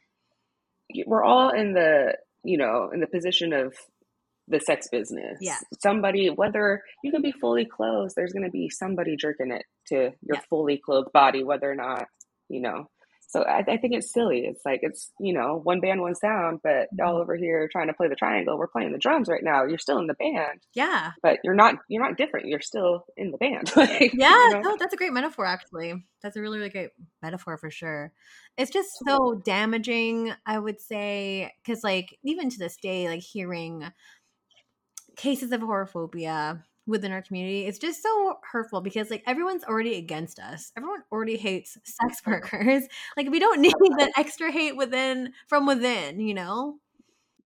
like 0.94 1.06
we're 1.06 1.24
all 1.24 1.50
in 1.50 1.74
the, 1.74 2.18
you 2.44 2.58
know, 2.58 2.90
in 2.94 3.00
the 3.00 3.08
position 3.08 3.54
of 3.54 3.74
the 4.48 4.60
sex 4.60 4.88
business. 4.92 5.40
Yeah. 5.42 5.58
Somebody, 5.82 6.28
whether 6.28 6.82
you 7.04 7.12
can 7.12 7.22
be 7.22 7.32
fully 7.32 7.66
clothed, 7.66 8.14
there's 8.16 8.34
going 8.34 8.46
to 8.46 8.52
be 8.52 8.70
somebody 8.70 9.16
jerking 9.16 9.52
it 9.52 9.64
to 9.88 9.96
your 9.96 10.36
yeah. 10.36 10.42
fully 10.50 10.80
clothed 10.84 11.12
body, 11.14 11.44
whether 11.44 11.70
or 11.70 11.76
not, 11.76 12.06
you 12.50 12.62
know, 12.62 12.88
so 13.28 13.42
I, 13.42 13.60
I, 13.60 13.78
think 13.78 13.94
it's 13.94 14.14
silly. 14.14 14.46
It's 14.46 14.62
like 14.66 14.80
it's 14.84 15.12
you 15.20 15.34
know 15.34 15.60
one 15.64 15.80
band, 15.80 16.02
one 16.02 16.16
sound, 16.16 16.60
but 16.64 16.88
all 17.02 17.14
mm-hmm. 17.14 17.22
over 17.22 17.36
here 17.36 17.68
trying 17.72 17.88
to 17.88 17.94
play 17.94 18.08
the 18.08 18.16
triangle. 18.16 18.58
We're 18.58 18.68
playing 18.68 18.92
the 18.92 18.98
drums 18.98 19.28
right 19.28 19.44
now. 19.44 19.66
You're 19.66 19.78
still 19.78 19.98
in 20.00 20.08
the 20.08 20.14
band. 20.14 20.62
Yeah, 20.74 21.12
but 21.22 21.40
you're 21.44 21.56
not. 21.56 21.76
You're 21.88 22.04
not 22.04 22.18
different. 22.18 22.48
You're 22.48 22.62
still 22.62 23.06
in 23.18 23.32
the 23.32 23.38
band. 23.38 23.72
like, 23.76 24.14
yeah, 24.14 24.36
you 24.36 24.54
know? 24.54 24.62
no, 24.62 24.78
that's 24.78 24.94
a 24.94 24.98
great 24.98 25.14
metaphor. 25.14 25.46
Actually, 25.46 26.06
that's 26.22 26.38
a 26.38 26.42
really 26.42 26.58
really 26.58 26.70
great 26.70 26.90
metaphor 27.22 27.58
for 27.58 27.70
sure. 27.70 28.12
It's 28.58 28.72
just 28.72 28.90
so 29.06 29.42
damaging. 29.44 30.34
I 30.46 30.60
would 30.60 30.80
say 30.80 31.52
because 31.64 31.84
like 31.84 32.18
even 32.24 32.50
to 32.50 32.60
this 32.60 32.78
day, 32.78 33.08
like 33.10 33.22
hearing 33.22 33.86
cases 35.16 35.52
of 35.52 35.62
whorephobia 35.62 36.62
within 36.88 37.12
our 37.12 37.22
community 37.22 37.66
it's 37.66 37.80
just 37.80 38.04
so 38.04 38.38
hurtful 38.52 38.82
because 38.82 39.10
like 39.10 39.24
everyone's 39.26 39.64
already 39.64 39.96
against 39.96 40.40
us. 40.40 40.72
Everyone 40.78 41.02
already 41.12 41.38
hates 41.38 41.78
sex 41.84 42.22
workers. 42.26 42.84
Like 43.18 43.30
we 43.30 43.40
don't 43.40 43.62
need 43.62 43.74
that 43.98 44.12
extra 44.18 44.52
hate 44.52 44.78
within 44.78 45.34
from 45.48 45.66
within 45.66 46.20
you 46.20 46.34
know? 46.34 46.76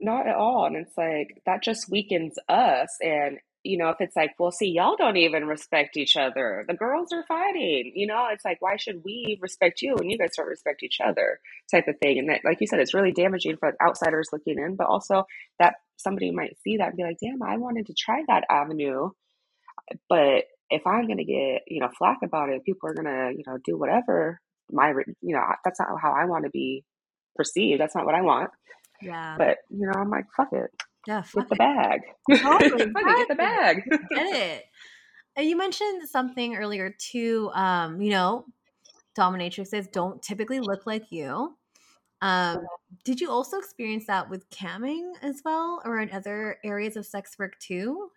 Not 0.00 0.26
at 0.26 0.36
all 0.36 0.66
and 0.66 0.76
it's 0.76 0.96
like 0.96 1.42
that 1.46 1.62
just 1.62 1.90
weakens 1.90 2.34
us 2.48 2.96
and 3.00 3.38
you 3.64 3.78
know 3.78 3.90
if 3.90 4.00
it's 4.00 4.16
like 4.16 4.32
well 4.40 4.50
see 4.50 4.68
y'all 4.68 4.96
don't 4.96 5.16
even 5.16 5.46
respect 5.46 5.96
each 5.96 6.16
other. 6.16 6.64
The 6.68 6.74
girls 6.74 7.12
are 7.12 7.24
fighting 7.26 7.92
you 7.94 8.06
know? 8.06 8.28
It's 8.32 8.44
like 8.44 8.60
why 8.60 8.76
should 8.76 9.02
we 9.04 9.38
respect 9.40 9.82
you 9.82 9.94
when 9.96 10.10
you 10.10 10.18
guys 10.18 10.32
don't 10.36 10.48
respect 10.48 10.82
each 10.82 10.98
other? 11.04 11.38
type 11.72 11.88
of 11.88 11.98
thing 11.98 12.18
and 12.18 12.28
that 12.28 12.42
like 12.44 12.60
you 12.60 12.66
said 12.66 12.78
it's 12.78 12.94
really 12.94 13.12
damaging 13.12 13.56
for 13.56 13.74
outsiders 13.82 14.28
looking 14.32 14.58
in 14.58 14.76
but 14.76 14.86
also 14.86 15.24
that 15.58 15.76
somebody 15.96 16.30
might 16.30 16.56
see 16.62 16.76
that 16.76 16.88
and 16.88 16.96
be 16.96 17.02
like 17.02 17.16
damn 17.20 17.42
i 17.42 17.56
wanted 17.56 17.86
to 17.86 17.94
try 17.94 18.22
that 18.28 18.44
avenue 18.50 19.08
but 20.08 20.44
if 20.70 20.86
I'm 20.86 21.06
going 21.06 21.18
to 21.18 21.24
get, 21.24 21.62
you 21.66 21.80
know, 21.80 21.90
flack 21.98 22.18
about 22.24 22.48
it, 22.48 22.64
people 22.64 22.88
are 22.88 22.94
going 22.94 23.06
to, 23.06 23.32
you 23.36 23.44
know, 23.46 23.58
do 23.64 23.78
whatever 23.78 24.38
my, 24.72 24.94
you 25.20 25.34
know, 25.34 25.42
that's 25.64 25.78
not 25.78 25.88
how 26.00 26.12
I 26.12 26.24
want 26.24 26.44
to 26.44 26.50
be 26.50 26.84
perceived. 27.36 27.80
That's 27.80 27.94
not 27.94 28.06
what 28.06 28.14
I 28.14 28.22
want. 28.22 28.50
Yeah. 29.00 29.36
But, 29.36 29.58
you 29.68 29.86
know, 29.86 29.92
I'm 29.94 30.10
like, 30.10 30.24
fuck 30.36 30.52
it. 30.52 30.70
Yeah. 31.06 31.22
Fuck 31.22 31.48
get 31.48 31.50
the 31.50 31.56
bag. 31.56 32.00
Totally. 32.30 32.92
fuck 32.92 33.02
it, 33.04 33.16
get 33.16 33.28
the 33.28 33.34
bag. 33.34 33.82
get 34.14 34.36
it. 34.36 34.64
And 35.34 35.48
you 35.48 35.56
mentioned 35.56 36.08
something 36.08 36.54
earlier 36.54 36.94
too. 36.96 37.50
Um, 37.54 38.00
you 38.00 38.10
know, 38.10 38.44
dominatrixes 39.18 39.90
don't 39.90 40.22
typically 40.22 40.60
look 40.60 40.86
like 40.86 41.10
you. 41.10 41.56
Um, 42.20 42.60
did 43.04 43.20
you 43.20 43.30
also 43.30 43.58
experience 43.58 44.06
that 44.06 44.30
with 44.30 44.48
camming 44.50 45.14
as 45.22 45.42
well, 45.44 45.82
or 45.84 45.98
in 45.98 46.12
other 46.12 46.58
areas 46.64 46.96
of 46.96 47.04
sex 47.04 47.32
work 47.36 47.58
too? 47.58 48.10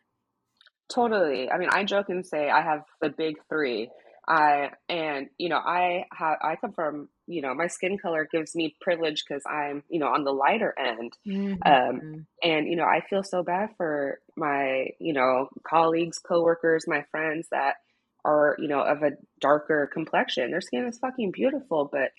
Totally. 0.93 1.50
I 1.50 1.58
mean, 1.58 1.69
I 1.71 1.84
joke 1.84 2.10
and 2.10 2.26
say 2.26 2.50
I 2.50 2.62
have 2.62 2.84
the 3.02 3.10
big 3.10 3.38
three. 3.50 3.89
I 4.28 4.71
and 4.89 5.28
you 5.38 5.50
know 5.50 5.58
I 5.58 6.06
have 6.12 6.38
I 6.41 6.56
come 6.56 6.71
from 6.71 7.10
you 7.28 7.41
know 7.41 7.54
my 7.54 7.67
skin 7.67 7.98
color 7.98 8.28
gives 8.32 8.56
me 8.56 8.76
privilege 8.82 9.24
because 9.28 9.43
I'm 9.45 9.84
you 9.89 10.00
know 10.00 10.08
on 10.08 10.24
the 10.24 10.32
lighter 10.32 10.74
end, 10.78 11.13
mm-hmm. 11.28 11.62
um, 11.65 12.26
and 12.41 12.67
you 12.67 12.76
know 12.76 12.86
I 12.86 13.02
feel 13.08 13.24
so 13.24 13.43
bad 13.43 13.69
for 13.78 14.19
my 14.36 14.88
you 15.00 15.13
know 15.13 15.50
colleagues, 15.63 16.17
coworkers, 16.17 16.86
my 16.88 17.04
friends 17.12 17.48
that 17.52 17.76
are 18.24 18.56
you 18.60 18.67
know 18.67 18.82
of 18.82 19.04
a 19.04 19.12
darker 19.39 19.89
complexion. 19.91 20.52
Their 20.52 20.62
skin 20.62 20.86
is 20.86 20.98
fucking 20.98 21.32
beautiful, 21.32 21.88
but 21.91 22.10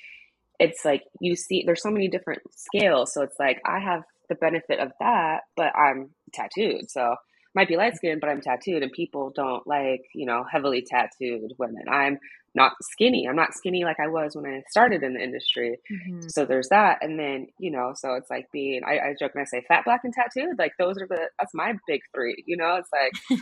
it's 0.60 0.84
like 0.84 1.02
you 1.20 1.34
see 1.34 1.64
there's 1.66 1.82
so 1.82 1.90
many 1.90 2.08
different 2.08 2.42
scales. 2.54 3.12
So 3.12 3.22
it's 3.22 3.38
like 3.38 3.60
I 3.64 3.80
have 3.80 4.04
the 4.28 4.36
benefit 4.36 4.78
of 4.78 4.92
that, 5.00 5.40
but 5.56 5.72
I'm 5.76 6.10
tattooed, 6.32 6.90
so 6.90 7.16
might 7.56 7.68
be 7.68 7.76
light 7.76 7.96
skinned, 7.96 8.20
but 8.20 8.28
I'm 8.28 8.42
tattooed, 8.42 8.82
and 8.82 8.92
people 8.92 9.32
don't 9.34 9.66
like, 9.66 10.02
you 10.14 10.26
know, 10.26 10.44
heavily 10.48 10.86
tattooed 10.88 11.54
women. 11.58 11.84
I'm 11.90 12.18
not 12.54 12.72
skinny. 12.80 13.26
I'm 13.28 13.36
not 13.36 13.54
skinny 13.54 13.84
like 13.84 14.00
I 14.00 14.08
was 14.08 14.34
when 14.34 14.46
I 14.46 14.62
started 14.70 15.02
in 15.02 15.12
the 15.12 15.22
industry. 15.22 15.78
Mm-hmm. 15.92 16.28
So 16.28 16.46
there's 16.46 16.68
that. 16.70 16.98
And 17.02 17.18
then, 17.18 17.48
you 17.58 17.70
know, 17.70 17.92
so 17.94 18.14
it's 18.14 18.30
like 18.30 18.46
being, 18.50 18.80
I, 18.82 18.92
I 18.92 19.14
joke 19.18 19.32
and 19.34 19.42
I 19.42 19.44
say 19.44 19.62
fat, 19.68 19.84
black, 19.84 20.00
and 20.04 20.12
tattooed. 20.12 20.58
Like 20.58 20.72
those 20.78 20.96
are 20.96 21.06
the, 21.06 21.28
that's 21.38 21.52
my 21.54 21.74
big 21.86 22.00
three. 22.14 22.42
You 22.46 22.56
know, 22.56 22.80
it's 22.80 22.88
like 22.90 23.40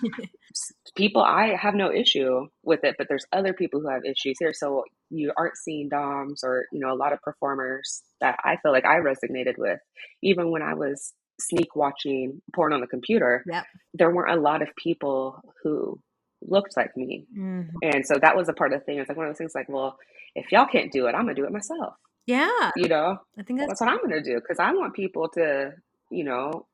people, 0.97 1.23
I 1.23 1.55
have 1.55 1.75
no 1.75 1.93
issue 1.93 2.49
with 2.65 2.81
it, 2.83 2.97
but 2.99 3.07
there's 3.09 3.25
other 3.33 3.53
people 3.53 3.81
who 3.81 3.89
have 3.89 4.05
issues 4.05 4.37
here. 4.41 4.53
So 4.53 4.83
you 5.11 5.33
aren't 5.37 5.57
seeing 5.57 5.89
DOMs 5.89 6.43
or, 6.43 6.67
you 6.73 6.81
know, 6.81 6.93
a 6.93 6.99
lot 6.99 7.13
of 7.13 7.23
performers 7.23 8.03
that 8.21 8.39
I 8.45 8.57
feel 8.63 8.73
like 8.73 8.85
I 8.85 8.97
resonated 8.97 9.59
with, 9.59 9.79
even 10.25 10.51
when 10.51 10.63
I 10.63 10.75
was 10.75 11.13
sneak 11.41 11.75
watching 11.75 12.41
porn 12.55 12.73
on 12.73 12.81
the 12.81 12.87
computer, 12.87 13.45
yep. 13.47 13.65
there 13.93 14.11
weren't 14.11 14.39
a 14.39 14.41
lot 14.41 14.63
of 14.63 14.69
people 14.77 15.41
who 15.63 15.99
looked 16.43 16.77
like 16.77 16.97
me. 16.97 17.27
Mm-hmm. 17.37 17.77
And 17.83 18.07
so 18.07 18.19
that 18.21 18.37
was 18.37 18.49
a 18.49 18.53
part 18.53 18.73
of 18.73 18.81
the 18.81 18.85
thing. 18.85 18.99
It's 18.99 19.09
like 19.09 19.17
one 19.17 19.27
of 19.27 19.31
those 19.31 19.39
things 19.39 19.55
like, 19.55 19.69
well, 19.69 19.99
if 20.35 20.53
y'all 20.53 20.67
can't 20.67 20.93
do 20.93 21.07
it, 21.07 21.15
I'm 21.15 21.23
gonna 21.23 21.35
do 21.35 21.45
it 21.45 21.53
myself. 21.53 21.95
Yeah. 22.27 22.71
You 22.77 22.89
know? 22.89 23.19
I 23.39 23.43
think 23.43 23.59
that's, 23.59 23.71
that's 23.71 23.81
what 23.81 23.91
I'm 23.91 24.01
gonna 24.01 24.23
do. 24.23 24.41
Cause 24.47 24.59
I 24.59 24.73
want 24.73 24.95
people 24.95 25.29
to, 25.35 25.73
you 26.11 26.25
know, 26.25 26.67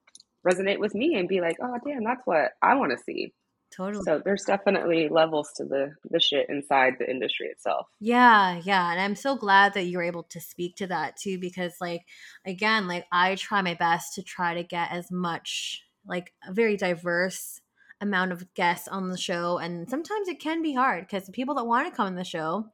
resonate 0.46 0.79
with 0.79 0.94
me 0.94 1.16
and 1.16 1.29
be 1.29 1.40
like, 1.40 1.57
oh 1.62 1.77
damn, 1.87 2.05
that's 2.05 2.23
what 2.25 2.53
I 2.62 2.77
want 2.77 2.92
to 2.92 3.05
see. 3.05 3.33
Totally. 3.70 4.02
So 4.04 4.20
there's 4.24 4.44
definitely 4.44 5.09
levels 5.09 5.52
to 5.56 5.64
the 5.64 5.94
the 6.11 6.18
shit 6.18 6.48
inside 6.48 6.94
the 6.98 7.09
industry 7.09 7.46
itself. 7.46 7.87
Yeah, 8.00 8.61
yeah, 8.64 8.90
and 8.90 9.00
I'm 9.00 9.14
so 9.14 9.37
glad 9.37 9.74
that 9.74 9.85
you're 9.85 10.02
able 10.02 10.24
to 10.24 10.40
speak 10.40 10.76
to 10.76 10.88
that 10.88 11.16
too 11.16 11.38
because 11.38 11.74
like 11.80 12.02
again, 12.44 12.88
like 12.88 13.06
I 13.12 13.37
try 13.37 13.62
my 13.62 13.74
best 13.74 14.14
to 14.14 14.22
try 14.22 14.54
to 14.54 14.64
get 14.64 14.90
as 14.90 15.11
much 15.11 15.85
like 16.06 16.33
a 16.46 16.52
very 16.52 16.76
diverse 16.76 17.61
amount 18.00 18.33
of 18.33 18.52
guests 18.54 18.88
on 18.88 19.11
the 19.11 19.18
show 19.18 19.59
and 19.59 19.88
sometimes 19.88 20.26
it 20.26 20.40
can 20.40 20.62
be 20.62 20.72
hard 20.72 21.06
because 21.06 21.26
the 21.26 21.33
people 21.33 21.54
that 21.54 21.66
want 21.66 21.87
to 21.87 21.94
come 21.94 22.06
on 22.06 22.14
the 22.14 22.24
show 22.24 22.64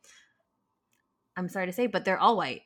I'm 1.36 1.48
sorry 1.48 1.66
to 1.66 1.72
say, 1.72 1.86
but 1.86 2.04
they're 2.04 2.18
all 2.18 2.36
white. 2.36 2.62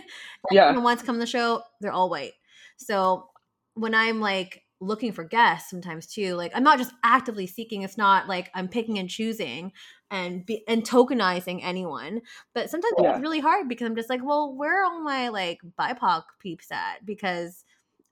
yeah. 0.50 0.72
Who 0.72 0.80
wants 0.80 1.02
to 1.02 1.06
come 1.06 1.16
on 1.16 1.20
the 1.20 1.26
show, 1.26 1.62
they're 1.80 1.92
all 1.92 2.08
white. 2.08 2.32
So 2.76 3.28
when 3.74 3.94
I'm 3.94 4.20
like 4.20 4.62
looking 4.86 5.12
for 5.12 5.24
guests 5.24 5.70
sometimes 5.70 6.06
too, 6.06 6.34
like 6.34 6.52
I'm 6.54 6.62
not 6.62 6.78
just 6.78 6.92
actively 7.02 7.46
seeking, 7.46 7.82
it's 7.82 7.98
not 7.98 8.28
like 8.28 8.50
I'm 8.54 8.68
picking 8.68 8.98
and 8.98 9.08
choosing 9.08 9.72
and 10.10 10.44
be 10.44 10.64
and 10.68 10.84
tokenizing 10.84 11.60
anyone. 11.62 12.22
But 12.54 12.70
sometimes 12.70 12.94
yeah. 12.98 13.12
it's 13.12 13.20
really 13.20 13.40
hard 13.40 13.68
because 13.68 13.86
I'm 13.86 13.96
just 13.96 14.10
like, 14.10 14.24
well, 14.24 14.54
where 14.54 14.82
are 14.82 14.84
all 14.84 15.02
my 15.02 15.28
like 15.28 15.58
BIPOC 15.78 16.22
peeps 16.40 16.70
at? 16.70 17.04
Because 17.04 17.64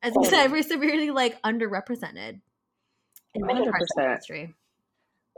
as 0.03 0.15
you 0.15 0.25
said, 0.25 0.51
we're 0.51 0.63
severely 0.63 1.11
like 1.11 1.41
underrepresented 1.43 2.41
in 3.35 3.47
many 3.47 3.61
100%. 3.61 3.71
parts 3.71 3.91
of 3.97 3.97
the 3.97 4.05
industry. 4.05 4.55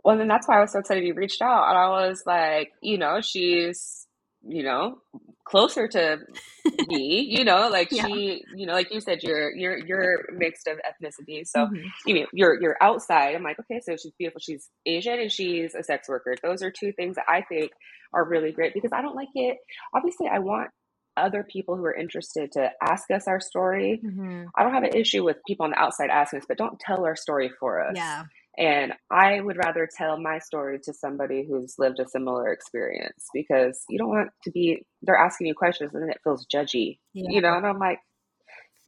Well, 0.05 0.18
then 0.18 0.29
that's 0.29 0.47
why 0.47 0.59
I 0.59 0.61
was 0.61 0.73
so 0.73 0.81
excited 0.81 1.05
you 1.05 1.14
reached 1.14 1.40
out. 1.40 1.68
And 1.68 1.79
I 1.79 1.88
was 1.88 2.25
like, 2.27 2.73
you 2.83 2.99
know, 2.99 3.20
she's 3.23 4.04
you 4.46 4.62
know, 4.62 4.98
closer 5.44 5.87
to 5.88 6.18
me, 6.88 7.26
you 7.28 7.44
know, 7.44 7.68
like 7.68 7.88
yeah. 7.90 8.07
she, 8.07 8.42
you 8.54 8.66
know, 8.66 8.72
like 8.72 8.92
you 8.92 9.00
said, 9.00 9.22
you're 9.22 9.54
you're 9.54 9.78
you're 9.78 10.24
mixed 10.33 10.66
of 10.66 10.78
ethnicity. 10.78 11.46
So 11.46 11.66
mm-hmm. 11.66 11.87
you 12.07 12.20
know, 12.20 12.26
you're 12.33 12.61
you're 12.61 12.76
outside. 12.80 13.35
I'm 13.35 13.42
like, 13.42 13.59
okay, 13.61 13.80
so 13.80 13.96
she's 13.96 14.12
beautiful. 14.18 14.40
She's 14.40 14.68
Asian 14.87 15.18
and 15.18 15.33
she's 15.33 15.74
a 15.74 15.83
sex 15.83 16.09
worker. 16.09 16.35
Those 16.42 16.62
are 16.62 16.70
two 16.70 16.92
things 16.92 17.16
that 17.16 17.26
I 17.28 17.42
think 17.42 17.72
are 18.12 18.24
really 18.24 18.52
great 18.52 18.74
because 18.74 18.92
I 18.92 19.02
don't 19.02 19.16
like 19.16 19.28
it. 19.35 19.59
Obviously, 19.94 20.28
I 20.28 20.38
want 20.38 20.70
other 21.16 21.44
people 21.44 21.76
who 21.76 21.85
are 21.85 21.94
interested 21.94 22.52
to 22.52 22.70
ask 22.83 23.11
us 23.11 23.28
our 23.28 23.40
story. 23.40 24.00
Mm-hmm. 24.04 24.44
I 24.57 24.62
don't 24.62 24.74
have 24.74 24.83
an 24.83 24.94
issue 24.94 25.24
with 25.24 25.37
people 25.46 25.64
on 25.64 25.70
the 25.70 25.78
outside 25.78 26.11
asking 26.11 26.40
us, 26.40 26.46
but 26.48 26.59
don't 26.59 26.78
tell 26.80 27.04
our 27.04 27.16
story 27.16 27.50
for 27.61 27.87
us. 27.87 27.92
Yeah. 27.94 28.24
And 28.57 28.93
I 29.11 29.40
would 29.40 29.57
rather 29.57 29.88
tell 29.97 30.21
my 30.21 30.38
story 30.38 30.79
to 30.85 30.93
somebody 30.93 31.45
who's 31.49 31.75
lived 31.79 31.99
a 31.99 32.09
similar 32.09 32.53
experience 32.53 33.27
because 33.35 33.83
you 33.88 33.99
don't 33.99 34.09
want 34.09 34.31
to 34.45 34.51
be, 34.53 34.87
they're 35.03 35.17
asking 35.17 35.49
you 35.49 35.55
questions 35.55 35.93
and 35.93 36.03
then 36.03 36.11
it 36.11 36.21
feels 36.23 36.47
judgy, 36.47 36.99
yeah. 37.12 37.31
you 37.31 37.40
know? 37.40 37.57
And 37.57 37.67
I'm 37.67 37.81
like, 37.81 37.99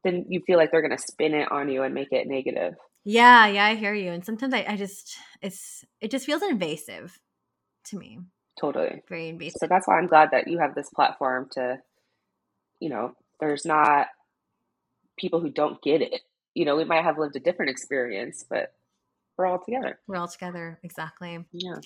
then 0.04 0.26
you 0.28 0.40
feel 0.46 0.56
like 0.56 0.70
they're 0.70 0.86
going 0.86 0.96
to 0.96 1.02
spin 1.02 1.34
it 1.34 1.50
on 1.50 1.68
you 1.68 1.82
and 1.82 1.94
make 1.94 2.12
it 2.12 2.28
negative. 2.28 2.74
Yeah, 3.04 3.46
yeah, 3.46 3.66
I 3.66 3.74
hear 3.74 3.94
you. 3.94 4.12
And 4.12 4.24
sometimes 4.24 4.54
I, 4.54 4.64
I 4.68 4.76
just, 4.76 5.16
it's, 5.42 5.84
it 6.00 6.12
just 6.12 6.26
feels 6.26 6.42
invasive 6.42 7.18
to 7.86 7.96
me. 7.98 8.20
Totally. 8.60 9.02
Very 9.08 9.28
invasive. 9.28 9.58
So 9.58 9.66
that's 9.66 9.88
why 9.88 9.98
I'm 9.98 10.06
glad 10.06 10.30
that 10.30 10.46
you 10.46 10.58
have 10.58 10.74
this 10.74 10.90
platform 10.90 11.48
to, 11.52 11.78
you 12.80 12.88
know, 12.88 13.14
there's 13.40 13.64
not 13.64 14.06
people 15.18 15.40
who 15.40 15.50
don't 15.50 15.82
get 15.82 16.02
it. 16.02 16.20
You 16.54 16.64
know, 16.64 16.76
we 16.76 16.84
might 16.84 17.04
have 17.04 17.18
lived 17.18 17.36
a 17.36 17.40
different 17.40 17.70
experience, 17.70 18.44
but 18.48 18.72
we're 19.36 19.46
all 19.46 19.58
together. 19.58 19.98
We're 20.06 20.16
all 20.16 20.28
together, 20.28 20.78
exactly. 20.82 21.44
Yeah. 21.52 21.76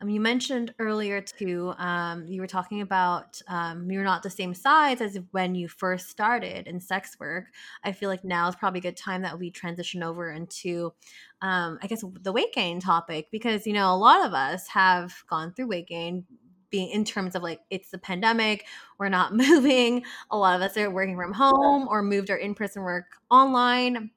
Um, 0.00 0.08
you 0.10 0.20
mentioned 0.20 0.74
earlier 0.78 1.20
too. 1.20 1.72
Um, 1.78 2.26
you 2.26 2.40
were 2.40 2.46
talking 2.46 2.82
about 2.82 3.40
um, 3.48 3.90
you're 3.90 4.04
not 4.04 4.22
the 4.22 4.30
same 4.30 4.54
size 4.54 5.00
as 5.00 5.18
when 5.30 5.54
you 5.54 5.68
first 5.68 6.10
started 6.10 6.66
in 6.66 6.80
sex 6.80 7.16
work. 7.18 7.46
I 7.82 7.92
feel 7.92 8.08
like 8.08 8.24
now 8.24 8.48
is 8.48 8.56
probably 8.56 8.78
a 8.78 8.82
good 8.82 8.96
time 8.96 9.22
that 9.22 9.38
we 9.38 9.50
transition 9.50 10.02
over 10.02 10.30
into, 10.30 10.92
um, 11.40 11.78
I 11.82 11.86
guess, 11.86 12.04
the 12.20 12.32
weight 12.32 12.52
gain 12.52 12.78
topic 12.78 13.28
because 13.32 13.66
you 13.66 13.72
know 13.72 13.92
a 13.92 13.96
lot 13.96 14.26
of 14.26 14.34
us 14.34 14.68
have 14.68 15.14
gone 15.28 15.52
through 15.52 15.68
weight 15.68 15.88
gain, 15.88 16.24
being 16.70 16.90
in 16.90 17.04
terms 17.04 17.34
of 17.34 17.42
like 17.42 17.60
it's 17.70 17.90
the 17.90 17.98
pandemic 17.98 18.66
we're 18.98 19.08
not 19.08 19.34
moving 19.34 20.04
a 20.30 20.36
lot 20.36 20.54
of 20.54 20.60
us 20.60 20.76
are 20.76 20.90
working 20.90 21.16
from 21.16 21.32
home 21.32 21.88
or 21.88 22.02
moved 22.02 22.30
our 22.30 22.36
in-person 22.36 22.82
work 22.82 23.06
online 23.30 24.10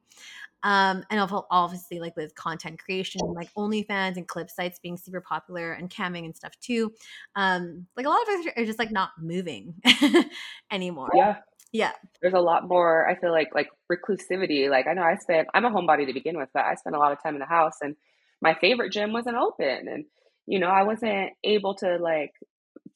um, 0.63 1.03
and 1.09 1.19
obviously 1.49 1.99
like 1.99 2.15
with 2.15 2.35
content 2.35 2.79
creation, 2.79 3.21
like 3.35 3.53
OnlyFans 3.55 4.17
and 4.17 4.27
clip 4.27 4.49
sites 4.49 4.79
being 4.79 4.97
super 4.97 5.21
popular 5.21 5.73
and 5.73 5.89
camming 5.89 6.25
and 6.25 6.35
stuff 6.35 6.53
too. 6.61 6.93
Um, 7.35 7.87
like 7.97 8.05
a 8.05 8.09
lot 8.09 8.21
of 8.21 8.27
us 8.29 8.53
are 8.57 8.65
just 8.65 8.79
like 8.79 8.91
not 8.91 9.11
moving 9.19 9.75
anymore. 10.71 11.09
Yeah. 11.15 11.37
Yeah. 11.71 11.91
There's 12.21 12.33
a 12.33 12.39
lot 12.39 12.67
more, 12.67 13.09
I 13.09 13.15
feel 13.15 13.31
like, 13.31 13.49
like 13.55 13.69
reclusivity. 13.91 14.69
Like 14.69 14.87
I 14.87 14.93
know 14.93 15.03
I 15.03 15.15
spent, 15.15 15.47
I'm 15.53 15.65
a 15.65 15.71
homebody 15.71 16.05
to 16.07 16.13
begin 16.13 16.37
with, 16.37 16.49
but 16.53 16.65
I 16.65 16.75
spent 16.75 16.95
a 16.95 16.99
lot 16.99 17.11
of 17.11 17.23
time 17.23 17.35
in 17.35 17.39
the 17.39 17.45
house 17.45 17.77
and 17.81 17.95
my 18.41 18.55
favorite 18.59 18.91
gym 18.91 19.13
wasn't 19.13 19.37
open. 19.37 19.87
And, 19.87 20.05
you 20.45 20.59
know, 20.59 20.67
I 20.67 20.83
wasn't 20.83 21.31
able 21.43 21.75
to 21.75 21.97
like 21.97 22.33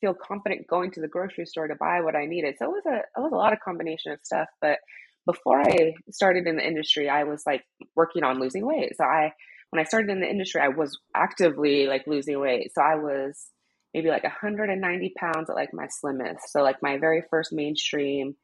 feel 0.01 0.13
confident 0.13 0.67
going 0.67 0.91
to 0.91 1.01
the 1.01 1.07
grocery 1.07 1.45
store 1.45 1.67
to 1.67 1.75
buy 1.75 2.01
what 2.01 2.15
I 2.15 2.25
needed. 2.25 2.55
So 2.59 2.65
it 2.65 2.69
was 2.69 2.83
a, 2.85 2.97
it 2.97 3.23
was 3.23 3.31
a 3.31 3.37
lot 3.37 3.53
of 3.53 3.59
combination 3.59 4.11
of 4.11 4.19
stuff, 4.23 4.49
but 4.61 4.79
before 5.25 5.61
I 5.61 5.93
started 6.11 6.47
in 6.47 6.55
the 6.57 6.65
industry, 6.65 7.09
I 7.09 7.23
was 7.23 7.43
like 7.45 7.63
working 7.95 8.23
on 8.23 8.39
losing 8.39 8.65
weight. 8.65 8.93
So 8.97 9.03
I, 9.03 9.31
when 9.69 9.79
I 9.79 9.87
started 9.87 10.09
in 10.09 10.21
the 10.21 10.29
industry, 10.29 10.61
I 10.61 10.69
was 10.69 10.97
actively 11.15 11.87
like 11.87 12.05
losing 12.07 12.39
weight. 12.39 12.71
So 12.73 12.81
I 12.81 12.95
was 12.95 13.47
maybe 13.93 14.09
like 14.09 14.23
190 14.23 15.13
pounds 15.17 15.49
at 15.49 15.55
like 15.55 15.69
my 15.73 15.87
slimmest. 15.89 16.51
So 16.51 16.61
like 16.61 16.77
my 16.81 16.97
very 16.97 17.23
first 17.29 17.51
mainstream 17.53 18.35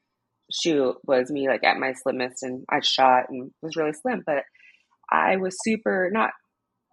shoot 0.51 0.95
was 1.05 1.31
me 1.31 1.47
like 1.47 1.63
at 1.63 1.77
my 1.77 1.93
slimmest 1.93 2.43
and 2.43 2.65
I 2.69 2.79
shot 2.81 3.25
and 3.29 3.51
was 3.61 3.75
really 3.75 3.93
slim, 3.93 4.23
but 4.25 4.43
I 5.11 5.37
was 5.37 5.57
super 5.63 6.09
not 6.11 6.31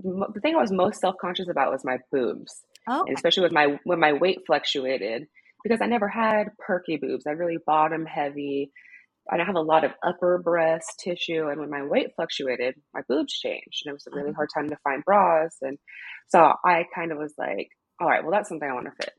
the 0.01 0.41
thing 0.41 0.55
I 0.55 0.61
was 0.61 0.71
most 0.71 1.01
self-conscious 1.01 1.49
about 1.49 1.73
was 1.73 1.85
my 1.85 1.99
boobs. 2.13 2.63
Oh. 2.89 3.05
And 3.07 3.17
especially 3.17 3.43
with 3.43 3.53
my 3.53 3.79
when 3.85 4.01
my 4.01 4.13
weight 4.13 4.39
fluctuated 4.47 5.25
because 5.63 5.81
I 5.81 5.87
never 5.87 6.09
had 6.09 6.49
perky 6.59 6.97
boobs. 6.97 7.27
I 7.27 7.33
really 7.33 7.59
bottom 7.67 8.07
heavy. 8.07 8.71
I 9.31 9.37
don't 9.37 9.47
have 9.47 9.57
a 9.57 9.61
lot 9.61 9.85
of 9.85 9.93
upper 10.03 10.39
breast 10.39 11.01
tissue. 11.03 11.49
And 11.49 11.61
when 11.61 11.71
my 11.71 11.85
weight 11.85 12.15
fluctuated, 12.17 12.75
my 12.95 13.03
boobs 13.09 13.33
changed. 13.39 13.83
And 13.85 13.91
it 13.91 13.93
was 13.93 14.07
a 14.07 14.17
really 14.17 14.31
mm. 14.31 14.37
hard 14.37 14.49
time 14.55 14.69
to 14.71 14.77
find 14.83 15.05
bras. 15.05 15.57
And 15.61 15.79
so 16.29 16.53
I 16.65 16.85
kind 16.95 17.13
of 17.13 17.19
was 17.19 17.35
like, 17.39 17.69
all 18.01 18.09
right, 18.09 18.23
well, 18.23 18.33
that's 18.33 18.49
something 18.49 18.69
I 18.69 18.75
want 18.75 18.87
to 18.87 19.05
fix. 19.05 19.17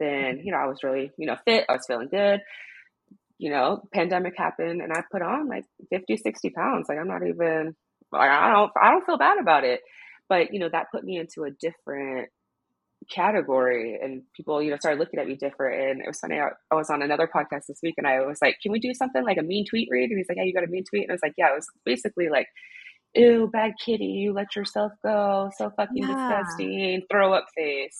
Then, 0.00 0.36
mm-hmm. 0.36 0.40
you 0.44 0.52
know, 0.52 0.58
I 0.58 0.66
was 0.66 0.82
really, 0.82 1.12
you 1.16 1.26
know, 1.26 1.36
fit. 1.44 1.66
I 1.68 1.72
was 1.72 1.86
feeling 1.86 2.08
good. 2.08 2.40
You 3.38 3.50
know, 3.50 3.82
pandemic 3.92 4.34
happened 4.36 4.80
and 4.80 4.92
I 4.92 5.02
put 5.10 5.22
on 5.22 5.48
like 5.48 5.64
50, 5.90 6.16
60 6.16 6.50
pounds. 6.50 6.86
Like 6.88 6.98
I'm 6.98 7.08
not 7.08 7.26
even, 7.26 7.74
like, 8.12 8.30
I 8.30 8.50
don't, 8.50 8.72
I 8.80 8.90
don't 8.90 9.06
feel 9.06 9.18
bad 9.18 9.38
about 9.38 9.64
it. 9.64 9.80
But, 10.28 10.52
you 10.52 10.58
know, 10.58 10.68
that 10.70 10.90
put 10.90 11.04
me 11.04 11.18
into 11.18 11.44
a 11.44 11.50
different 11.50 12.30
category 13.10 13.98
and 14.02 14.22
people 14.34 14.62
you 14.62 14.70
know 14.70 14.76
started 14.76 14.98
looking 14.98 15.20
at 15.20 15.26
me 15.26 15.34
different. 15.34 15.90
And 15.90 16.00
it 16.00 16.06
was 16.06 16.20
funny 16.20 16.38
I, 16.38 16.48
I, 16.70 16.74
was 16.74 16.90
on 16.90 17.02
another 17.02 17.28
podcast 17.32 17.66
this 17.68 17.80
week 17.82 17.94
and 17.98 18.06
i 18.06 18.20
was 18.20 18.38
like 18.42 18.58
can 18.62 18.72
we 18.72 18.78
do 18.78 18.94
something 18.94 19.24
like 19.24 19.38
a 19.38 19.42
mean 19.42 19.64
tweet 19.68 19.88
read? 19.90 20.10
And 20.10 20.18
he's 20.18 20.26
like 20.28 20.38
yeah 20.38 20.44
you 20.44 20.54
got 20.54 20.64
a 20.64 20.68
mean 20.68 20.84
tweet? 20.88 21.04
And 21.04 21.10
i 21.10 21.14
was 21.14 21.22
like 21.22 21.34
yeah 21.36 21.50
it 21.50 21.56
was 21.56 21.66
basically 21.84 22.28
like 22.28 22.46
ew 23.14 23.48
bad 23.52 23.72
kitty 23.84 24.04
you 24.04 24.32
let 24.32 24.56
yourself 24.56 24.92
go. 25.02 25.50
So 25.56 25.70
fucking 25.76 25.96
yeah. 25.98 26.42
disgusting. 26.42 27.02
Throw 27.10 27.32
up 27.32 27.46
face. 27.56 27.98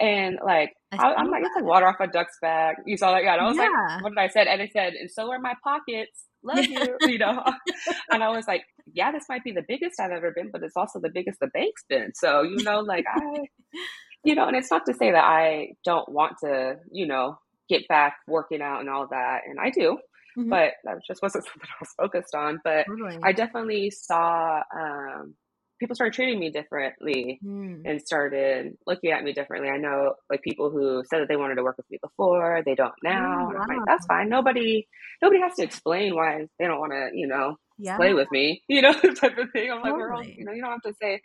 And 0.00 0.38
like 0.44 0.72
I, 0.92 1.20
am 1.20 1.30
like 1.30 1.44
it's 1.44 1.54
like 1.54 1.64
water 1.64 1.86
off 1.86 1.96
a 2.00 2.06
duck's 2.06 2.38
back. 2.42 2.76
You 2.86 2.96
saw 2.96 3.12
that? 3.12 3.22
Yeah 3.22 3.34
and 3.34 3.42
i 3.42 3.48
was 3.48 3.56
yeah. 3.56 3.62
like 3.62 4.02
what 4.02 4.10
did 4.10 4.18
i 4.18 4.28
said? 4.28 4.46
And 4.46 4.60
i 4.60 4.68
said 4.68 4.94
and 4.94 5.10
so 5.10 5.30
are 5.30 5.38
my 5.38 5.54
pockets. 5.62 6.24
Love 6.42 6.64
you 6.64 6.96
you 7.02 7.18
know? 7.18 7.42
And 8.10 8.22
i 8.22 8.28
was 8.28 8.46
like 8.46 8.64
yeah 8.92 9.12
this 9.12 9.24
might 9.28 9.44
be 9.44 9.52
the 9.52 9.64
biggest 9.66 9.98
i've 10.00 10.10
ever 10.10 10.32
been 10.32 10.50
but 10.52 10.62
it's 10.62 10.76
also 10.76 11.00
the 11.00 11.10
biggest 11.12 11.40
the 11.40 11.46
bank's 11.48 11.84
been. 11.88 12.12
So 12.14 12.42
you 12.42 12.62
know 12.64 12.80
like 12.80 13.04
i 13.08 13.20
you 14.24 14.34
know, 14.34 14.46
and 14.46 14.56
it's 14.56 14.70
not 14.70 14.86
to 14.86 14.94
say 14.94 15.12
that 15.12 15.24
I 15.24 15.74
don't 15.84 16.08
want 16.08 16.38
to, 16.42 16.76
you 16.90 17.06
know, 17.06 17.38
get 17.68 17.86
back 17.88 18.16
working 18.26 18.62
out 18.62 18.80
and 18.80 18.88
all 18.88 19.06
that, 19.08 19.40
and 19.46 19.58
I 19.60 19.70
do, 19.70 19.98
mm-hmm. 20.38 20.50
but 20.50 20.72
that 20.84 20.98
just 21.06 21.22
wasn't 21.22 21.44
something 21.44 21.68
I 21.68 21.80
was 21.80 21.94
focused 21.96 22.34
on. 22.34 22.60
But 22.64 22.86
totally. 22.86 23.18
I 23.22 23.32
definitely 23.32 23.90
saw 23.90 24.62
um, 24.74 25.34
people 25.78 25.94
started 25.94 26.14
treating 26.14 26.38
me 26.38 26.50
differently 26.50 27.38
mm. 27.44 27.82
and 27.84 28.00
started 28.00 28.76
looking 28.86 29.10
at 29.10 29.22
me 29.22 29.32
differently. 29.32 29.68
I 29.68 29.76
know 29.76 30.14
like 30.30 30.42
people 30.42 30.70
who 30.70 31.02
said 31.10 31.20
that 31.20 31.28
they 31.28 31.36
wanted 31.36 31.56
to 31.56 31.62
work 31.62 31.76
with 31.76 31.90
me 31.90 31.98
before, 32.02 32.62
they 32.64 32.74
don't 32.74 32.94
now. 33.02 33.48
Oh, 33.50 33.54
wow. 33.54 33.64
Like, 33.68 33.78
that's 33.86 34.06
fine. 34.06 34.28
Nobody, 34.28 34.86
nobody 35.20 35.40
has 35.40 35.54
to 35.56 35.62
explain 35.62 36.14
why 36.14 36.46
they 36.58 36.66
don't 36.66 36.80
want 36.80 36.92
to, 36.92 37.10
you 37.12 37.26
know, 37.26 37.56
yeah. 37.78 37.96
play 37.96 38.14
with 38.14 38.30
me, 38.30 38.62
you 38.68 38.82
know, 38.82 38.92
type 38.92 39.36
of 39.38 39.50
thing. 39.52 39.70
I'm 39.70 39.82
totally. 39.82 39.90
like, 39.90 39.94
we're 39.94 40.22
you 40.24 40.44
know, 40.44 40.52
you 40.52 40.62
don't 40.62 40.70
have 40.70 40.82
to 40.82 40.94
say 41.00 41.20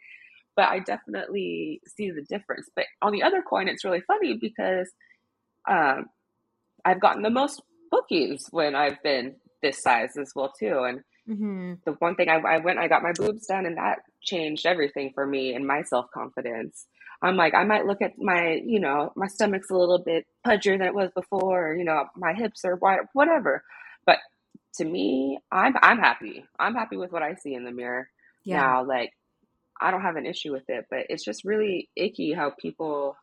but 0.56 0.70
I 0.70 0.80
definitely 0.80 1.82
see 1.88 2.12
the 2.12 2.22
difference. 2.22 2.70
But 2.76 2.86
on 3.02 3.12
the 3.12 3.24
other 3.24 3.42
coin, 3.42 3.68
it's 3.68 3.86
really 3.86 4.02
funny 4.02 4.38
because 4.40 4.90
um, 5.70 6.06
I've 6.84 7.02
gotten 7.02 7.22
the 7.22 7.30
most 7.30 7.62
bookings 7.92 8.48
when 8.52 8.76
I've 8.76 9.02
been 9.04 9.36
this 9.62 9.82
size 9.82 10.18
as 10.20 10.32
well 10.36 10.54
too. 10.58 10.80
And 10.84 11.00
mm-hmm. 11.28 11.74
the 11.86 11.94
one 12.00 12.16
thing 12.16 12.30
I, 12.30 12.38
I 12.38 12.58
went, 12.58 12.80
I 12.80 12.88
got 12.88 13.04
my 13.04 13.14
boobs 13.14 13.48
done, 13.48 13.66
and 13.66 13.78
that 13.78 14.00
changed 14.22 14.66
everything 14.66 15.12
for 15.14 15.26
me 15.26 15.54
and 15.54 15.66
my 15.66 15.84
self 15.84 16.08
confidence. 16.14 16.86
I'm 17.22 17.36
like, 17.36 17.54
I 17.54 17.66
might 17.66 17.86
look 17.86 18.02
at 18.02 18.18
my, 18.18 18.62
you 18.66 18.80
know, 18.80 19.12
my 19.16 19.28
stomach's 19.28 19.70
a 19.70 19.76
little 19.76 20.00
bit 20.00 20.26
pudgier 20.46 20.78
than 20.78 20.88
it 20.88 20.96
was 20.96 21.12
before, 21.14 21.72
or, 21.72 21.76
you 21.76 21.84
know, 21.84 22.06
my 22.16 22.34
hips 22.34 22.64
are 22.64 22.78
wide, 22.78 23.00
whatever. 23.14 23.64
But 24.06 24.20
to 24.76 24.86
me, 24.86 25.40
I'm 25.52 25.76
I'm 25.82 26.00
happy. 26.00 26.46
I'm 26.58 26.76
happy 26.76 26.96
with 26.96 27.12
what 27.12 27.24
I 27.24 27.36
see 27.36 27.54
in 27.54 27.66
the 27.66 27.72
mirror. 27.72 28.10
Yeah. 28.46 28.62
Now, 28.62 28.86
like 28.86 29.12
I 29.82 29.92
don't 29.92 30.02
have 30.02 30.16
an 30.16 30.26
issue 30.26 30.52
with 30.52 30.70
it, 30.70 30.86
but 30.90 31.06
it's 31.10 31.24
just 31.24 31.46
really 31.46 31.90
icky 31.96 32.34
how 32.34 32.52
people 32.60 33.16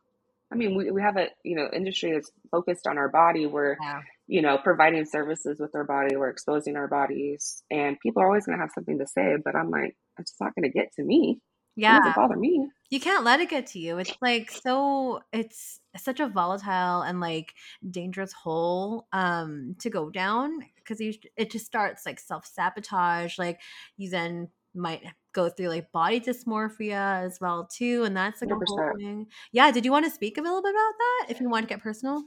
I 0.51 0.55
mean, 0.55 0.75
we, 0.75 0.91
we 0.91 1.01
have 1.01 1.17
a 1.17 1.27
you 1.43 1.55
know 1.55 1.69
industry 1.73 2.13
that's 2.13 2.31
focused 2.51 2.87
on 2.87 2.97
our 2.97 3.09
body. 3.09 3.45
We're 3.45 3.75
yeah. 3.81 4.01
you 4.27 4.41
know 4.41 4.57
providing 4.57 5.05
services 5.05 5.59
with 5.59 5.75
our 5.75 5.83
body. 5.83 6.15
We're 6.15 6.29
exposing 6.29 6.75
our 6.77 6.87
bodies, 6.87 7.63
and 7.69 7.99
people 7.99 8.21
are 8.21 8.27
always 8.27 8.45
going 8.45 8.57
to 8.57 8.61
have 8.61 8.71
something 8.73 8.99
to 8.99 9.07
say. 9.07 9.35
But 9.43 9.55
I'm 9.55 9.69
like, 9.69 9.95
it's 10.19 10.35
not 10.39 10.55
going 10.55 10.63
to 10.63 10.77
get 10.77 10.93
to 10.93 11.03
me. 11.03 11.39
Yeah, 11.75 11.97
it 11.97 11.99
doesn't 11.99 12.15
bother 12.15 12.37
me. 12.37 12.69
You 12.89 12.99
can't 12.99 13.25
let 13.25 13.41
it 13.41 13.49
get 13.49 13.67
to 13.67 13.79
you. 13.79 13.97
It's 13.97 14.15
like 14.21 14.49
so. 14.49 15.21
It's 15.33 15.81
such 15.97 16.19
a 16.19 16.29
volatile 16.29 17.01
and 17.01 17.19
like 17.19 17.53
dangerous 17.89 18.31
hole 18.31 19.07
um 19.11 19.75
to 19.79 19.89
go 19.89 20.09
down 20.09 20.59
because 20.77 21.01
it 21.01 21.51
just 21.51 21.65
starts 21.65 22.05
like 22.05 22.19
self 22.19 22.45
sabotage. 22.45 23.37
Like 23.37 23.59
you 23.97 24.09
then 24.09 24.47
might 24.73 25.03
go 25.37 25.49
through 25.49 25.69
like 25.69 25.91
body 25.91 26.19
dysmorphia 26.19 27.23
as 27.23 27.37
well 27.39 27.67
too 27.71 28.03
and 28.03 28.17
that's 28.17 28.41
like 28.41 28.49
100%. 28.49 28.53
a 28.53 28.65
whole 28.67 28.91
thing 28.97 29.27
yeah 29.51 29.71
did 29.71 29.85
you 29.85 29.91
want 29.91 30.03
to 30.03 30.11
speak 30.11 30.37
a 30.37 30.41
little 30.41 30.61
bit 30.63 30.71
about 30.71 30.93
that 30.99 31.25
if 31.31 31.39
you 31.39 31.47
want 31.47 31.63
to 31.63 31.73
get 31.73 31.81
personal 31.81 32.23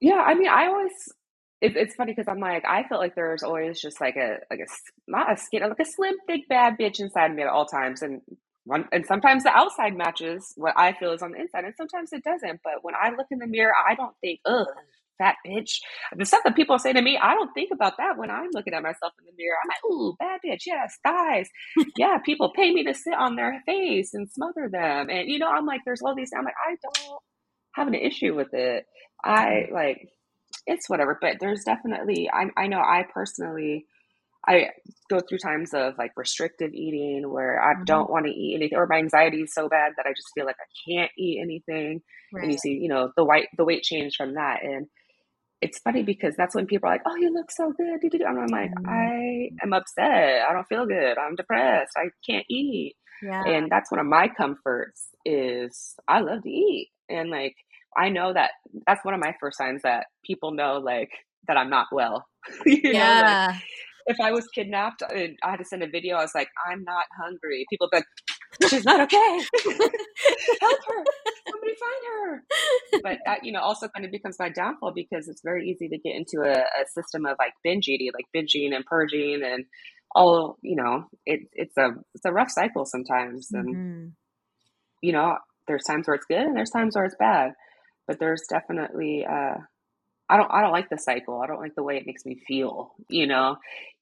yeah 0.00 0.22
i 0.26 0.34
mean 0.34 0.48
i 0.48 0.66
always 0.66 0.92
it, 1.60 1.76
it's 1.76 1.94
funny 1.94 2.12
because 2.12 2.28
i'm 2.28 2.40
like 2.40 2.64
i 2.66 2.82
felt 2.88 3.00
like 3.00 3.14
there's 3.14 3.44
always 3.44 3.80
just 3.80 4.00
like 4.00 4.16
a 4.16 4.38
like 4.50 4.60
a 4.60 4.66
not 5.06 5.32
a 5.32 5.36
skin 5.36 5.62
like 5.62 5.78
a 5.78 5.84
slim 5.84 6.16
big 6.26 6.40
bad 6.48 6.74
bitch 6.78 6.98
inside 6.98 7.32
me 7.34 7.42
at 7.42 7.48
all 7.48 7.66
times 7.66 8.02
and 8.02 8.20
one, 8.66 8.88
and 8.90 9.06
sometimes 9.06 9.44
the 9.44 9.50
outside 9.50 9.96
matches 9.96 10.52
what 10.56 10.74
I 10.76 10.92
feel 10.92 11.12
is 11.12 11.22
on 11.22 11.30
the 11.30 11.38
inside, 11.38 11.64
and 11.64 11.74
sometimes 11.76 12.12
it 12.12 12.24
doesn't. 12.24 12.60
But 12.64 12.82
when 12.82 12.94
I 12.96 13.10
look 13.10 13.28
in 13.30 13.38
the 13.38 13.46
mirror, 13.46 13.72
I 13.72 13.94
don't 13.94 14.14
think, 14.20 14.40
ugh, 14.44 14.66
fat 15.18 15.36
bitch. 15.46 15.80
The 16.16 16.24
stuff 16.24 16.42
that 16.44 16.56
people 16.56 16.78
say 16.78 16.92
to 16.92 17.02
me, 17.02 17.18
I 17.20 17.34
don't 17.34 17.52
think 17.54 17.70
about 17.72 17.94
that 17.98 18.16
when 18.16 18.30
I'm 18.30 18.50
looking 18.52 18.74
at 18.74 18.82
myself 18.82 19.12
in 19.18 19.26
the 19.26 19.32
mirror. 19.36 19.56
I'm 19.62 19.68
like, 19.68 19.84
ooh, 19.84 20.16
bad 20.18 20.40
bitch. 20.44 20.62
Yes, 20.66 20.98
thighs. 21.02 21.48
yeah, 21.98 22.18
people 22.24 22.52
pay 22.54 22.72
me 22.72 22.84
to 22.84 22.94
sit 22.94 23.14
on 23.14 23.36
their 23.36 23.62
face 23.66 24.14
and 24.14 24.30
smother 24.30 24.68
them. 24.70 25.08
And, 25.10 25.28
you 25.28 25.38
know, 25.38 25.48
I'm 25.48 25.66
like, 25.66 25.80
there's 25.84 26.02
all 26.02 26.14
these. 26.14 26.30
I'm 26.36 26.44
like, 26.44 26.54
I 26.66 26.76
don't 26.82 27.20
have 27.74 27.88
an 27.88 27.94
issue 27.94 28.34
with 28.34 28.52
it. 28.52 28.86
I 29.24 29.68
like, 29.72 30.08
it's 30.66 30.88
whatever. 30.88 31.18
But 31.20 31.36
there's 31.40 31.64
definitely, 31.64 32.30
I, 32.32 32.46
I 32.56 32.66
know 32.66 32.80
I 32.80 33.04
personally, 33.12 33.86
I 34.48 34.70
go 35.10 35.18
through 35.20 35.38
times 35.38 35.74
of 35.74 35.94
like 35.98 36.12
restrictive 36.16 36.72
eating 36.72 37.28
where 37.28 37.60
I 37.60 37.74
mm-hmm. 37.74 37.84
don't 37.84 38.10
want 38.10 38.26
to 38.26 38.32
eat 38.32 38.54
anything, 38.54 38.78
or 38.78 38.86
my 38.86 38.98
anxiety 38.98 39.42
is 39.42 39.54
so 39.54 39.68
bad 39.68 39.92
that 39.96 40.06
I 40.06 40.10
just 40.10 40.30
feel 40.34 40.46
like 40.46 40.56
I 40.60 40.90
can't 40.90 41.10
eat 41.18 41.40
anything. 41.42 42.02
Right. 42.32 42.44
And 42.44 42.52
you 42.52 42.58
see, 42.58 42.70
you 42.70 42.88
know, 42.88 43.10
the 43.16 43.24
white 43.24 43.48
the 43.56 43.64
weight 43.64 43.82
change 43.82 44.14
from 44.16 44.34
that, 44.34 44.62
and 44.62 44.86
it's 45.60 45.78
funny 45.78 46.02
because 46.02 46.34
that's 46.36 46.54
when 46.54 46.66
people 46.66 46.88
are 46.88 46.92
like, 46.92 47.02
"Oh, 47.06 47.16
you 47.16 47.32
look 47.32 47.50
so 47.50 47.72
good," 47.72 48.02
and 48.02 48.38
I'm 48.38 48.46
like, 48.48 48.70
mm-hmm. 48.70 48.88
"I 48.88 49.50
am 49.62 49.72
upset. 49.72 50.42
I 50.48 50.52
don't 50.52 50.68
feel 50.68 50.86
good. 50.86 51.18
I'm 51.18 51.34
depressed. 51.34 51.92
I 51.96 52.08
can't 52.28 52.46
eat." 52.48 52.94
Yeah. 53.22 53.42
And 53.44 53.70
that's 53.70 53.90
one 53.90 54.00
of 54.00 54.06
my 54.06 54.28
comforts 54.28 55.08
is 55.24 55.94
I 56.06 56.20
love 56.20 56.42
to 56.42 56.50
eat, 56.50 56.90
and 57.08 57.30
like 57.30 57.54
I 57.96 58.10
know 58.10 58.32
that 58.32 58.50
that's 58.86 59.04
one 59.04 59.14
of 59.14 59.20
my 59.20 59.34
first 59.40 59.56
signs 59.56 59.82
that 59.82 60.06
people 60.24 60.52
know 60.52 60.78
like 60.78 61.10
that 61.48 61.56
I'm 61.56 61.70
not 61.70 61.86
well. 61.92 62.26
you 62.66 62.80
yeah. 62.84 63.22
Know, 63.22 63.52
like, 63.52 63.62
if 64.08 64.16
I 64.20 64.30
was 64.30 64.46
kidnapped 64.54 65.02
and 65.02 65.36
I 65.42 65.50
had 65.50 65.58
to 65.58 65.64
send 65.64 65.82
a 65.82 65.88
video, 65.88 66.16
I 66.16 66.22
was 66.22 66.34
like, 66.34 66.48
I'm 66.70 66.84
not 66.84 67.04
hungry. 67.20 67.66
People 67.68 67.88
be 67.90 67.98
like, 67.98 68.06
she's 68.68 68.84
not 68.84 69.00
okay. 69.00 69.16
Help 70.60 70.80
her. 70.88 71.04
Somebody 71.48 71.74
find 71.74 72.02
her. 72.08 72.42
But 73.02 73.18
that, 73.24 73.44
you 73.44 73.52
know, 73.52 73.60
also 73.60 73.88
kind 73.88 74.04
of 74.04 74.12
becomes 74.12 74.38
my 74.38 74.48
downfall 74.48 74.92
because 74.92 75.28
it's 75.28 75.42
very 75.42 75.68
easy 75.68 75.88
to 75.88 75.98
get 75.98 76.14
into 76.14 76.40
a, 76.42 76.52
a 76.52 76.86
system 76.94 77.26
of 77.26 77.36
like 77.38 77.52
binge 77.62 77.88
eating, 77.88 78.10
like 78.14 78.26
binging 78.34 78.74
and 78.74 78.84
purging 78.84 79.42
and 79.44 79.64
all, 80.14 80.56
you 80.62 80.76
know, 80.76 81.04
it, 81.24 81.40
it's 81.52 81.76
a, 81.76 81.90
it's 82.14 82.24
a 82.24 82.32
rough 82.32 82.50
cycle 82.50 82.84
sometimes. 82.84 83.48
And, 83.52 83.74
mm-hmm. 83.74 84.08
you 85.02 85.12
know, 85.12 85.36
there's 85.68 85.84
times 85.84 86.06
where 86.06 86.14
it's 86.14 86.26
good 86.26 86.38
and 86.42 86.56
there's 86.56 86.70
times 86.70 86.96
where 86.96 87.04
it's 87.04 87.16
bad, 87.18 87.52
but 88.06 88.18
there's 88.18 88.42
definitely, 88.48 89.26
uh, 89.26 89.56
I 90.28 90.36
don't 90.36 90.50
I 90.50 90.60
don't 90.60 90.72
like 90.72 90.88
the 90.90 90.98
cycle. 90.98 91.40
I 91.40 91.46
don't 91.46 91.60
like 91.60 91.76
the 91.76 91.84
way 91.84 91.98
it 91.98 92.02
makes 92.04 92.24
me 92.26 92.40
feel, 92.48 92.96
you 93.08 93.28
know 93.28 93.58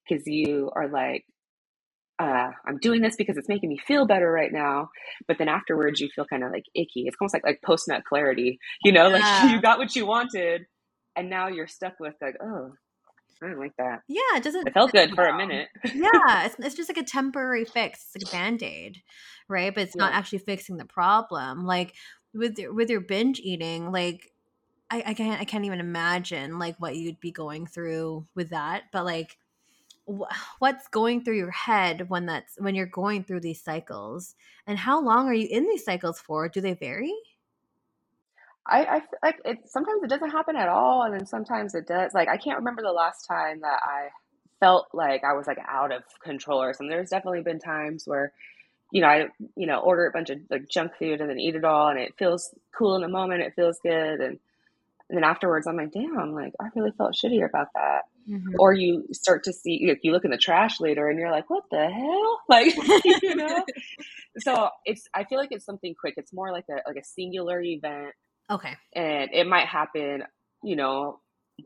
because 0.09 0.27
you 0.27 0.71
are 0.75 0.89
like, 0.89 1.25
uh, 2.19 2.51
I'm 2.67 2.79
doing 2.79 3.03
this 3.03 3.17
because 3.17 3.37
it's 3.37 3.49
making 3.49 3.69
me 3.69 3.79
feel 3.79 4.07
better 4.07 4.31
right 4.31 4.53
now. 4.53 4.91
But 5.27 5.39
then 5.39 5.49
afterwards, 5.49 6.01
you 6.01 6.09
feel 6.15 6.25
kind 6.25 6.45
of 6.45 6.53
like 6.53 6.65
icky. 6.75 7.05
It's 7.07 7.17
almost 7.21 7.35
like 7.35 7.45
like 7.45 7.61
post 7.65 7.89
nut 7.89 8.03
clarity, 8.09 8.59
you 8.83 8.93
know, 8.93 9.09
yeah. 9.15 9.41
like 9.43 9.53
you 9.53 9.61
got 9.61 9.79
what 9.79 9.97
you 9.97 10.07
wanted, 10.07 10.67
and 11.17 11.29
now 11.29 11.49
you're 11.49 11.67
stuck 11.67 11.95
with 11.99 12.15
like, 12.23 12.37
oh, 12.43 12.73
I 13.43 13.49
don't 13.49 13.59
like 13.59 13.77
that. 13.79 14.03
Yeah, 14.09 14.21
it 14.37 14.43
doesn't. 14.43 14.67
It 14.67 14.75
felt 14.75 14.93
good 14.93 15.15
for 15.15 15.27
a 15.27 15.37
minute. 15.37 15.69
yeah, 15.95 16.47
it's, 16.47 16.57
it's 16.59 16.75
just 16.75 16.89
like 16.89 16.99
a 16.99 17.03
temporary 17.03 17.65
fix, 17.65 18.07
it's 18.15 18.25
like 18.25 18.33
a 18.33 18.37
band 18.37 18.63
aid, 18.63 19.03
right? 19.49 19.75
But 19.75 19.85
it's 19.85 19.97
yeah. 19.97 20.05
not 20.05 20.15
actually 20.15 20.39
fixing 20.39 20.77
the 20.77 20.85
problem. 20.85 21.65
Like 21.65 21.95
with 22.33 22.59
your, 22.59 22.73
with 22.73 22.91
your 22.91 23.01
binge 23.01 23.41
eating, 23.41 23.91
like 23.91 24.31
I, 24.91 25.03
I 25.07 25.15
can't 25.15 25.41
I 25.41 25.45
can't 25.45 25.65
even 25.65 25.81
imagine 25.81 26.59
like 26.59 26.77
what 26.79 26.97
you'd 26.97 27.21
be 27.21 27.33
going 27.33 27.67
through 27.67 28.27
with 28.35 28.51
that. 28.51 28.85
But 28.93 29.05
like 29.05 29.37
what's 30.59 30.89
going 30.89 31.25
through 31.25 31.37
your 31.37 31.51
head 31.51 32.09
when 32.09 32.27
that's 32.27 32.55
when 32.59 32.75
you're 32.75 32.87
going 32.87 33.25
through 33.25 33.41
these 33.41 33.63
cycles 33.63 34.35
and 34.67 34.79
how 34.79 35.01
long 35.01 35.29
are 35.29 35.35
you 35.35 35.49
in 35.51 35.65
these 35.65 35.85
cycles 35.85 36.21
for? 36.21 36.49
Do 36.49 36.61
they 36.61 36.75
vary? 36.75 37.15
I, 38.67 38.85
I 38.85 39.03
like 39.23 39.41
it 39.45 39.59
sometimes 39.67 40.03
it 40.03 40.09
doesn't 40.09 40.31
happen 40.31 40.57
at 40.57 40.69
all 40.69 41.03
and 41.03 41.13
then 41.13 41.27
sometimes 41.27 41.75
it 41.75 41.87
does 41.87 42.15
like 42.15 42.29
i 42.29 42.39
can't 42.39 42.57
remember 42.57 42.81
the 42.81 42.93
last 42.93 43.27
time 43.27 43.61
that 43.61 43.81
i 43.83 44.09
felt 44.59 44.87
like 44.95 45.23
i 45.23 45.35
was 45.35 45.47
like 45.47 45.59
out 45.69 45.93
of 45.93 46.03
control 46.23 46.63
or 46.63 46.73
something. 46.73 46.89
There's 46.89 47.11
definitely 47.11 47.43
been 47.43 47.59
times 47.59 48.05
where 48.07 48.33
you 48.91 49.03
know 49.03 49.09
i 49.09 49.27
you 49.55 49.67
know 49.67 49.81
order 49.81 50.07
a 50.07 50.13
bunch 50.13 50.31
of 50.31 50.39
like 50.51 50.67
junk 50.69 50.93
food 50.99 51.21
and 51.21 51.29
then 51.29 51.39
eat 51.39 51.57
it 51.57 51.65
all 51.65 51.89
and 51.89 51.99
it 51.99 52.15
feels 52.19 52.55
cool 52.77 52.95
in 52.95 53.03
the 53.03 53.09
moment 53.09 53.43
it 53.43 53.55
feels 53.55 53.79
good 53.83 54.21
and, 54.21 54.39
and 55.11 55.17
then 55.17 55.25
afterwards 55.25 55.67
i'm 55.67 55.77
like 55.77 55.93
damn 55.93 56.33
like 56.33 56.53
i 56.61 56.69
really 56.75 56.93
felt 56.97 57.15
shitty 57.15 57.45
about 57.45 57.69
that 57.75 58.03
Mm-hmm. 58.29 58.55
Or 58.59 58.73
you 58.73 59.05
start 59.13 59.45
to 59.45 59.53
see, 59.53 59.79
you, 59.81 59.97
you 60.03 60.13
look 60.13 60.25
in 60.25 60.31
the 60.31 60.39
trash 60.39 60.81
later 60.81 61.09
and 61.09 61.19
you're 61.19 61.31
like, 61.31 61.51
what 61.51 61.65
the 61.71 61.89
hell? 61.89 62.41
Like, 62.49 62.75
you 63.23 63.35
know? 63.35 63.65
so 64.39 64.69
it's, 64.85 65.09
I 65.15 65.25
feel 65.25 65.39
like 65.39 65.49
it's 65.51 65.65
something 65.65 65.95
quick. 65.99 66.15
It's 66.17 66.33
more 66.33 66.53
like 66.53 66.67
a, 66.71 66.87
like 66.87 66.97
a 66.97 67.05
singular 67.05 67.61
event. 67.61 68.13
Okay. 68.51 68.77
And 68.95 69.31
it 69.33 69.47
might 69.47 69.67
happen, 69.67 70.25
you 70.63 70.77
know, 70.77 71.21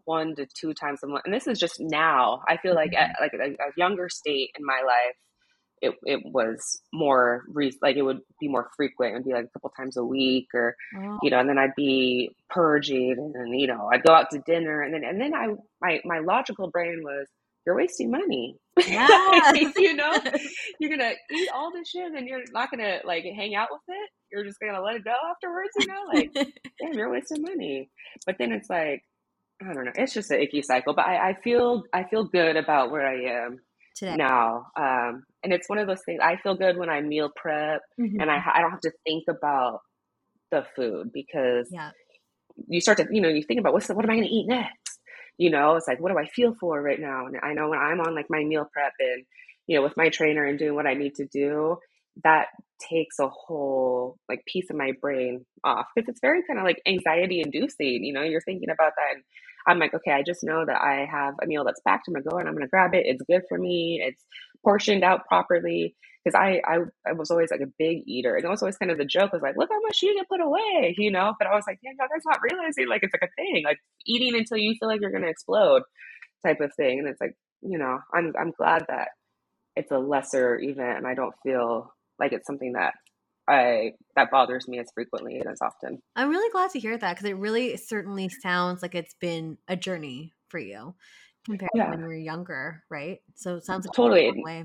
one 0.04 0.36
to 0.36 0.46
two 0.46 0.74
times 0.74 1.00
a 1.02 1.08
month. 1.08 1.22
And 1.24 1.34
this 1.34 1.46
is 1.46 1.58
just 1.58 1.76
now. 1.80 2.42
I 2.48 2.58
feel 2.58 2.74
like 2.74 2.92
mm-hmm. 2.92 3.10
at 3.10 3.20
like 3.20 3.32
a, 3.34 3.54
a 3.54 3.72
younger 3.76 4.08
state 4.08 4.50
in 4.58 4.64
my 4.64 4.82
life, 4.86 5.16
it, 5.82 5.94
it 6.04 6.20
was 6.24 6.80
more 6.92 7.44
re- 7.48 7.76
like 7.82 7.96
it 7.96 8.02
would 8.02 8.20
be 8.40 8.48
more 8.48 8.68
frequent. 8.76 9.14
It'd 9.14 9.24
be 9.24 9.32
like 9.32 9.44
a 9.44 9.48
couple 9.48 9.70
times 9.70 9.96
a 9.96 10.04
week, 10.04 10.48
or 10.54 10.76
oh. 10.96 11.18
you 11.22 11.30
know, 11.30 11.38
and 11.38 11.48
then 11.48 11.58
I'd 11.58 11.74
be 11.76 12.34
purging, 12.50 13.16
and 13.18 13.34
then 13.34 13.48
you 13.48 13.66
know, 13.66 13.88
I'd 13.92 14.02
go 14.02 14.12
out 14.12 14.30
to 14.32 14.38
dinner, 14.40 14.82
and 14.82 14.94
then 14.94 15.04
and 15.04 15.20
then 15.20 15.34
I 15.34 15.48
my 15.80 16.00
my 16.04 16.18
logical 16.18 16.70
brain 16.70 17.02
was, 17.02 17.26
you're 17.66 17.76
wasting 17.76 18.10
money. 18.10 18.56
Yeah. 18.86 19.52
you 19.76 19.94
know, 19.94 20.16
you're 20.78 20.90
gonna 20.90 21.12
eat 21.32 21.48
all 21.52 21.72
this 21.72 21.88
shit, 21.88 22.12
and 22.12 22.28
you're 22.28 22.44
not 22.52 22.70
gonna 22.70 23.00
like 23.04 23.24
hang 23.24 23.56
out 23.56 23.68
with 23.72 23.80
it. 23.88 24.10
You're 24.30 24.44
just 24.44 24.60
gonna 24.60 24.80
let 24.80 24.94
it 24.94 25.04
go 25.04 25.14
afterwards. 25.30 25.70
You 25.80 25.86
know, 25.86 26.02
like 26.14 26.32
damn, 26.80 26.94
you're 26.94 27.10
wasting 27.10 27.42
money. 27.42 27.90
But 28.26 28.36
then 28.38 28.52
it's 28.52 28.70
like. 28.70 29.02
I 29.60 29.72
don't 29.72 29.86
know. 29.86 29.92
It's 29.96 30.14
just 30.14 30.30
an 30.30 30.40
icky 30.40 30.62
cycle, 30.62 30.94
but 30.94 31.04
I, 31.04 31.30
I 31.30 31.34
feel 31.42 31.82
I 31.92 32.04
feel 32.04 32.22
good 32.22 32.54
about 32.54 32.92
where 32.92 33.04
I 33.04 33.44
am 33.44 33.58
today 33.98 34.16
now. 34.16 34.66
Um, 34.76 35.24
and 35.42 35.52
it's 35.52 35.68
one 35.68 35.78
of 35.78 35.86
those 35.86 36.02
things. 36.04 36.20
I 36.22 36.36
feel 36.36 36.54
good 36.54 36.76
when 36.76 36.90
I 36.90 37.00
meal 37.00 37.30
prep, 37.34 37.82
mm-hmm. 38.00 38.20
and 38.20 38.30
I 38.30 38.42
I 38.54 38.60
don't 38.60 38.70
have 38.70 38.80
to 38.80 38.92
think 39.04 39.24
about 39.28 39.80
the 40.50 40.64
food 40.74 41.12
because 41.12 41.68
yeah. 41.70 41.90
you 42.68 42.80
start 42.80 42.98
to 42.98 43.06
you 43.10 43.20
know 43.20 43.28
you 43.28 43.42
think 43.42 43.60
about 43.60 43.72
what's 43.72 43.86
the, 43.86 43.94
what 43.94 44.04
am 44.04 44.10
I 44.10 44.14
going 44.14 44.28
to 44.28 44.34
eat 44.34 44.46
next. 44.46 44.98
You 45.36 45.50
know, 45.50 45.76
it's 45.76 45.86
like 45.88 46.00
what 46.00 46.10
do 46.12 46.18
I 46.18 46.26
feel 46.26 46.54
for 46.58 46.80
right 46.80 47.00
now? 47.00 47.26
And 47.26 47.36
I 47.42 47.52
know 47.52 47.68
when 47.68 47.78
I'm 47.78 48.00
on 48.00 48.14
like 48.14 48.26
my 48.28 48.42
meal 48.44 48.68
prep 48.72 48.92
and 48.98 49.24
you 49.66 49.76
know 49.76 49.82
with 49.82 49.96
my 49.96 50.08
trainer 50.08 50.44
and 50.44 50.58
doing 50.58 50.74
what 50.74 50.86
I 50.86 50.94
need 50.94 51.16
to 51.16 51.26
do, 51.26 51.78
that 52.24 52.46
takes 52.80 53.18
a 53.18 53.28
whole 53.28 54.18
like 54.28 54.44
piece 54.46 54.70
of 54.70 54.76
my 54.76 54.92
brain 55.00 55.44
off 55.64 55.86
because 55.94 56.08
it's 56.08 56.20
very 56.20 56.42
kind 56.46 56.58
of 56.58 56.64
like 56.64 56.80
anxiety 56.86 57.40
inducing. 57.40 58.04
You 58.04 58.12
know, 58.12 58.22
you're 58.22 58.40
thinking 58.42 58.70
about 58.70 58.92
that. 58.96 59.14
And, 59.16 59.24
I'm 59.66 59.78
like, 59.78 59.92
okay, 59.94 60.12
I 60.12 60.22
just 60.22 60.42
know 60.42 60.64
that 60.64 60.80
I 60.80 61.06
have 61.10 61.34
a 61.42 61.46
meal 61.46 61.64
that's 61.64 61.80
packed. 61.86 62.08
I'm 62.08 62.14
gonna 62.14 62.24
go 62.24 62.38
and 62.38 62.48
I'm 62.48 62.54
gonna 62.54 62.68
grab 62.68 62.94
it. 62.94 63.04
It's 63.06 63.22
good 63.28 63.42
for 63.48 63.58
me. 63.58 64.00
It's 64.02 64.24
portioned 64.64 65.04
out 65.04 65.26
properly. 65.26 65.94
Because 66.24 66.34
I, 66.34 66.60
I 66.66 66.78
I 67.06 67.12
was 67.12 67.30
always 67.30 67.50
like 67.50 67.60
a 67.60 67.72
big 67.78 67.98
eater, 68.06 68.34
and 68.36 68.44
it 68.44 68.48
was 68.48 68.62
always 68.62 68.76
kind 68.76 68.90
of 68.90 68.98
the 68.98 69.04
joke 69.04 69.32
was 69.32 69.42
like, 69.42 69.56
look 69.56 69.70
how 69.70 69.80
much 69.82 70.02
you 70.02 70.14
can 70.14 70.24
put 70.28 70.44
away, 70.44 70.94
you 70.98 71.10
know. 71.10 71.34
But 71.38 71.48
I 71.48 71.54
was 71.54 71.64
like, 71.66 71.78
yeah, 71.82 71.92
no, 71.98 72.06
that's 72.10 72.26
not 72.26 72.40
realizing 72.42 72.88
like 72.88 73.02
it's 73.02 73.14
like 73.14 73.30
a 73.30 73.34
thing, 73.42 73.62
like 73.64 73.78
eating 74.06 74.34
until 74.36 74.58
you 74.58 74.74
feel 74.78 74.88
like 74.88 75.00
you're 75.00 75.12
gonna 75.12 75.28
explode, 75.28 75.82
type 76.46 76.60
of 76.60 76.72
thing. 76.74 76.98
And 77.00 77.08
it's 77.08 77.20
like, 77.20 77.34
you 77.62 77.78
know, 77.78 78.00
I'm 78.14 78.32
I'm 78.38 78.52
glad 78.52 78.84
that 78.88 79.08
it's 79.76 79.92
a 79.92 79.98
lesser 79.98 80.58
event, 80.60 80.98
and 80.98 81.06
I 81.06 81.14
don't 81.14 81.34
feel 81.44 81.92
like 82.18 82.32
it's 82.32 82.46
something 82.46 82.72
that 82.72 82.94
I 83.48 83.92
that 84.14 84.30
bothers 84.30 84.68
me 84.68 84.78
as 84.78 84.90
frequently 84.94 85.38
and 85.38 85.48
as 85.48 85.60
often. 85.62 86.02
I'm 86.14 86.28
really 86.28 86.50
glad 86.50 86.70
to 86.72 86.78
hear 86.78 86.98
that 86.98 87.16
because 87.16 87.28
it 87.28 87.36
really 87.36 87.76
certainly 87.76 88.28
sounds 88.28 88.82
like 88.82 88.94
it's 88.94 89.14
been 89.14 89.56
a 89.66 89.76
journey 89.76 90.34
for 90.48 90.58
you. 90.58 90.94
compared 91.46 91.70
yeah. 91.74 91.84
to 91.84 91.90
when 91.90 92.00
you 92.00 92.06
were 92.06 92.14
younger, 92.14 92.82
right? 92.90 93.18
So 93.36 93.56
it 93.56 93.64
sounds 93.64 93.86
like 93.86 93.94
totally 93.94 94.30
way. 94.44 94.64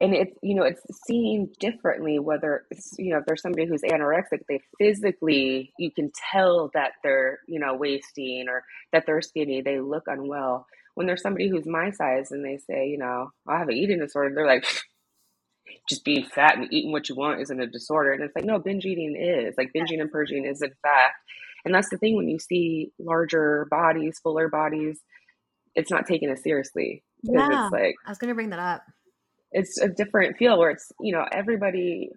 And 0.00 0.14
it's 0.14 0.32
you 0.42 0.54
know 0.54 0.62
it's 0.62 0.82
seen 1.06 1.52
differently 1.58 2.18
whether 2.18 2.64
it's, 2.70 2.94
you 2.98 3.12
know 3.12 3.18
if 3.18 3.26
there's 3.26 3.42
somebody 3.42 3.66
who's 3.66 3.82
anorexic, 3.82 4.40
they 4.48 4.60
physically 4.78 5.72
you 5.78 5.90
can 5.92 6.10
tell 6.32 6.70
that 6.74 6.92
they're 7.02 7.38
you 7.46 7.60
know 7.60 7.74
wasting 7.74 8.46
or 8.48 8.64
that 8.92 9.04
they're 9.06 9.22
skinny, 9.22 9.62
they 9.62 9.80
look 9.80 10.04
unwell. 10.06 10.66
When 10.94 11.06
there's 11.06 11.22
somebody 11.22 11.48
who's 11.48 11.66
my 11.66 11.90
size 11.90 12.32
and 12.32 12.44
they 12.44 12.58
say 12.58 12.88
you 12.88 12.98
know 12.98 13.30
I 13.48 13.58
have 13.58 13.68
an 13.68 13.76
eating 13.76 14.00
disorder, 14.00 14.34
they're 14.34 14.46
like 14.46 14.66
just 15.88 16.04
being 16.04 16.24
fat 16.24 16.56
and 16.56 16.72
eating 16.72 16.92
what 16.92 17.08
you 17.08 17.14
want 17.14 17.40
isn't 17.40 17.60
a 17.60 17.66
disorder. 17.66 18.12
And 18.12 18.22
it's 18.22 18.34
like, 18.34 18.44
no, 18.44 18.58
binge 18.58 18.84
eating 18.84 19.16
is. 19.16 19.54
Like 19.56 19.72
binging 19.74 20.00
and 20.00 20.10
purging 20.10 20.44
is 20.44 20.62
in 20.62 20.72
fact. 20.82 21.16
And 21.64 21.74
that's 21.74 21.90
the 21.90 21.98
thing 21.98 22.16
when 22.16 22.28
you 22.28 22.38
see 22.38 22.92
larger 22.98 23.66
bodies, 23.70 24.18
fuller 24.22 24.48
bodies, 24.48 25.00
it's 25.74 25.90
not 25.90 26.06
taken 26.06 26.30
as 26.30 26.42
seriously. 26.42 27.02
Yeah. 27.22 27.64
It's 27.64 27.72
like 27.72 27.94
I 28.06 28.10
was 28.10 28.18
gonna 28.18 28.34
bring 28.34 28.50
that 28.50 28.60
up. 28.60 28.82
It's 29.50 29.78
a 29.80 29.88
different 29.88 30.36
feel 30.36 30.58
where 30.58 30.70
it's, 30.70 30.92
you 31.00 31.12
know, 31.12 31.24
everybody 31.30 32.10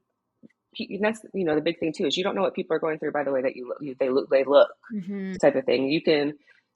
and 0.79 1.03
that's 1.03 1.21
you 1.33 1.43
know 1.43 1.55
the 1.55 1.61
big 1.61 1.79
thing 1.79 1.93
too 1.95 2.05
is 2.05 2.15
you 2.15 2.23
don't 2.23 2.35
know 2.35 2.41
what 2.41 2.53
people 2.53 2.75
are 2.75 2.79
going 2.79 2.97
through 2.97 3.11
by 3.11 3.23
the 3.23 3.31
way 3.31 3.41
that 3.41 3.55
you 3.55 3.67
look 3.67 3.97
they 3.99 4.09
look 4.09 4.29
they 4.29 4.43
look 4.45 4.69
mm-hmm. 4.93 5.33
type 5.33 5.55
of 5.55 5.65
thing 5.65 5.89
you 5.89 6.01
can 6.01 6.33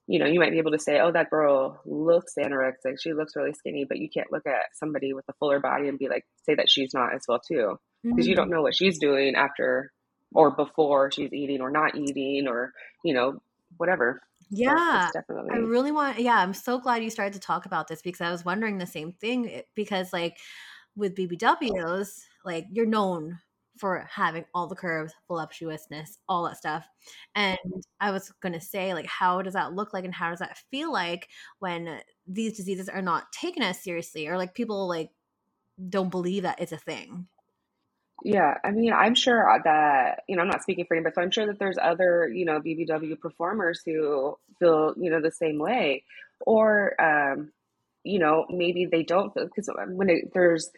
you 0.08 0.20
know, 0.20 0.26
you 0.26 0.40
might 0.40 0.52
be 0.52 0.60
able 0.60 0.72
to 0.72 0.80
say, 0.80 1.00
oh, 1.00 1.12
that 1.12 1.30
girl 1.30 1.82
looks 1.86 2.34
anorexic. 2.38 3.02
She 3.02 3.14
looks 3.14 3.36
really 3.36 3.54
skinny, 3.54 3.86
but 3.86 3.98
you 3.98 4.10
can't 4.10 4.32
look 4.32 4.46
at 4.46 4.68
somebody 4.74 5.14
with 5.14 5.26
a 5.30 5.34
fuller 5.34 5.60
body 5.60 5.88
and 5.88 5.98
be 5.98 6.10
like, 6.10 6.26
say 6.44 6.56
that 6.56 6.70
she's 6.70 6.94
not 6.94 7.16
as 7.16 7.24
well 7.28 7.40
too. 7.40 7.78
Because 8.04 8.20
mm-hmm. 8.20 8.30
you 8.30 8.36
don't 8.36 8.52
know 8.52 8.62
what 8.62 8.76
she's 8.76 9.00
doing 9.00 9.36
after 9.36 9.92
or 10.34 10.52
before 10.52 11.12
she's 11.12 11.34
eating 11.34 11.62
or 11.62 11.72
not 11.72 11.96
eating 11.96 12.48
or, 12.48 12.72
you 13.04 13.14
know, 13.14 13.42
whatever. 13.78 14.22
Yeah, 14.52 15.08
so 15.08 15.20
definitely. 15.20 15.52
I 15.54 15.58
really 15.58 15.92
want. 15.92 16.20
Yeah, 16.20 16.38
I'm 16.38 16.54
so 16.54 16.80
glad 16.80 17.04
you 17.04 17.10
started 17.10 17.34
to 17.34 17.40
talk 17.40 17.66
about 17.66 17.88
this 17.88 18.04
because 18.04 18.22
I 18.22 18.32
was 18.32 18.46
wondering 18.46 18.78
the 18.78 18.86
same 18.86 19.12
thing. 19.12 19.50
Eh, 19.50 19.62
because 19.74 20.14
like 20.14 20.38
with 20.96 21.16
BBWs, 21.16 22.20
like 22.44 22.68
you're 22.72 22.86
known 22.86 23.40
for 23.78 24.08
having 24.10 24.46
all 24.54 24.68
the 24.68 24.76
curves, 24.76 25.14
voluptuousness, 25.28 26.18
all 26.30 26.44
that 26.46 26.58
stuff. 26.58 26.86
And 27.36 27.58
I 28.00 28.12
was 28.12 28.32
going 28.42 28.54
to 28.54 28.62
say, 28.62 28.94
like, 28.94 29.06
how 29.06 29.42
does 29.42 29.54
that 29.54 29.74
look 29.74 29.94
like 29.94 30.06
and 30.06 30.14
how 30.14 30.30
does 30.30 30.40
that 30.40 30.58
feel 30.72 30.92
like 30.92 31.28
when 31.60 32.00
these 32.28 32.56
diseases 32.56 32.90
are 32.90 33.02
not 33.02 33.32
taken 33.32 33.64
as 33.64 33.84
seriously 33.84 34.28
or 34.28 34.38
like 34.38 34.54
people 34.54 34.88
like 34.88 35.10
don't 35.90 36.10
believe 36.10 36.44
that 36.44 36.62
it's 36.62 36.72
a 36.72 36.78
thing? 36.78 37.28
Yeah, 38.24 38.58
I 38.64 38.72
mean, 38.72 38.94
I'm 38.94 39.14
sure 39.14 39.46
that, 39.66 40.24
you 40.28 40.36
know, 40.36 40.42
I'm 40.42 40.48
not 40.48 40.64
speaking 40.64 40.86
for 40.86 40.96
anybody, 40.96 41.14
but 41.14 41.22
I'm 41.22 41.32
sure 41.32 41.46
that 41.48 41.60
there's 41.60 41.78
other, 41.78 42.30
you 42.34 42.46
know, 42.46 42.62
BBW 42.62 43.20
performers 43.20 43.82
who 43.86 44.38
feel, 44.58 44.94
you 44.98 45.12
know, 45.12 45.22
the 45.22 45.32
same 45.32 45.60
way. 45.60 46.06
Or, 46.40 47.00
um, 47.00 47.52
you 48.04 48.20
know, 48.20 48.46
maybe 48.50 48.86
they 48.86 49.04
don't 49.04 49.34
because 49.36 49.70
when 49.90 50.10
it, 50.10 50.32
there's, 50.34 50.72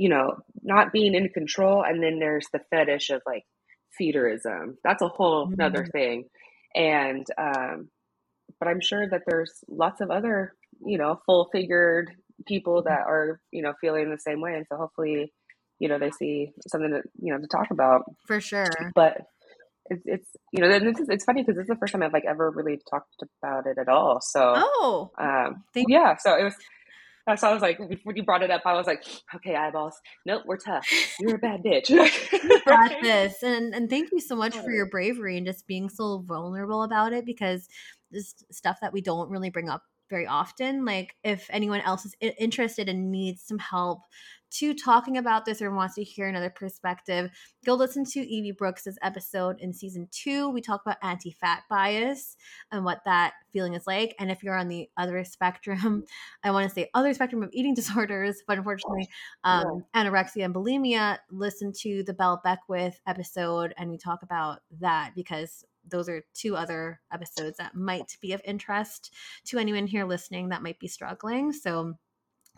you 0.00 0.08
know, 0.08 0.38
not 0.62 0.92
being 0.94 1.14
in 1.14 1.28
control. 1.28 1.84
And 1.86 2.02
then 2.02 2.18
there's 2.18 2.46
the 2.54 2.60
fetish 2.70 3.10
of 3.10 3.20
like 3.26 3.44
feederism. 4.00 4.76
That's 4.82 5.02
a 5.02 5.08
whole 5.08 5.48
mm-hmm. 5.48 5.60
other 5.60 5.84
thing. 5.84 6.24
And, 6.74 7.26
um, 7.36 7.90
but 8.58 8.68
I'm 8.68 8.80
sure 8.80 9.06
that 9.06 9.24
there's 9.26 9.52
lots 9.68 10.00
of 10.00 10.10
other, 10.10 10.54
you 10.82 10.96
know, 10.96 11.20
full 11.26 11.50
figured 11.52 12.12
people 12.48 12.84
that 12.84 13.00
are, 13.06 13.40
you 13.52 13.60
know, 13.60 13.74
feeling 13.78 14.08
the 14.08 14.16
same 14.18 14.40
way. 14.40 14.54
And 14.54 14.64
so 14.70 14.78
hopefully, 14.78 15.34
you 15.78 15.88
know, 15.88 15.98
they 15.98 16.12
see 16.12 16.52
something 16.66 16.92
to, 16.92 17.02
you 17.20 17.34
know, 17.34 17.38
to 17.38 17.46
talk 17.46 17.70
about. 17.70 18.04
For 18.26 18.40
sure. 18.40 18.70
But 18.94 19.18
it's, 19.90 20.02
it's 20.06 20.30
you 20.50 20.62
know, 20.62 20.70
it's, 20.70 21.00
it's 21.10 21.24
funny 21.24 21.42
because 21.42 21.56
this 21.56 21.64
is 21.64 21.68
the 21.68 21.76
first 21.76 21.92
time 21.92 22.02
I've 22.02 22.14
like 22.14 22.24
ever 22.26 22.50
really 22.50 22.80
talked 22.88 23.22
about 23.42 23.66
it 23.66 23.76
at 23.78 23.88
all. 23.88 24.20
So, 24.22 24.54
oh, 24.56 25.10
um, 25.20 25.62
yeah. 25.74 26.16
So 26.18 26.38
it 26.38 26.44
was, 26.44 26.54
so 27.36 27.48
I 27.48 27.52
was 27.52 27.62
like, 27.62 27.78
when 28.04 28.16
you 28.16 28.22
brought 28.22 28.42
it 28.42 28.50
up, 28.50 28.62
I 28.64 28.74
was 28.74 28.86
like, 28.86 29.04
okay, 29.34 29.54
eyeballs. 29.54 29.94
Nope, 30.26 30.42
we're 30.46 30.56
tough. 30.56 30.86
You're 31.18 31.36
a 31.36 31.38
bad 31.38 31.62
bitch. 31.64 31.88
you 31.88 32.60
got 32.66 32.92
this. 33.02 33.42
And, 33.42 33.74
and 33.74 33.88
thank 33.88 34.10
you 34.12 34.20
so 34.20 34.36
much 34.36 34.56
for 34.56 34.70
your 34.70 34.86
bravery 34.86 35.36
and 35.36 35.46
just 35.46 35.66
being 35.66 35.88
so 35.88 36.18
vulnerable 36.26 36.82
about 36.82 37.12
it 37.12 37.24
because 37.24 37.68
this 38.10 38.34
stuff 38.50 38.78
that 38.80 38.92
we 38.92 39.00
don't 39.00 39.30
really 39.30 39.50
bring 39.50 39.68
up 39.68 39.82
very 40.08 40.26
often. 40.26 40.84
Like, 40.84 41.16
if 41.22 41.46
anyone 41.50 41.80
else 41.80 42.04
is 42.04 42.14
interested 42.20 42.88
and 42.88 43.10
needs 43.10 43.42
some 43.42 43.58
help 43.58 44.00
to 44.50 44.74
talking 44.74 45.16
about 45.16 45.44
this 45.44 45.62
or 45.62 45.70
wants 45.70 45.94
to 45.94 46.04
hear 46.04 46.28
another 46.28 46.50
perspective, 46.50 47.30
go 47.64 47.74
listen 47.74 48.04
to 48.04 48.20
Evie 48.20 48.52
Brooks's 48.52 48.98
episode 49.02 49.60
in 49.60 49.72
season 49.72 50.08
two. 50.10 50.48
We 50.50 50.60
talk 50.60 50.82
about 50.84 50.96
anti-fat 51.02 51.62
bias 51.68 52.36
and 52.70 52.84
what 52.84 53.04
that 53.04 53.34
feeling 53.52 53.74
is 53.74 53.86
like. 53.86 54.14
And 54.18 54.30
if 54.30 54.42
you're 54.42 54.56
on 54.56 54.68
the 54.68 54.88
other 54.96 55.22
spectrum, 55.24 56.04
I 56.42 56.50
want 56.50 56.68
to 56.68 56.74
say 56.74 56.90
other 56.94 57.14
spectrum 57.14 57.42
of 57.42 57.50
eating 57.52 57.74
disorders, 57.80 58.42
but 58.46 58.58
unfortunately, 58.58 59.08
um, 59.44 59.84
yeah. 59.94 60.04
anorexia 60.04 60.44
and 60.44 60.54
bulimia, 60.54 61.18
listen 61.30 61.72
to 61.80 62.02
the 62.02 62.14
Belle 62.14 62.40
Beckwith 62.42 63.00
episode 63.06 63.74
and 63.76 63.90
we 63.90 63.98
talk 63.98 64.22
about 64.22 64.60
that 64.80 65.12
because 65.14 65.64
those 65.88 66.08
are 66.08 66.22
two 66.34 66.56
other 66.56 67.00
episodes 67.12 67.56
that 67.58 67.74
might 67.74 68.16
be 68.20 68.32
of 68.32 68.40
interest 68.44 69.12
to 69.44 69.58
anyone 69.58 69.86
here 69.86 70.04
listening 70.04 70.48
that 70.48 70.62
might 70.62 70.78
be 70.78 70.88
struggling. 70.88 71.52
So 71.52 71.94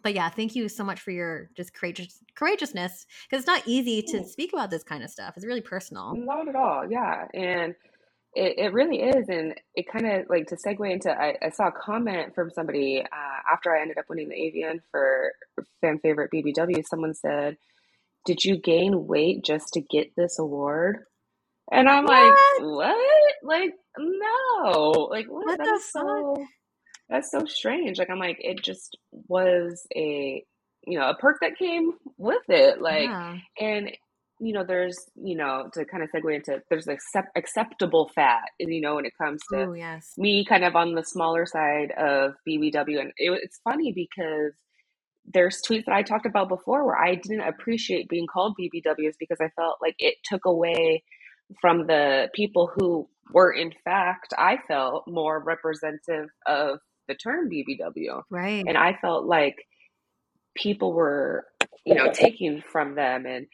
but 0.02 0.14
yeah, 0.14 0.28
thank 0.28 0.54
you 0.54 0.68
so 0.68 0.84
much 0.84 1.00
for 1.00 1.10
your 1.10 1.50
just 1.56 1.74
courageous 1.74 2.18
courageousness 2.34 3.06
because 3.28 3.42
it's 3.42 3.46
not 3.46 3.62
easy 3.66 4.02
to 4.02 4.24
speak 4.24 4.52
about 4.52 4.70
this 4.70 4.82
kind 4.82 5.02
of 5.02 5.10
stuff. 5.10 5.34
It's 5.36 5.46
really 5.46 5.60
personal. 5.60 6.14
Not 6.14 6.48
at 6.48 6.56
all. 6.56 6.90
Yeah, 6.90 7.26
and 7.34 7.74
it, 8.34 8.58
it 8.58 8.72
really 8.72 9.02
is, 9.02 9.28
and 9.28 9.54
it 9.74 9.86
kind 9.90 10.06
of 10.06 10.26
like 10.28 10.46
to 10.48 10.56
segue 10.56 10.90
into. 10.90 11.10
I, 11.10 11.36
I, 11.42 11.50
saw 11.50 11.68
a 11.68 11.72
comment 11.72 12.34
from 12.34 12.50
somebody 12.50 13.02
uh, 13.02 13.52
after 13.52 13.74
I 13.74 13.82
ended 13.82 13.98
up 13.98 14.06
winning 14.08 14.30
the 14.30 14.34
AVN 14.36 14.80
for 14.90 15.32
fan 15.80 15.98
favorite 15.98 16.30
BBW. 16.34 16.82
Someone 16.86 17.14
said, 17.14 17.58
"Did 18.24 18.42
you 18.44 18.56
gain 18.56 19.06
weight 19.06 19.44
just 19.44 19.74
to 19.74 19.80
get 19.82 20.16
this 20.16 20.38
award?" 20.38 21.00
And 21.70 21.88
I'm 21.88 22.04
what? 22.04 22.12
like, 22.12 22.38
"What? 22.60 23.34
Like, 23.42 23.74
no! 23.98 24.90
Like, 25.10 25.26
what? 25.26 25.46
what 25.46 25.58
fuck?" 25.58 25.80
so." 25.82 26.46
That's 27.12 27.30
so 27.30 27.44
strange. 27.44 27.98
Like 27.98 28.10
I'm 28.10 28.18
like, 28.18 28.38
it 28.40 28.62
just 28.62 28.96
was 29.28 29.86
a 29.94 30.44
you 30.84 30.98
know, 30.98 31.08
a 31.08 31.14
perk 31.14 31.36
that 31.42 31.56
came 31.56 31.92
with 32.18 32.42
it. 32.48 32.80
Like 32.80 33.04
yeah. 33.04 33.36
and 33.60 33.90
you 34.40 34.52
know, 34.52 34.64
there's, 34.64 34.98
you 35.14 35.36
know, 35.36 35.70
to 35.72 35.84
kind 35.84 36.02
of 36.02 36.10
segue 36.10 36.34
into 36.34 36.60
there's 36.68 36.88
accept, 36.88 37.28
acceptable 37.36 38.10
fat, 38.12 38.42
you 38.58 38.80
know, 38.80 38.96
when 38.96 39.06
it 39.06 39.12
comes 39.16 39.40
to 39.52 39.68
Ooh, 39.68 39.74
yes. 39.74 40.14
me 40.18 40.44
kind 40.44 40.64
of 40.64 40.74
on 40.74 40.94
the 40.94 41.04
smaller 41.04 41.46
side 41.46 41.92
of 41.92 42.32
BBW. 42.48 43.00
And 43.00 43.12
it, 43.18 43.40
it's 43.40 43.60
funny 43.62 43.92
because 43.92 44.52
there's 45.32 45.62
tweets 45.62 45.84
that 45.84 45.94
I 45.94 46.02
talked 46.02 46.26
about 46.26 46.48
before 46.48 46.84
where 46.84 46.98
I 46.98 47.14
didn't 47.14 47.42
appreciate 47.42 48.08
being 48.08 48.26
called 48.26 48.56
BBWs 48.60 49.14
because 49.20 49.38
I 49.40 49.50
felt 49.54 49.76
like 49.80 49.94
it 50.00 50.16
took 50.24 50.44
away 50.44 51.04
from 51.60 51.86
the 51.86 52.28
people 52.34 52.68
who 52.74 53.08
were, 53.32 53.52
in 53.52 53.72
fact, 53.84 54.34
I 54.36 54.58
felt 54.66 55.04
more 55.06 55.40
representative 55.40 56.30
of 56.48 56.80
the 57.12 57.18
term 57.18 57.50
BBW. 57.50 58.22
Right. 58.30 58.64
And 58.66 58.76
I 58.76 58.96
felt 59.00 59.26
like 59.26 59.66
people 60.54 60.92
were, 60.92 61.46
you 61.84 61.94
know, 61.94 62.10
taking 62.12 62.62
from 62.72 62.94
them 62.94 63.26
and 63.26 63.46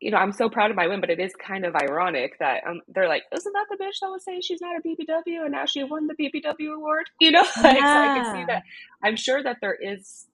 you 0.00 0.10
know, 0.10 0.16
I'm 0.16 0.32
so 0.32 0.48
proud 0.48 0.72
of 0.72 0.76
my 0.76 0.88
win, 0.88 1.00
but 1.00 1.10
it 1.10 1.20
is 1.20 1.32
kind 1.36 1.64
of 1.64 1.76
ironic 1.76 2.36
that 2.40 2.66
um, 2.66 2.80
they're 2.88 3.06
like, 3.06 3.22
isn't 3.32 3.52
that 3.52 3.66
the 3.70 3.76
bitch 3.76 4.00
that 4.02 4.08
was 4.08 4.24
saying 4.24 4.40
she's 4.42 4.60
not 4.60 4.76
a 4.76 4.80
BBW 4.80 5.44
and 5.44 5.52
now 5.52 5.64
she 5.64 5.84
won 5.84 6.08
the 6.08 6.14
BBW 6.14 6.74
award? 6.74 7.06
You 7.20 7.30
know, 7.30 7.42
like, 7.62 7.76
yeah. 7.78 7.94
so 7.94 8.10
I 8.10 8.18
can 8.18 8.34
see 8.34 8.44
that. 8.46 8.64
I'm 9.00 9.14
sure 9.14 9.40
that 9.40 9.58
there 9.60 9.74
is, 9.80 10.26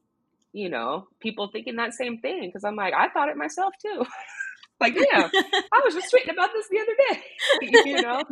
you 0.55 0.71
know, 0.71 1.09
people 1.21 1.51
thinking 1.53 1.77
that 1.77 1.93
same 1.93 2.19
thing 2.19 2.47
because 2.47 2.65
I'm 2.65 2.77
like, 2.77 2.95
I 2.95 3.11
thought 3.11 3.29
it 3.29 3.37
myself 3.37 3.75
too. 3.83 4.07
like, 4.81 4.95
yeah, 4.95 5.29
I 5.33 5.81
was 5.85 5.95
just 5.95 6.13
tweeting 6.13 6.33
about 6.33 6.51
this 6.53 6.69
the 6.71 6.81
other 6.81 6.97
day, 7.11 7.83
you 7.91 8.03
know? 8.03 8.23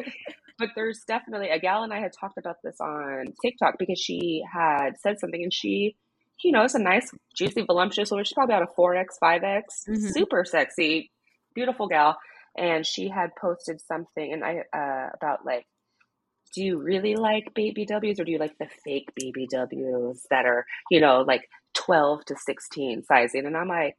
but 0.58 0.70
there's 0.74 1.00
definitely 1.06 1.50
a 1.50 1.58
gal 1.58 1.82
and 1.82 1.92
I 1.92 2.00
had 2.00 2.12
talked 2.12 2.38
about 2.38 2.56
this 2.62 2.80
on 2.80 3.26
TikTok 3.44 3.78
because 3.78 3.98
she 3.98 4.42
had 4.50 4.98
said 4.98 5.18
something 5.18 5.42
and 5.42 5.52
she, 5.52 5.96
you 6.42 6.52
know, 6.52 6.62
it's 6.62 6.74
a 6.74 6.78
nice, 6.78 7.10
juicy, 7.34 7.62
voluptuous 7.62 8.10
woman. 8.10 8.24
She's 8.24 8.34
probably 8.34 8.54
about 8.54 8.68
a 8.70 8.80
4X, 8.80 9.06
5X, 9.22 9.62
mm-hmm. 9.88 10.06
super 10.08 10.44
sexy, 10.44 11.10
beautiful 11.54 11.88
gal. 11.88 12.16
And 12.56 12.86
she 12.86 13.08
had 13.08 13.30
posted 13.38 13.80
something 13.82 14.32
and 14.32 14.44
I, 14.44 14.62
uh, 14.72 15.10
about 15.14 15.44
like, 15.44 15.66
do 16.54 16.64
you 16.64 16.78
really 16.78 17.16
like 17.16 17.52
BBWs 17.54 18.18
or 18.18 18.24
do 18.24 18.32
you 18.32 18.38
like 18.38 18.56
the 18.58 18.68
fake 18.84 19.10
BBWs 19.20 20.20
that 20.30 20.46
are, 20.46 20.64
you 20.90 21.00
know, 21.00 21.22
like 21.26 21.50
12 21.74 22.24
to 22.26 22.36
16 22.36 23.04
sizing? 23.04 23.44
And 23.44 23.56
I'm 23.56 23.68
like, 23.68 23.96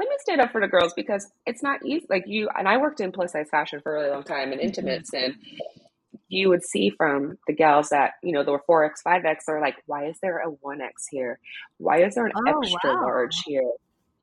let 0.00 0.08
me 0.08 0.16
stand 0.20 0.40
up 0.40 0.50
for 0.50 0.62
the 0.62 0.66
girls 0.66 0.94
because 0.94 1.30
it's 1.46 1.62
not 1.62 1.84
easy. 1.84 2.06
Like 2.08 2.24
you 2.26 2.48
and 2.56 2.66
I 2.66 2.78
worked 2.78 3.00
in 3.00 3.12
plus 3.12 3.32
size 3.32 3.48
fashion 3.50 3.80
for 3.82 3.94
a 3.94 4.00
really 4.00 4.10
long 4.10 4.22
time 4.22 4.50
and 4.50 4.54
mm-hmm. 4.54 4.68
intimates, 4.68 5.12
and 5.12 5.34
you 6.28 6.48
would 6.48 6.64
see 6.64 6.88
from 6.88 7.36
the 7.46 7.52
gals 7.52 7.90
that 7.90 8.12
you 8.22 8.32
know 8.32 8.42
there 8.42 8.52
were 8.52 8.62
four 8.66 8.84
X, 8.84 9.02
five 9.02 9.26
X. 9.26 9.44
They're 9.46 9.60
like, 9.60 9.76
why 9.84 10.06
is 10.06 10.18
there 10.22 10.38
a 10.38 10.46
one 10.48 10.80
X 10.80 11.06
here? 11.10 11.38
Why 11.76 12.02
is 12.02 12.14
there 12.14 12.24
an 12.24 12.32
oh, 12.34 12.62
extra 12.62 12.94
wow. 12.94 13.02
large 13.02 13.42
here? 13.44 13.70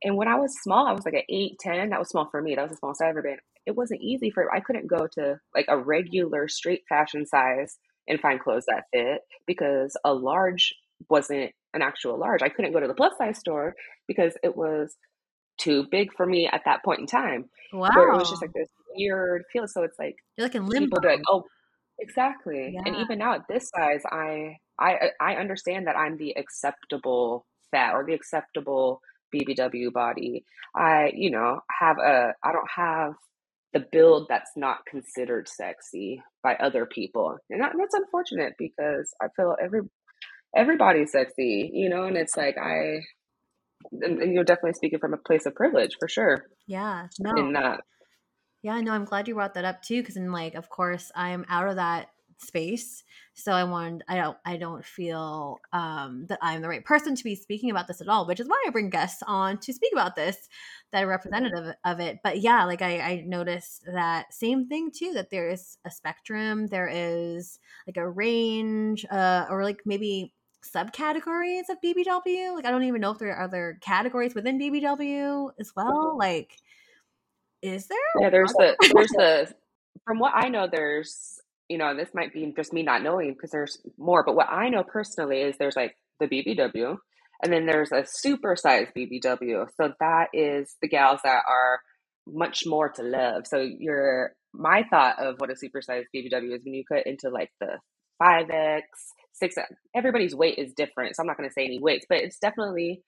And 0.03 0.17
when 0.17 0.28
I 0.28 0.36
was 0.36 0.55
small, 0.63 0.88
I 0.88 0.93
was 0.93 1.05
like 1.05 1.13
an 1.13 1.23
eight, 1.30 1.59
ten. 1.59 1.91
That 1.91 1.99
was 1.99 2.09
small 2.09 2.28
for 2.32 2.41
me. 2.41 2.55
That 2.55 2.63
was 2.63 2.71
the 2.71 2.78
smallest 2.78 3.03
I 3.03 3.09
ever 3.09 3.21
been. 3.21 3.38
It 3.67 3.75
wasn't 3.75 4.01
easy 4.01 4.32
for. 4.32 4.51
I 4.51 4.61
couldn't 4.61 4.88
go 4.88 5.07
to 5.13 5.39
like 5.53 5.65
a 5.67 5.78
regular 5.78 6.47
straight 6.47 6.86
fashion 6.89 7.28
size 7.28 7.78
and 8.07 8.19
find 8.19 8.39
clothes 8.39 8.65
that 8.67 8.86
fit 8.91 9.21
because 9.45 9.95
a 10.03 10.13
large 10.13 10.73
wasn't 11.07 11.51
an 11.75 11.84
actual 11.84 12.17
large. 12.17 12.41
I 12.41 12.49
couldn't 12.49 12.73
go 12.73 12.80
to 12.80 12.88
the 12.88 12.95
plus 12.95 13.13
size 13.17 13.38
store 13.38 13.75
because 14.07 14.34
it 14.41 14.57
was 14.57 14.95
too 15.57 15.85
big 15.89 16.13
for 16.15 16.25
me 16.25 16.47
at 16.51 16.61
that 16.65 16.83
point 16.83 17.01
in 17.01 17.07
time. 17.07 17.49
Wow. 17.73 17.89
Where 17.93 18.09
it 18.11 18.17
was 18.17 18.29
just 18.29 18.41
like 18.41 18.53
this 18.53 18.69
weird 18.95 19.43
feel. 19.51 19.67
So 19.67 19.83
it's 19.83 19.97
like 19.99 20.15
You're 20.37 20.47
like 20.47 20.55
in 20.55 20.67
limbo. 20.67 20.97
like, 21.01 21.21
oh, 21.27 21.43
exactly. 21.99 22.77
And 22.85 22.95
even 22.97 23.19
now 23.19 23.33
at 23.35 23.47
this 23.49 23.69
size, 23.75 24.01
I 24.09 24.57
I 24.79 25.11
I 25.19 25.35
understand 25.35 25.87
that 25.87 25.95
I'm 25.97 26.17
the 26.17 26.33
acceptable 26.37 27.45
fat 27.71 27.93
or 27.93 28.05
the 28.05 28.13
acceptable 28.13 29.01
BBW 29.33 29.91
body. 29.91 30.45
I 30.75 31.11
you 31.15 31.31
know 31.31 31.61
have 31.79 31.97
a 31.97 32.33
I 32.43 32.51
don't 32.51 32.69
have 32.75 33.13
the 33.73 33.85
build 33.91 34.27
that's 34.29 34.51
not 34.55 34.85
considered 34.89 35.47
sexy 35.47 36.23
by 36.41 36.55
other 36.55 36.85
people, 36.85 37.37
and 37.49 37.61
that, 37.61 37.73
that's 37.77 37.93
unfortunate 37.93 38.53
because 38.57 39.13
I 39.21 39.27
feel 39.35 39.55
every 39.61 39.81
everybody's 40.55 41.11
sexy, 41.11 41.69
you 41.73 41.89
know, 41.89 42.05
and 42.05 42.17
it's 42.17 42.37
like 42.37 42.57
I 42.57 43.01
and, 43.91 44.21
and 44.21 44.34
you're 44.34 44.43
definitely 44.43 44.73
speaking 44.73 44.99
from 44.99 45.13
a 45.13 45.17
place 45.17 45.45
of 45.45 45.55
privilege 45.55 45.95
for 45.99 46.07
sure 46.07 46.45
Yeah. 46.67 47.07
No. 47.19 47.36
in 47.36 47.53
that. 47.53 47.82
Yeah, 48.63 48.82
no, 48.82 48.91
I'm 48.91 49.05
glad 49.05 49.28
you 49.28 49.36
brought 49.36 49.53
that 49.53 49.65
up 49.65 49.82
too, 49.82 50.01
because 50.01 50.15
then 50.15 50.32
like, 50.32 50.55
of 50.55 50.69
course, 50.69 51.11
I'm 51.15 51.45
out 51.47 51.69
of 51.69 51.75
that 51.75 52.09
space, 52.39 53.03
so 53.34 53.51
I 53.51 53.63
want, 53.63 54.03
I 54.07 54.15
don't, 54.17 54.38
I 54.45 54.57
don't 54.57 54.86
feel 54.86 55.59
um, 55.73 56.25
that 56.30 56.39
I'm 56.41 56.61
the 56.61 56.67
right 56.67 56.84
person 56.84 57.15
to 57.15 57.23
be 57.23 57.36
speaking 57.36 57.71
about 57.71 57.88
this 57.88 58.01
at 58.01 58.07
all, 58.07 58.28
which 58.28 58.39
is 58.39 58.47
why 58.47 58.63
I 58.65 58.69
bring 58.71 58.89
guests 58.89 59.23
on 59.25 59.57
to 59.59 59.73
speak 59.73 59.91
about 59.93 60.15
this 60.15 60.47
that 60.91 61.03
are 61.03 61.07
representative 61.07 61.73
of 61.84 61.99
it. 61.99 62.17
But 62.23 62.41
yeah, 62.41 62.65
like 62.65 62.82
I, 62.82 62.99
I 62.99 63.23
noticed 63.25 63.86
that 63.91 64.34
same 64.34 64.67
thing 64.67 64.91
too, 64.95 65.13
that 65.13 65.30
there 65.32 65.49
is 65.49 65.78
a 65.86 65.91
spectrum, 65.91 66.67
there 66.67 66.89
is 66.91 67.59
like 67.88 67.97
a 67.97 68.07
range, 68.07 69.05
uh, 69.09 69.45
or 69.49 69.63
like 69.63 69.80
maybe 69.86 70.34
subcategories 70.63 71.69
of 71.69 71.77
BBW. 71.83 72.55
Like 72.55 72.65
I 72.65 72.71
don't 72.71 72.83
even 72.83 73.01
know 73.01 73.11
if 73.11 73.19
there 73.19 73.35
are 73.35 73.43
other 73.43 73.77
categories 73.81 74.35
within 74.35 74.59
BBW 74.59 75.51
as 75.59 75.71
well. 75.75 76.09
Mm-hmm. 76.09 76.19
Like, 76.19 76.57
is 77.61 77.87
there? 77.87 77.97
Yeah, 78.21 78.29
there's 78.29 78.53
the 78.53 78.75
there's 78.93 79.09
the 79.11 79.53
from 80.05 80.19
what 80.19 80.33
I 80.35 80.49
know, 80.49 80.67
there's 80.71 81.39
you 81.69 81.77
know, 81.77 81.95
this 81.95 82.09
might 82.13 82.33
be 82.33 82.53
just 82.55 82.73
me 82.73 82.83
not 82.83 83.03
knowing 83.03 83.33
because 83.33 83.51
there's 83.51 83.77
more, 83.97 84.23
but 84.25 84.35
what 84.35 84.49
I 84.49 84.69
know 84.69 84.83
personally 84.83 85.41
is 85.41 85.57
there's 85.57 85.75
like 85.75 85.95
the 86.19 86.27
BBW, 86.27 86.97
and 87.43 87.53
then 87.53 87.65
there's 87.65 87.91
a 87.91 88.05
supersized 88.25 88.93
BBW. 88.97 89.67
So 89.75 89.93
that 89.99 90.27
is 90.33 90.75
the 90.81 90.87
gals 90.87 91.19
that 91.23 91.43
are 91.47 91.81
much 92.25 92.63
more 92.65 92.89
to 92.89 93.03
love. 93.03 93.47
So 93.47 93.57
your 93.57 94.31
my 94.53 94.83
thought 94.89 95.19
of 95.19 95.35
what 95.39 95.51
a 95.51 95.53
supersized 95.53 96.05
BBW 96.15 96.55
is 96.55 96.63
when 96.63 96.73
you 96.73 96.83
cut 96.89 97.05
into 97.05 97.29
like 97.29 97.51
the 97.59 97.79
five 98.17 98.49
X, 98.49 98.85
six 99.38 99.55
Everybody's 99.95 100.35
weight 100.35 100.57
is 100.57 100.73
different, 100.73 101.15
so 101.15 101.21
I'm 101.21 101.27
not 101.27 101.38
going 101.38 101.49
to 101.49 101.53
say 101.53 101.65
any 101.65 101.79
weights, 101.79 102.05
but 102.09 102.19
it's 102.19 102.39
definitely 102.39 103.03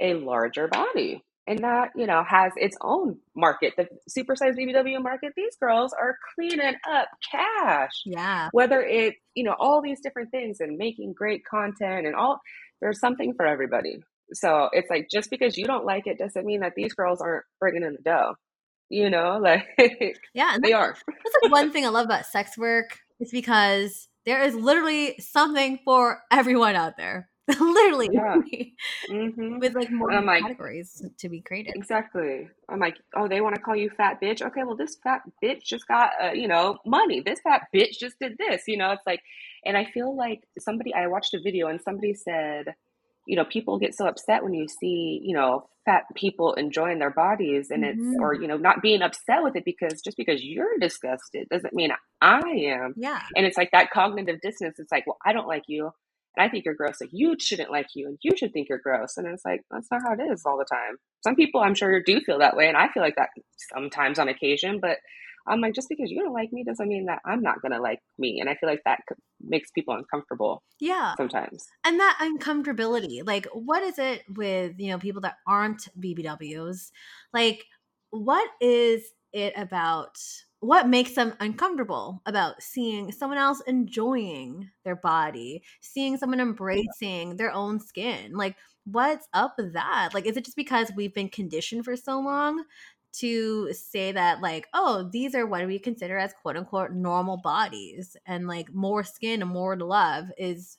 a 0.00 0.14
larger 0.14 0.68
body. 0.68 1.22
And 1.46 1.60
that, 1.60 1.90
you 1.96 2.06
know, 2.06 2.22
has 2.22 2.52
its 2.56 2.76
own 2.80 3.18
market. 3.34 3.74
The 3.76 3.88
supersized 4.08 4.56
BBW 4.56 5.02
market, 5.02 5.32
these 5.36 5.56
girls 5.56 5.92
are 5.92 6.16
cleaning 6.34 6.76
up 6.88 7.08
cash. 7.30 8.02
Yeah. 8.04 8.50
Whether 8.52 8.82
it, 8.82 9.14
you 9.34 9.42
know, 9.42 9.56
all 9.58 9.82
these 9.82 10.00
different 10.00 10.30
things 10.30 10.60
and 10.60 10.76
making 10.76 11.14
great 11.14 11.44
content 11.44 12.06
and 12.06 12.14
all, 12.14 12.40
there's 12.80 13.00
something 13.00 13.34
for 13.34 13.46
everybody. 13.46 13.98
So 14.32 14.68
it's 14.72 14.88
like, 14.90 15.08
just 15.10 15.28
because 15.28 15.56
you 15.56 15.64
don't 15.64 15.84
like 15.84 16.06
it 16.06 16.18
doesn't 16.18 16.46
mean 16.46 16.60
that 16.60 16.74
these 16.76 16.94
girls 16.94 17.20
aren't 17.20 17.44
bringing 17.58 17.82
in 17.82 17.94
the 17.94 18.02
dough. 18.02 18.34
You 18.88 19.10
know, 19.10 19.38
like 19.42 19.66
Yeah. 20.34 20.56
They 20.62 20.72
are. 20.72 20.94
That's 20.94 21.36
like 21.42 21.50
one 21.50 21.72
thing 21.72 21.84
I 21.84 21.88
love 21.88 22.04
about 22.04 22.26
sex 22.26 22.56
work 22.56 22.98
is 23.18 23.32
because 23.32 24.08
there 24.26 24.42
is 24.42 24.54
literally 24.54 25.16
something 25.18 25.78
for 25.84 26.22
everyone 26.30 26.76
out 26.76 26.96
there. 26.96 27.30
literally. 27.60 28.10
Yeah. 28.12 28.36
hmm 29.08 29.58
With 29.58 29.74
like 29.74 29.90
more 29.90 30.12
like, 30.22 30.42
categories 30.42 31.02
to 31.18 31.28
be 31.28 31.40
created. 31.40 31.74
Exactly. 31.74 32.48
I'm 32.68 32.78
like, 32.78 32.96
oh, 33.16 33.28
they 33.28 33.40
want 33.40 33.56
to 33.56 33.60
call 33.60 33.76
you 33.76 33.90
fat 33.90 34.20
bitch. 34.22 34.42
Okay, 34.42 34.62
well, 34.62 34.76
this 34.76 34.96
fat 35.02 35.22
bitch 35.42 35.62
just 35.64 35.86
got, 35.88 36.10
uh, 36.22 36.32
you 36.32 36.48
know, 36.48 36.78
money. 36.86 37.20
This 37.20 37.40
fat 37.40 37.62
bitch 37.74 37.98
just 37.98 38.18
did 38.20 38.36
this. 38.38 38.62
You 38.66 38.76
know, 38.76 38.92
it's 38.92 39.02
like, 39.06 39.20
and 39.64 39.76
I 39.76 39.84
feel 39.84 40.16
like 40.16 40.42
somebody, 40.58 40.94
I 40.94 41.06
watched 41.06 41.34
a 41.34 41.40
video 41.40 41.68
and 41.68 41.80
somebody 41.80 42.14
said, 42.14 42.74
you 43.26 43.36
know, 43.36 43.44
people 43.44 43.78
get 43.78 43.94
so 43.94 44.06
upset 44.06 44.42
when 44.42 44.54
you 44.54 44.66
see, 44.68 45.20
you 45.22 45.34
know, 45.34 45.68
fat 45.84 46.04
people 46.14 46.54
enjoying 46.54 46.98
their 46.98 47.10
bodies 47.10 47.70
and 47.70 47.84
it's, 47.84 47.98
Mhm. 47.98 48.20
or, 48.20 48.34
you 48.34 48.46
know, 48.46 48.56
not 48.56 48.82
being 48.82 49.02
upset 49.02 49.42
with 49.42 49.56
it 49.56 49.64
because 49.64 50.02
just 50.02 50.16
because 50.16 50.44
you're 50.44 50.78
disgusted 50.78 51.48
doesn't 51.50 51.74
mean 51.74 51.90
I 52.20 52.40
am. 52.40 52.94
Yeah. 52.96 53.20
And 53.34 53.46
it's 53.46 53.56
like 53.56 53.70
that 53.72 53.90
cognitive 53.90 54.40
dissonance. 54.42 54.78
It's 54.78 54.92
like, 54.92 55.06
well, 55.06 55.18
I 55.24 55.32
don't 55.32 55.48
like 55.48 55.64
you. 55.68 55.90
And 56.36 56.46
I 56.46 56.48
think 56.48 56.64
you're 56.64 56.74
gross. 56.74 57.00
Like 57.00 57.10
you 57.12 57.34
shouldn't 57.40 57.72
like 57.72 57.88
you, 57.94 58.06
and 58.06 58.18
you 58.22 58.36
should 58.36 58.52
think 58.52 58.68
you're 58.68 58.78
gross. 58.78 59.16
And 59.16 59.26
it's 59.26 59.44
like 59.44 59.62
that's 59.70 59.90
not 59.90 60.02
how 60.06 60.12
it 60.12 60.20
is 60.32 60.42
all 60.46 60.58
the 60.58 60.64
time. 60.64 60.96
Some 61.24 61.34
people, 61.34 61.60
I'm 61.60 61.74
sure, 61.74 62.00
do 62.02 62.20
feel 62.20 62.38
that 62.38 62.56
way, 62.56 62.68
and 62.68 62.76
I 62.76 62.88
feel 62.88 63.02
like 63.02 63.16
that 63.16 63.30
sometimes 63.74 64.18
on 64.18 64.28
occasion. 64.28 64.78
But 64.80 64.98
I'm 65.50 65.60
like, 65.60 65.74
just 65.74 65.88
because 65.88 66.10
you 66.10 66.22
don't 66.22 66.32
like 66.32 66.52
me 66.52 66.64
doesn't 66.64 66.88
mean 66.88 67.06
that 67.06 67.20
I'm 67.26 67.42
not 67.42 67.62
gonna 67.62 67.80
like 67.80 68.00
me. 68.18 68.40
And 68.40 68.48
I 68.48 68.54
feel 68.56 68.68
like 68.68 68.82
that 68.84 69.00
makes 69.40 69.70
people 69.70 69.94
uncomfortable 69.94 70.62
Yeah. 70.78 71.16
sometimes. 71.16 71.66
And 71.84 72.00
that 72.00 72.18
uncomfortability, 72.20 73.26
like, 73.26 73.46
what 73.52 73.82
is 73.82 73.98
it 73.98 74.24
with, 74.28 74.78
you 74.78 74.88
know, 74.90 74.98
people 74.98 75.22
that 75.22 75.38
aren't 75.46 75.88
BBWs? 76.00 76.92
Like, 77.32 77.66
what 78.10 78.50
is 78.60 79.12
it 79.32 79.54
about? 79.56 80.18
What 80.60 80.88
makes 80.88 81.14
them 81.14 81.34
uncomfortable 81.40 82.22
about 82.26 82.62
seeing 82.62 83.12
someone 83.12 83.38
else 83.38 83.62
enjoying 83.66 84.70
their 84.84 84.96
body, 84.96 85.62
seeing 85.80 86.18
someone 86.18 86.40
embracing 86.40 87.36
their 87.36 87.52
own 87.52 87.80
skin? 87.80 88.32
Like, 88.34 88.56
what's 88.84 89.28
up 89.32 89.54
with 89.58 89.72
that? 89.74 90.10
Like, 90.14 90.26
is 90.26 90.36
it 90.36 90.44
just 90.44 90.56
because 90.56 90.92
we've 90.96 91.14
been 91.14 91.30
conditioned 91.30 91.84
for 91.86 91.96
so 91.96 92.20
long 92.20 92.64
to 93.12 93.72
say 93.72 94.12
that, 94.12 94.40
like, 94.40 94.68
oh, 94.72 95.08
these 95.10 95.34
are 95.34 95.46
what 95.46 95.66
we 95.66 95.78
consider 95.78 96.16
as 96.18 96.32
quote 96.42 96.56
unquote 96.56 96.92
normal 96.92 97.36
bodies, 97.38 98.16
and 98.26 98.46
like 98.46 98.72
more 98.72 99.04
skin 99.04 99.42
and 99.42 99.50
more 99.50 99.76
to 99.76 99.84
love 99.84 100.26
is 100.38 100.78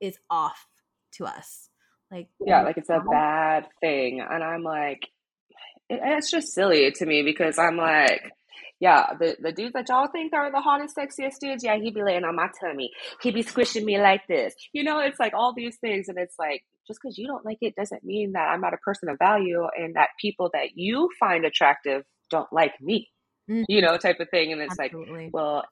is 0.00 0.18
off 0.28 0.66
to 1.12 1.26
us. 1.26 1.68
Like, 2.10 2.28
Yeah, 2.44 2.62
like 2.62 2.76
it's 2.76 2.90
a 2.90 3.02
bad 3.08 3.66
thing, 3.80 4.20
and 4.20 4.42
I'm 4.42 4.62
like, 4.62 5.08
it, 5.88 6.00
it's 6.02 6.30
just 6.30 6.52
silly 6.52 6.90
to 6.92 7.06
me 7.06 7.22
because 7.22 7.58
I'm 7.58 7.76
like. 7.76 8.32
Yeah, 8.80 9.12
the, 9.18 9.36
the 9.38 9.52
dudes 9.52 9.74
that 9.74 9.88
y'all 9.90 10.08
think 10.08 10.32
are 10.32 10.50
the 10.50 10.60
hottest, 10.60 10.96
sexiest 10.96 11.38
dudes, 11.38 11.62
yeah, 11.62 11.76
he 11.76 11.90
be 11.90 12.02
laying 12.02 12.24
on 12.24 12.34
my 12.34 12.48
tummy. 12.58 12.90
He 13.22 13.30
be 13.30 13.42
squishing 13.42 13.84
me 13.84 14.00
like 14.00 14.26
this. 14.26 14.54
You 14.72 14.84
know, 14.84 15.00
it's 15.00 15.20
like 15.20 15.34
all 15.34 15.52
these 15.54 15.76
things, 15.76 16.08
and 16.08 16.18
it's 16.18 16.36
like 16.38 16.64
just 16.86 16.98
because 17.02 17.18
you 17.18 17.26
don't 17.26 17.44
like 17.44 17.58
it 17.60 17.76
doesn't 17.76 18.04
mean 18.04 18.32
that 18.32 18.48
I'm 18.48 18.62
not 18.62 18.74
a 18.74 18.78
person 18.78 19.08
of 19.10 19.18
value 19.18 19.66
and 19.76 19.94
that 19.96 20.08
people 20.20 20.50
that 20.54 20.70
you 20.76 21.10
find 21.20 21.44
attractive 21.44 22.04
don't 22.30 22.50
like 22.52 22.72
me. 22.80 23.10
Mhm. 23.50 23.64
You 23.68 23.82
know, 23.82 23.96
type 23.98 24.20
of 24.20 24.30
thing. 24.30 24.52
And 24.52 24.62
it's 24.62 24.78
like, 24.78 24.92
well, 25.32 25.64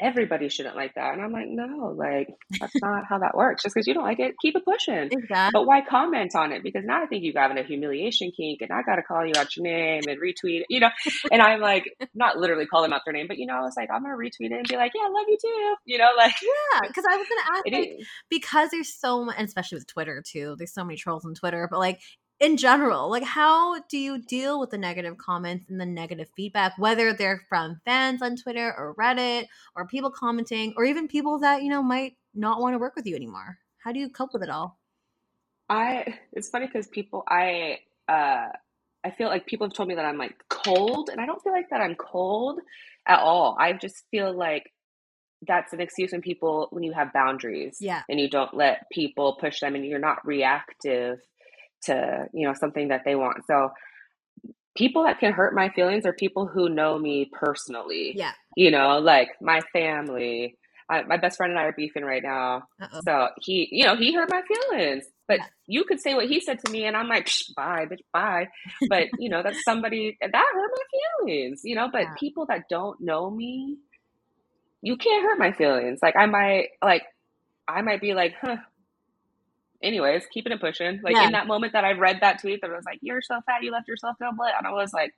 everybody 0.00 0.48
shouldn't 0.48 0.76
like 0.76 0.94
that. 0.94 1.14
And 1.14 1.22
I'm 1.22 1.32
like, 1.32 1.48
no, 1.48 1.94
like 1.96 2.28
that's 2.60 2.74
not 2.82 3.04
how 3.08 3.18
that 3.18 3.36
works. 3.36 3.62
Just 3.62 3.74
because 3.74 3.86
you 3.86 3.94
don't 3.94 4.02
like 4.02 4.20
it, 4.20 4.34
keep 4.42 4.56
it 4.56 4.64
pushing. 4.64 5.08
exactly. 5.10 5.50
But 5.52 5.66
why 5.66 5.80
comment 5.80 6.34
on 6.36 6.52
it? 6.52 6.62
Because 6.62 6.84
now 6.84 7.02
I 7.02 7.06
think 7.06 7.24
you 7.24 7.32
got 7.32 7.56
a 7.56 7.62
humiliation 7.62 8.30
kink, 8.36 8.60
and 8.60 8.70
I 8.70 8.82
got 8.82 8.96
to 8.96 9.02
call 9.02 9.24
you 9.26 9.32
out 9.36 9.56
your 9.56 9.64
name 9.64 10.02
and 10.08 10.20
retweet 10.20 10.60
it, 10.60 10.66
you 10.68 10.80
know. 10.80 10.90
And 11.32 11.42
I'm 11.42 11.60
like, 11.60 11.84
not 12.14 12.38
literally 12.38 12.66
call 12.66 12.82
them 12.82 12.92
out 12.92 13.02
their 13.04 13.12
name, 13.12 13.26
but 13.26 13.38
you 13.38 13.46
know, 13.46 13.54
I 13.54 13.60
was 13.60 13.74
like, 13.76 13.88
I'm 13.92 14.02
gonna 14.02 14.16
retweet 14.16 14.52
it 14.52 14.52
and 14.52 14.68
be 14.68 14.76
like, 14.76 14.92
yeah, 14.94 15.02
I 15.02 15.08
love 15.08 15.24
you 15.28 15.36
too, 15.40 15.74
you 15.84 15.98
know, 15.98 16.10
like 16.16 16.34
Yeah, 16.42 16.80
because 16.86 17.04
I 17.10 17.16
was 17.16 17.26
gonna 17.28 17.56
ask, 17.56 17.64
like, 17.72 18.06
because 18.30 18.70
there's 18.70 18.94
so 18.94 19.24
much, 19.24 19.36
and 19.38 19.48
especially 19.48 19.76
with 19.76 19.86
Twitter 19.86 20.22
too. 20.24 20.54
There's 20.56 20.72
so 20.72 20.84
many 20.84 20.96
trolls 20.96 21.24
on 21.24 21.34
Twitter, 21.34 21.68
but 21.70 21.78
like 21.78 22.00
in 22.38 22.56
general, 22.56 23.10
like 23.10 23.22
how 23.22 23.80
do 23.88 23.96
you 23.96 24.18
deal 24.18 24.60
with 24.60 24.70
the 24.70 24.78
negative 24.78 25.16
comments 25.16 25.70
and 25.70 25.80
the 25.80 25.86
negative 25.86 26.28
feedback, 26.36 26.74
whether 26.76 27.12
they're 27.12 27.42
from 27.48 27.80
fans 27.84 28.20
on 28.22 28.36
Twitter 28.36 28.74
or 28.76 28.94
Reddit 28.94 29.46
or 29.74 29.86
people 29.86 30.10
commenting, 30.10 30.74
or 30.76 30.84
even 30.84 31.08
people 31.08 31.38
that 31.40 31.62
you 31.62 31.70
know 31.70 31.82
might 31.82 32.16
not 32.34 32.60
want 32.60 32.74
to 32.74 32.78
work 32.78 32.94
with 32.96 33.06
you 33.06 33.16
anymore? 33.16 33.58
How 33.78 33.92
do 33.92 34.00
you 34.00 34.10
cope 34.10 34.30
with 34.32 34.42
it 34.42 34.50
all? 34.50 34.78
I. 35.68 36.18
It's 36.32 36.48
funny 36.48 36.66
because 36.66 36.86
people, 36.88 37.24
I, 37.28 37.78
uh, 38.08 38.48
I 39.04 39.10
feel 39.16 39.28
like 39.28 39.46
people 39.46 39.66
have 39.66 39.74
told 39.74 39.88
me 39.88 39.94
that 39.94 40.04
I'm 40.04 40.18
like 40.18 40.36
cold, 40.50 41.08
and 41.10 41.20
I 41.20 41.26
don't 41.26 41.42
feel 41.42 41.52
like 41.52 41.70
that 41.70 41.80
I'm 41.80 41.94
cold 41.94 42.60
at 43.06 43.20
all. 43.20 43.56
I 43.58 43.72
just 43.72 44.04
feel 44.10 44.36
like 44.36 44.70
that's 45.46 45.72
an 45.72 45.80
excuse 45.80 46.12
when 46.12 46.22
people 46.22 46.68
when 46.70 46.82
you 46.82 46.92
have 46.92 47.12
boundaries 47.12 47.78
Yeah, 47.80 48.02
and 48.08 48.18
you 48.20 48.28
don't 48.28 48.54
let 48.54 48.90
people 48.90 49.36
push 49.40 49.60
them 49.60 49.74
and 49.74 49.86
you're 49.86 49.98
not 49.98 50.26
reactive 50.26 51.18
to 51.84 52.26
you 52.32 52.46
know 52.46 52.54
something 52.54 52.88
that 52.88 53.02
they 53.04 53.14
want 53.14 53.44
so 53.46 53.70
people 54.76 55.04
that 55.04 55.18
can 55.18 55.32
hurt 55.32 55.54
my 55.54 55.68
feelings 55.70 56.04
are 56.04 56.12
people 56.12 56.46
who 56.46 56.68
know 56.68 56.98
me 56.98 57.30
personally 57.32 58.12
yeah. 58.16 58.32
you 58.56 58.70
know 58.70 58.98
like 58.98 59.28
my 59.40 59.60
family 59.72 60.56
I, 60.88 61.02
my 61.02 61.16
best 61.16 61.36
friend 61.36 61.50
and 61.50 61.58
i 61.58 61.64
are 61.64 61.72
beefing 61.72 62.04
right 62.04 62.22
now 62.22 62.62
Uh-oh. 62.80 63.00
so 63.04 63.28
he 63.40 63.68
you 63.72 63.84
know 63.84 63.96
he 63.96 64.12
hurt 64.12 64.30
my 64.30 64.42
feelings 64.46 65.04
but 65.28 65.38
Yeah. 65.38 65.46
you 65.66 65.84
could 65.84 66.00
say 66.00 66.14
what 66.14 66.26
he 66.26 66.40
said 66.40 66.58
to 66.64 66.70
me 66.70 66.84
and 66.84 66.96
i'm 66.96 67.08
like 67.08 67.28
bye 67.56 67.86
bitch 67.86 68.00
bye 68.12 68.46
but 68.88 69.04
you 69.18 69.28
know 69.28 69.42
that's 69.42 69.62
somebody 69.64 70.16
that 70.20 70.30
hurt 70.34 70.70
my 70.76 71.24
feelings 71.24 71.62
you 71.64 71.74
know 71.74 71.88
but 71.90 72.02
Yeah. 72.02 72.14
people 72.18 72.46
that 72.46 72.64
don't 72.68 73.00
know 73.00 73.30
me 73.30 73.78
you 74.82 74.96
can't 74.96 75.24
hurt 75.24 75.38
my 75.38 75.50
feelings. 75.52 75.98
Like 76.00 76.14
I 76.16 76.26
might 76.26 76.68
like 76.84 77.02
I 77.66 77.82
might 77.82 78.00
be 78.00 78.14
like, 78.14 78.34
huh. 78.40 78.58
Anyways, 79.82 80.24
keeping 80.32 80.52
it 80.52 80.60
pushing. 80.60 81.00
Like 81.02 81.14
Yeah. 81.14 81.26
in 81.26 81.32
that 81.32 81.46
moment 81.46 81.72
that 81.74 81.84
I 81.84 81.92
read 81.92 82.18
that 82.22 82.40
tweet 82.40 82.60
that 82.62 82.70
was 82.70 82.84
like, 82.84 82.98
You're 83.02 83.22
so 83.22 83.40
fat, 83.46 83.62
you 83.62 83.70
left 83.72 83.88
yourself 83.88 84.16
no 84.20 84.30
blood. 84.36 84.52
And 84.58 84.66
I 84.66 84.72
was 84.72 84.92
like, 84.92 85.12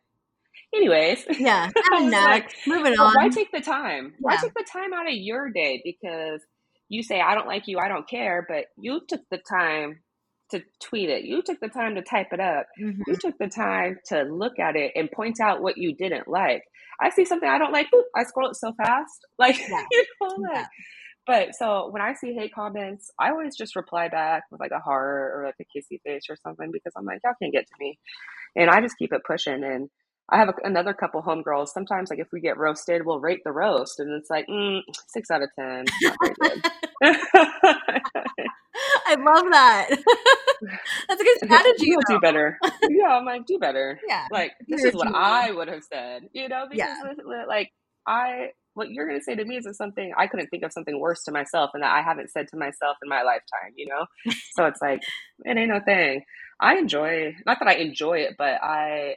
anyways. 0.74 1.24
Yeah. 1.38 1.70
I 1.92 1.96
And 1.96 2.04
was 2.06 2.12
like, 2.12 2.50
Moving 2.66 2.94
but 2.96 3.14
why 3.16 3.24
on. 3.24 3.30
take 3.30 3.52
the 3.52 3.60
time? 3.60 4.14
Why 4.20 4.34
Yeah. 4.34 4.38
take 4.42 4.54
the 4.54 4.66
time 4.70 4.92
out 4.92 5.06
of 5.08 5.14
your 5.14 5.50
day? 5.50 5.80
Because 5.84 6.42
you 6.88 7.02
say, 7.02 7.20
I 7.20 7.34
don't 7.34 7.46
like 7.46 7.66
you, 7.68 7.78
I 7.78 7.88
don't 7.88 8.08
care, 8.08 8.46
but 8.48 8.66
you 8.78 9.00
took 9.08 9.20
the 9.30 9.38
time 9.38 10.00
to 10.50 10.62
tweet 10.82 11.10
it. 11.10 11.24
You 11.24 11.42
took 11.42 11.60
the 11.60 11.68
time 11.68 11.94
to 11.96 12.02
type 12.02 12.28
it 12.32 12.40
up. 12.40 12.66
Mhm. 12.80 13.00
You 13.06 13.16
took 13.16 13.36
the 13.38 13.48
time 13.48 13.98
to 14.06 14.22
look 14.22 14.58
at 14.58 14.76
it 14.76 14.92
and 14.96 15.10
point 15.10 15.40
out 15.40 15.60
what 15.60 15.76
you 15.76 15.94
didn't 15.94 16.26
like. 16.26 16.64
I 17.00 17.10
see 17.10 17.26
something 17.26 17.48
I 17.48 17.58
don't 17.58 17.72
like, 17.72 17.88
I 18.16 18.24
scroll 18.24 18.48
it 18.48 18.56
so 18.56 18.72
fast. 18.72 19.26
Like, 19.38 19.58
Yeah. 19.68 19.84
you 19.90 20.04
know, 20.22 20.28
like, 20.38 20.54
Yeah. 20.54 20.64
But 21.28 21.54
so 21.54 21.90
when 21.90 22.02
I 22.02 22.14
see 22.14 22.34
hate 22.34 22.54
comments, 22.54 23.12
I 23.20 23.30
always 23.30 23.56
just 23.56 23.76
reply 23.76 24.08
back 24.08 24.44
with 24.50 24.60
like 24.60 24.72
a 24.72 24.80
heart 24.80 25.34
or 25.36 25.44
like 25.46 25.56
a 25.60 25.78
kissy 25.78 26.00
face 26.02 26.24
or 26.30 26.36
something 26.42 26.72
because 26.72 26.94
I'm 26.96 27.04
like, 27.06 27.20
y'all 27.24 27.34
can't 27.40 27.52
get 27.52 27.68
to 27.68 27.74
me. 27.78 28.00
And 28.56 28.70
I 28.70 28.80
just 28.80 28.98
keep 28.98 29.12
it 29.12 29.22
pushing. 29.26 29.62
And 29.64 29.90
I 30.30 30.38
have 30.38 30.48
a, 30.48 30.54
another 30.64 30.94
couple 30.94 31.22
homegirls. 31.22 31.68
Sometimes, 31.68 32.10
like 32.10 32.18
if 32.18 32.28
we 32.32 32.40
get 32.40 32.58
roasted, 32.58 33.06
we'll 33.06 33.20
rate 33.20 33.40
the 33.44 33.52
roast, 33.52 34.00
and 34.00 34.10
it's 34.12 34.30
like 34.30 34.46
mm, 34.48 34.80
six 35.08 35.30
out 35.30 35.42
of 35.42 35.50
ten. 35.58 35.84
Not 36.02 36.16
very 36.20 36.34
good. 36.40 36.62
I 39.06 39.14
love 39.16 39.44
that. 39.52 39.88
That's 41.08 41.20
a 41.20 41.24
good 41.24 41.38
strategy. 41.44 41.86
You'll 41.86 42.02
do 42.08 42.20
better. 42.20 42.58
Yeah, 42.90 43.08
I'm 43.08 43.24
like, 43.24 43.46
do 43.46 43.58
better. 43.58 44.00
Yeah. 44.08 44.26
Like 44.32 44.52
this 44.68 44.80
You're 44.80 44.88
is 44.90 44.94
what. 44.96 45.08
I 45.14 45.50
would 45.50 45.68
have 45.68 45.82
said, 45.84 46.22
you 46.32 46.48
know, 46.48 46.66
because 46.68 46.88
Yeah. 46.88 47.12
like 47.48 47.72
I, 48.06 48.50
what 48.78 48.90
you're 48.90 49.08
gonna 49.08 49.22
say 49.22 49.36
to 49.36 49.44
me 49.44 49.58
is 49.58 49.68
something 49.76 50.14
I 50.18 50.28
couldn't 50.28 50.48
think 50.48 50.64
of 50.64 50.72
something 50.72 51.00
worse 51.00 51.24
to 51.24 51.32
myself, 51.32 51.72
and 51.74 51.82
that 51.84 51.92
I 51.94 52.02
haven't 52.02 52.30
said 52.30 52.48
to 52.50 52.58
myself 52.58 52.98
in 53.02 53.10
my 53.10 53.22
lifetime, 53.22 53.74
you 53.76 53.88
know. 53.88 54.06
so 54.52 54.66
it's 54.66 54.82
like 54.82 55.02
it 55.44 55.58
ain't 55.58 55.70
no 55.70 55.80
thing. 55.80 56.24
I 56.60 56.76
enjoy, 56.78 57.36
not 57.46 57.58
that 57.60 57.68
I 57.68 57.74
enjoy 57.76 58.20
it, 58.20 58.36
but 58.38 58.62
I 58.62 59.16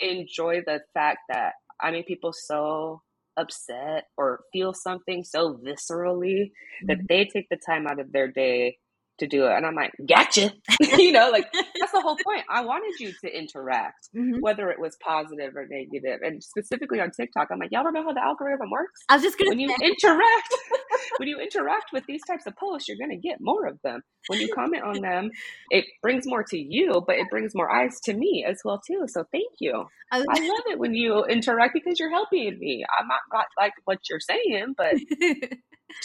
enjoy 0.00 0.62
the 0.66 0.80
fact 0.94 1.20
that 1.28 1.54
I 1.80 1.90
make 1.90 2.06
people 2.06 2.32
so 2.32 3.02
upset 3.36 4.04
or 4.16 4.40
feel 4.52 4.74
something 4.74 5.24
so 5.24 5.58
viscerally 5.64 6.52
that 6.88 6.98
Mhm. 6.98 7.08
they 7.08 7.24
take 7.26 7.48
the 7.50 7.56
time 7.56 7.86
out 7.86 8.00
of 8.00 8.12
their 8.12 8.28
day 8.28 8.78
to 9.18 9.26
do 9.26 9.46
it. 9.46 9.52
And 9.52 9.66
I'm 9.66 9.74
like, 9.74 9.92
gotcha. 10.08 10.52
you 10.80 11.12
know, 11.12 11.30
like 11.30 11.46
that's 11.52 11.92
the 11.92 12.00
whole 12.00 12.16
point. 12.24 12.44
I 12.50 12.64
wanted 12.64 12.98
you 13.00 13.12
to 13.24 13.36
interact, 13.36 14.08
Mhm. 14.16 14.40
whether 14.40 14.70
it 14.70 14.78
was 14.80 14.96
positive 15.04 15.54
or 15.56 15.66
negative. 15.68 16.20
And 16.22 16.42
specifically 16.42 17.00
on 17.00 17.10
TikTok, 17.10 17.48
I'm 17.50 17.58
like, 17.58 17.70
y'all 17.72 17.82
don't 17.84 17.94
know 17.94 18.04
how 18.04 18.12
the 18.12 18.22
algorithm 18.22 18.70
works? 18.70 19.00
I 19.08 19.14
was 19.14 19.22
just 19.22 19.38
gonna 19.38 19.50
When 19.50 19.60
you 19.60 19.74
interact, 19.82 20.54
when 21.18 21.28
you 21.28 21.38
interact 21.40 21.86
with 21.92 22.04
these 22.06 22.20
types 22.26 22.46
of 22.46 22.56
posts, 22.56 22.88
you're 22.88 22.98
gonna 23.00 23.18
get 23.20 23.38
more 23.40 23.66
of 23.66 23.78
them. 23.82 24.02
When 24.28 24.40
you 24.40 24.48
comment 24.54 24.82
on 24.84 25.00
them, 25.00 25.30
it 25.70 25.84
brings 26.02 26.24
more 26.26 26.44
to 26.44 26.58
you, 26.58 27.02
but 27.06 27.16
it 27.16 27.26
brings 27.30 27.54
more 27.54 27.70
eyes 27.70 27.98
to 28.04 28.14
me 28.14 28.44
as 28.48 28.60
well 28.64 28.80
too. 28.86 29.04
So 29.08 29.24
thank 29.32 29.48
you. 29.60 29.84
I 30.12 30.18
I 30.18 30.20
love 30.40 30.64
it 30.70 30.78
when 30.78 30.94
you 30.94 31.24
interact 31.24 31.74
because 31.74 31.98
you're 31.98 32.10
helping 32.10 32.58
me. 32.58 32.84
I'm 32.98 33.06
not, 33.08 33.20
got 33.30 33.46
like 33.58 33.72
what 33.84 33.98
you're 34.08 34.20
saying, 34.20 34.74
but 34.76 34.94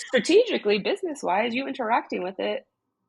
strategically, 0.07 0.80
business 0.80 1.22
wise, 1.24 1.53
you 1.53 1.68
interacting 1.68 2.24
with 2.24 2.39
it 2.39 2.64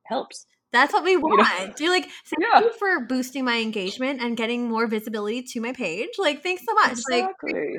helps. 0.06 0.46
That's 0.72 0.92
what 0.92 1.04
we 1.04 1.16
want. 1.18 1.78
You're 1.80 1.90
like, 1.92 2.04
thank 2.26 2.40
Yeah. 2.52 2.60
you 2.60 2.72
for 2.78 3.06
boosting 3.06 3.44
my 3.44 3.58
engagement 3.60 4.20
and 4.20 4.36
getting 4.36 4.68
more 4.68 4.86
visibility 4.88 5.42
to 5.52 5.60
my 5.60 5.72
page. 5.72 6.08
Like, 6.18 6.42
thanks 6.42 6.64
so 6.66 6.74
much. 6.74 6.98
Like, 7.10 7.24
Exactly. 7.42 7.76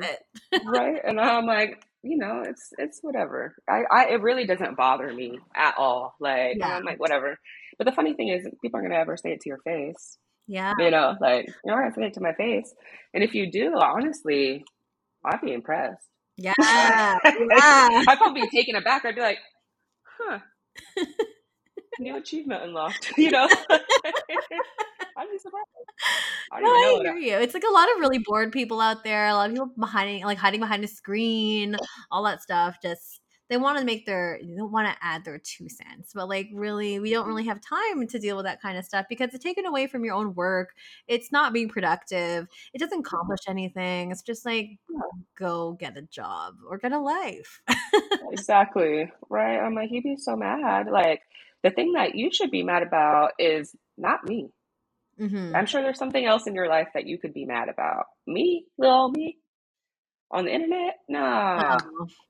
it. 0.52 0.62
right? 0.66 1.00
And 1.04 1.20
I'm 1.20 1.44
like, 1.46 1.82
you 2.02 2.16
know, 2.18 2.42
it's 2.46 2.70
it's 2.78 3.00
whatever. 3.02 3.54
I, 3.68 3.82
I 3.90 4.04
it 4.10 4.22
really 4.22 4.46
doesn't 4.46 4.76
bother 4.76 5.12
me 5.12 5.38
at 5.56 5.74
all. 5.76 6.14
Like 6.20 6.56
Yeah. 6.58 6.76
I'm 6.76 6.84
like, 6.84 7.00
whatever. 7.00 7.36
But 7.78 7.84
the 7.86 7.92
funny 7.92 8.14
thing 8.14 8.28
is 8.28 8.44
people 8.62 8.78
aren't 8.78 8.88
gonna 8.88 9.00
ever 9.00 9.16
say 9.16 9.30
it 9.32 9.40
to 9.40 9.48
your 9.48 9.58
face. 9.64 10.16
Yeah. 10.46 10.72
You 10.78 10.90
know, 10.92 11.16
like 11.20 11.46
you're 11.64 11.74
not 11.76 11.82
gonna 11.82 11.94
say 11.94 12.06
it 12.06 12.14
to 12.14 12.20
my 12.20 12.32
face. 12.34 12.72
And 13.12 13.24
if 13.24 13.34
you 13.34 13.50
do, 13.50 13.74
honestly, 13.76 14.64
I'd 15.24 15.40
be 15.42 15.52
impressed. 15.52 16.06
Yeah. 16.38 16.54
Yeah. 16.60 17.18
I'd 17.24 18.18
probably 18.18 18.42
be 18.42 18.48
taken 18.56 18.76
aback. 18.76 19.04
I'd 19.04 19.16
be 19.16 19.20
like, 19.20 19.38
huh. 20.18 20.38
New 22.00 22.16
achievement 22.16 22.62
unlocked. 22.62 23.12
You 23.16 23.30
know? 23.32 23.48
I'd 23.70 25.30
be 25.30 25.38
surprised. 25.38 25.66
I 26.52 26.60
No, 26.60 26.66
don't 26.66 26.92
even 26.92 27.04
know 27.04 27.10
I 27.12 27.14
hear 27.14 27.38
you. 27.38 27.42
It's 27.42 27.54
like 27.54 27.64
a 27.68 27.72
lot 27.72 27.90
of 27.92 28.00
really 28.00 28.18
bored 28.18 28.52
people 28.52 28.80
out 28.80 29.02
there. 29.02 29.28
A 29.28 29.34
lot 29.34 29.48
of 29.48 29.54
people 29.54 29.72
behind, 29.78 30.24
like 30.24 30.38
hiding 30.38 30.60
behind 30.60 30.84
a 30.84 30.88
screen, 30.88 31.76
all 32.10 32.22
that 32.24 32.42
stuff. 32.42 32.76
Just 32.82 33.20
they 33.48 33.56
want 33.56 33.78
to 33.78 33.84
make 33.84 34.06
their, 34.06 34.40
they 34.42 34.56
don't 34.56 34.72
want 34.72 34.88
to 34.88 34.96
add 35.00 35.24
their 35.24 35.38
two 35.38 35.68
cents, 35.68 36.12
but 36.14 36.28
like 36.28 36.48
really, 36.52 36.98
we 36.98 37.10
don't 37.10 37.22
mm-hmm. 37.22 37.30
really 37.30 37.46
have 37.46 37.60
time 37.60 38.06
to 38.08 38.18
deal 38.18 38.36
with 38.36 38.44
that 38.44 38.60
kind 38.60 38.76
of 38.76 38.84
stuff 38.84 39.06
because 39.08 39.32
it's 39.32 39.44
taken 39.44 39.66
away 39.66 39.86
from 39.86 40.04
your 40.04 40.14
own 40.14 40.34
work. 40.34 40.70
It's 41.06 41.30
not 41.30 41.52
being 41.52 41.68
productive. 41.68 42.48
It 42.74 42.78
doesn't 42.78 42.98
mm-hmm. 42.98 43.06
accomplish 43.06 43.40
anything. 43.48 44.10
It's 44.10 44.22
just 44.22 44.44
like 44.44 44.78
go 45.38 45.72
get 45.72 45.96
a 45.96 46.02
job 46.02 46.56
or 46.68 46.78
get 46.78 46.92
a 46.92 46.98
life. 46.98 47.62
Exactly. 48.32 49.10
Right. 49.30 49.58
I'm 49.58 49.74
like, 49.74 49.90
you'd 49.90 50.04
be 50.04 50.16
so 50.16 50.36
mad. 50.36 50.88
Like, 50.90 51.22
the 51.62 51.70
thing 51.70 51.92
that 51.92 52.14
you 52.14 52.30
should 52.32 52.50
be 52.50 52.62
mad 52.62 52.82
about 52.82 53.32
is 53.38 53.74
not 53.96 54.24
me. 54.24 54.48
hmm 55.18 55.52
I'm 55.54 55.66
sure 55.66 55.82
there's 55.82 55.98
something 55.98 56.24
else 56.24 56.46
in 56.46 56.54
your 56.54 56.68
life 56.68 56.88
that 56.94 57.06
you 57.06 57.18
could 57.18 57.32
be 57.32 57.44
mad 57.44 57.68
about. 57.68 58.04
Me, 58.26 58.64
little 58.78 59.10
me, 59.10 59.38
on 60.30 60.44
the 60.44 60.52
internet? 60.52 60.96
No, 61.08 61.78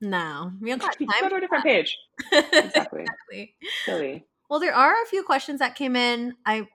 no, 0.01 0.51
we 0.61 0.69
don't 0.69 0.81
Go 1.21 1.29
to 1.29 1.35
a 1.35 1.41
different 1.41 1.63
page. 1.63 1.97
Exactly. 2.31 3.01
exactly. 3.03 3.55
Silly. 3.85 4.25
Well, 4.49 4.59
there 4.59 4.73
are 4.73 4.93
a 4.93 5.05
few 5.07 5.23
questions 5.23 5.59
that 5.59 5.75
came 5.75 5.95
in. 5.95 6.35
I 6.45 6.67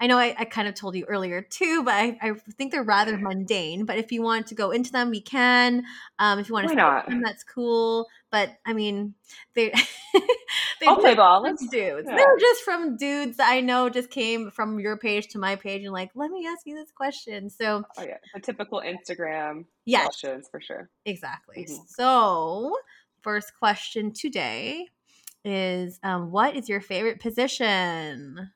I 0.00 0.06
know 0.06 0.18
I, 0.18 0.34
I 0.38 0.44
kind 0.44 0.68
of 0.68 0.74
told 0.74 0.96
you 0.96 1.04
earlier 1.06 1.42
too, 1.42 1.82
but 1.84 1.94
I, 1.94 2.18
I 2.20 2.32
think 2.56 2.72
they're 2.72 2.82
rather 2.82 3.16
mundane. 3.16 3.84
But 3.84 3.98
if 3.98 4.12
you 4.12 4.22
want 4.22 4.48
to 4.48 4.54
go 4.54 4.70
into 4.70 4.92
them, 4.92 5.10
we 5.10 5.20
can. 5.20 5.84
Um, 6.18 6.38
if 6.38 6.48
you 6.48 6.54
want 6.54 6.66
Why 6.66 6.74
to 6.74 7.10
them, 7.10 7.22
that's 7.24 7.44
cool. 7.44 8.06
But 8.30 8.50
I 8.66 8.72
mean, 8.72 9.14
they 9.54 9.70
they 10.80 10.86
I'll 10.86 10.96
play 10.96 11.14
ball. 11.14 11.42
Let's, 11.42 11.66
dudes. 11.68 12.06
yeah. 12.08 12.16
They're 12.16 12.38
just 12.38 12.62
from 12.62 12.96
dudes 12.96 13.38
that 13.38 13.50
I 13.50 13.60
know 13.60 13.88
just 13.88 14.10
came 14.10 14.50
from 14.50 14.78
your 14.80 14.96
page 14.96 15.28
to 15.28 15.38
my 15.38 15.56
page 15.56 15.82
and 15.84 15.92
like, 15.92 16.10
let 16.14 16.30
me 16.30 16.46
ask 16.46 16.66
you 16.66 16.74
this 16.74 16.92
question. 16.92 17.48
So 17.50 17.84
oh, 17.96 18.02
yeah. 18.02 18.18
The 18.34 18.40
typical 18.40 18.82
Instagram 18.82 19.64
yes, 19.84 20.04
questions 20.04 20.48
for 20.50 20.60
sure. 20.60 20.90
exactly. 21.04 21.66
Mhm. 21.68 21.88
So 21.88 22.76
first 23.22 23.52
question 23.58 24.12
today 24.12 24.88
is, 25.44 25.98
um, 26.02 26.30
what 26.30 26.54
is 26.54 26.68
your 26.68 26.80
favorite 26.80 27.20
position? 27.20 28.50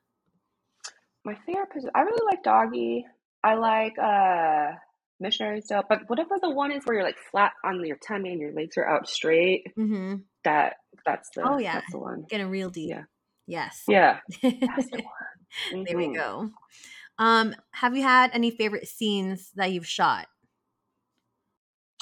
My 1.25 1.35
favorite 1.45 1.71
position, 1.71 1.91
I 1.95 2.01
really 2.01 2.25
like 2.25 2.43
doggy. 2.43 3.05
I 3.43 3.55
like 3.55 3.97
uh 3.97 4.73
missionary 5.19 5.61
style, 5.61 5.83
but 5.87 5.99
whatever 6.07 6.35
the 6.41 6.49
one 6.49 6.71
is 6.71 6.83
where 6.85 6.95
you're 6.97 7.05
like 7.05 7.17
flat 7.31 7.51
on 7.63 7.85
your 7.85 7.97
tummy 7.97 8.31
and 8.31 8.41
your 8.41 8.53
legs 8.53 8.77
are 8.77 8.87
out 8.87 9.07
straight, 9.09 9.67
Mm-hmm. 9.77 10.15
that 10.43 10.75
that's 11.05 11.29
the 11.35 11.43
Oh, 11.47 11.57
yeah. 11.57 11.73
that's 11.75 11.91
the 11.91 11.99
one. 11.99 12.25
Getting 12.29 12.47
a 12.47 12.49
real 12.49 12.69
deep. 12.69 12.89
Yeah. 12.89 13.03
Yes. 13.47 13.83
Yeah. 13.87 14.19
That's 14.41 14.89
the 14.89 15.01
one. 15.71 15.85
there 15.85 15.97
we 15.97 16.07
Mhm. 16.07 16.15
go. 16.15 16.49
Um, 17.19 17.55
have 17.71 17.95
you 17.95 18.03
had 18.03 18.31
any 18.33 18.51
favorite 18.51 18.87
scenes 18.87 19.51
that 19.55 19.71
you've 19.71 19.87
shot? 19.87 20.27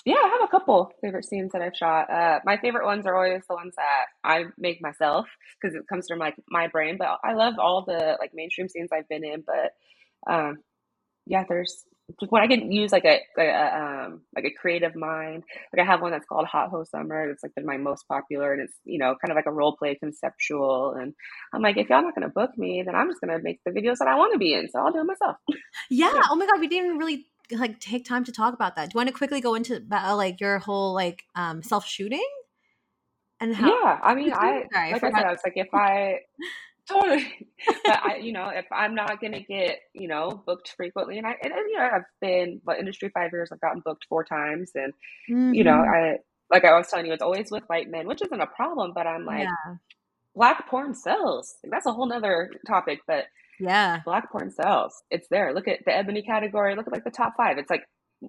Yeah, 0.04 0.16
I 0.16 0.30
have 0.40 0.42
a 0.44 0.48
couple 0.48 0.92
favorite 1.02 1.26
scenes 1.26 1.52
that 1.52 1.62
I've 1.62 1.76
shot. 1.76 2.10
Uh, 2.10 2.40
my 2.44 2.58
favorite 2.58 2.86
ones 2.86 3.06
are 3.06 3.16
always 3.16 3.44
the 3.48 3.54
ones 3.54 3.76
that 3.76 4.06
I 4.24 4.46
make 4.58 4.82
myself 4.82 5.28
because 5.62 5.76
it 5.76 5.88
comes 5.88 6.08
from 6.10 6.18
like 6.18 6.36
my 6.50 6.68
brain. 6.68 6.98
But 6.98 7.20
I 7.24 7.34
love 7.34 7.56
all 7.60 7.84
the 7.86 8.18
like 8.20 8.32
mainstream 8.34 8.68
scenes 8.68 8.90
I've 8.92 9.08
been 9.10 9.24
in. 9.24 9.44
But 9.46 10.32
um, 10.34 10.58
yeah, 11.28 11.44
there's 11.48 11.86
when 12.30 12.42
I 12.42 12.48
can 12.48 12.72
use 12.72 12.92
like 12.92 13.06
a, 13.06 13.20
a, 13.38 13.42
a 13.42 14.06
um 14.06 14.22
like 14.36 14.46
a 14.46 14.52
creative 14.52 14.96
mind. 14.96 15.44
Like 15.74 15.86
I 15.86 15.90
have 15.90 16.02
one 16.02 16.12
that's 16.12 16.26
called 16.26 16.46
Hot 16.48 16.70
Ho 16.70 16.84
Summer. 16.84 17.30
It's 17.30 17.44
like 17.44 17.56
been 17.56 17.66
my 17.66 17.78
most 17.78 18.08
popular, 18.08 18.54
and 18.54 18.62
it's 18.62 18.74
you 18.84 18.98
know 18.98 19.16
kind 19.22 19.32
of 19.32 19.36
like 19.36 19.46
a 19.46 19.52
role 19.52 19.76
play 19.76 19.96
conceptual. 19.96 20.94
And 20.94 21.14
I'm 21.54 21.62
like, 21.62 21.78
if 21.78 21.90
y'all 21.90 22.02
not 22.02 22.16
gonna 22.16 22.30
book 22.30 22.58
me, 22.58 22.84
then 22.84 22.96
I'm 22.96 23.10
just 23.10 23.22
gonna 23.22 23.40
make 23.42 23.60
the 23.66 23.72
videos 23.72 23.98
that 23.98 24.08
I 24.08 24.16
want 24.16 24.34
to 24.34 24.40
be 24.40 24.54
in. 24.54 24.70
So 24.70 24.80
I'll 24.80 24.92
do 24.92 25.00
it 25.00 25.06
myself. 25.06 25.38
Yeah. 25.90 26.12
Yeah. 26.14 26.22
Oh 26.30 26.36
my 26.36 26.46
god, 26.46 26.60
we 26.60 26.68
didn't 26.68 26.98
really 26.98 27.26
like 27.52 27.80
take 27.80 28.06
time 28.06 28.24
to 28.26 28.32
talk 28.32 28.54
about 28.54 28.76
that. 28.76 28.90
Do 28.90 28.94
you 28.96 29.00
want 29.00 29.10
to 29.10 29.14
quickly 29.14 29.42
go 29.42 29.56
into 29.56 29.84
uh, 29.92 30.16
like 30.16 30.40
your 30.40 30.60
whole 30.60 30.94
like 30.94 31.24
um 31.36 31.64
self 31.64 31.86
shooting 31.86 32.28
and 33.40 33.56
how? 33.56 33.68
Yeah, 33.68 34.00
I 34.02 34.16
mean, 34.16 34.32
I 34.36 34.64
Sorry, 34.72 34.90
I 34.90 34.92
like 34.92 35.04
I 35.04 35.12
said, 35.12 35.26
I 35.26 35.32
was 35.32 35.42
like, 35.44 35.54
if 35.56 35.74
I 35.74 36.20
totally, 36.88 37.48
but 37.86 38.04
I, 38.04 38.16
you 38.18 38.34
know, 38.34 38.50
if 38.50 38.66
I'm 38.72 38.96
not 38.96 39.22
gonna 39.22 39.42
get, 39.42 39.80
you 39.94 40.08
know, 40.08 40.42
booked 40.46 40.74
frequently, 40.76 41.18
and 41.18 41.28
I, 41.28 41.36
and, 41.42 41.54
you 41.70 41.78
know, 41.78 41.90
I've 41.94 42.02
been, 42.20 42.62
but 42.64 42.80
industry 42.80 43.10
five 43.14 43.32
years, 43.32 43.50
I've 43.52 43.62
gotten 43.62 43.82
booked 43.84 44.06
four 44.10 44.24
times, 44.24 44.72
and 44.76 44.94
you 45.28 45.64
know, 45.64 45.72
Mhm. 45.72 46.14
I 46.14 46.18
like 46.50 46.66
I 46.66 46.78
was 46.78 46.88
telling 46.90 47.06
you, 47.06 47.14
it's 47.14 47.22
always 47.22 47.50
with 47.50 47.64
white 47.68 47.90
men, 47.90 48.08
which 48.08 48.22
isn't 48.22 48.42
a 48.42 48.48
problem, 48.48 48.92
but 48.94 49.08
I'm 49.08 49.26
like, 49.26 49.44
yeah, 49.44 49.76
black 50.36 50.68
porn 50.70 50.94
sells. 50.94 51.56
Like, 51.64 51.72
that's 51.72 51.86
a 51.86 51.94
whole 51.94 52.08
nother 52.08 52.52
topic, 52.68 53.00
but 53.08 53.26
yeah, 53.60 54.02
black 54.06 54.32
porn 54.32 54.52
sells. 54.52 55.02
It's 55.10 55.28
there. 55.30 55.54
Look 55.54 55.68
at 55.68 55.80
the 55.86 55.96
ebony 55.96 56.24
category. 56.24 56.76
Look 56.76 56.88
at 56.88 56.94
like 56.94 57.04
the 57.06 57.12
top 57.12 57.34
five. 57.38 57.58
It's 57.58 57.70
like 57.70 57.84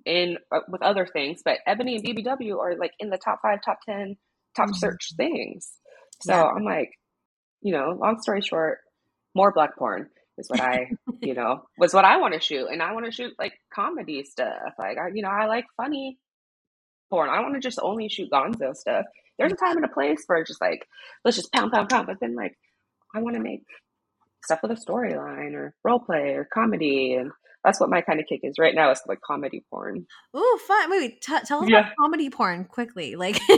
in 0.06 0.38
uh, 0.50 0.60
with 0.68 0.82
other 0.82 1.06
things, 1.06 1.42
but 1.44 1.58
Ebony 1.66 1.96
and 1.96 2.04
BBW 2.04 2.58
are 2.58 2.76
like 2.76 2.92
in 2.98 3.10
the 3.10 3.18
top 3.18 3.40
five, 3.42 3.58
top 3.64 3.78
ten, 3.86 4.16
top 4.56 4.68
mm-hmm. 4.68 4.76
search 4.76 5.12
things. 5.16 5.70
So 6.22 6.34
yeah. 6.34 6.44
I'm 6.44 6.64
like, 6.64 6.90
you 7.62 7.72
know, 7.72 7.96
long 7.98 8.20
story 8.20 8.42
short, 8.42 8.78
more 9.34 9.52
black 9.52 9.76
porn 9.76 10.08
is 10.38 10.48
what 10.48 10.60
I, 10.60 10.90
you 11.20 11.34
know, 11.34 11.62
was 11.78 11.94
what 11.94 12.04
I 12.04 12.18
want 12.18 12.34
to 12.34 12.40
shoot. 12.40 12.66
And 12.70 12.82
I 12.82 12.92
want 12.92 13.06
to 13.06 13.12
shoot 13.12 13.32
like 13.38 13.54
comedy 13.72 14.24
stuff. 14.24 14.74
Like, 14.78 14.98
I, 14.98 15.08
you 15.14 15.22
know, 15.22 15.30
I 15.30 15.46
like 15.46 15.64
funny 15.76 16.18
porn. 17.10 17.30
I 17.30 17.40
want 17.40 17.54
to 17.54 17.60
just 17.60 17.78
only 17.82 18.08
shoot 18.08 18.30
gonzo 18.30 18.74
stuff. 18.74 19.06
There's 19.38 19.52
a 19.52 19.56
time 19.56 19.76
and 19.76 19.84
a 19.84 19.88
place 19.88 20.24
for 20.26 20.42
just 20.44 20.60
like, 20.60 20.86
let's 21.24 21.36
just 21.36 21.52
pound, 21.52 21.72
pound, 21.72 21.88
pound. 21.88 22.06
But 22.06 22.18
then, 22.20 22.34
like, 22.34 22.56
I 23.14 23.20
want 23.20 23.36
to 23.36 23.42
make 23.42 23.62
stuff 24.44 24.60
with 24.62 24.72
a 24.72 24.74
storyline 24.74 25.54
or 25.54 25.74
role 25.84 26.00
play 26.00 26.34
or 26.34 26.48
comedy. 26.52 27.14
And 27.14 27.30
that's 27.64 27.78
what 27.78 27.90
my 27.90 28.00
kind 28.00 28.18
of 28.20 28.26
kick 28.26 28.40
is 28.42 28.58
right 28.58 28.74
now. 28.74 28.90
It's 28.90 29.02
like 29.06 29.20
comedy 29.20 29.64
porn. 29.70 30.06
Oh, 30.34 30.60
fun! 30.66 30.90
Wait, 30.90 31.20
t- 31.20 31.36
tell 31.44 31.62
us 31.62 31.68
yeah. 31.68 31.80
about 31.80 31.92
comedy 31.98 32.28
porn 32.28 32.64
quickly. 32.64 33.14
Like, 33.14 33.36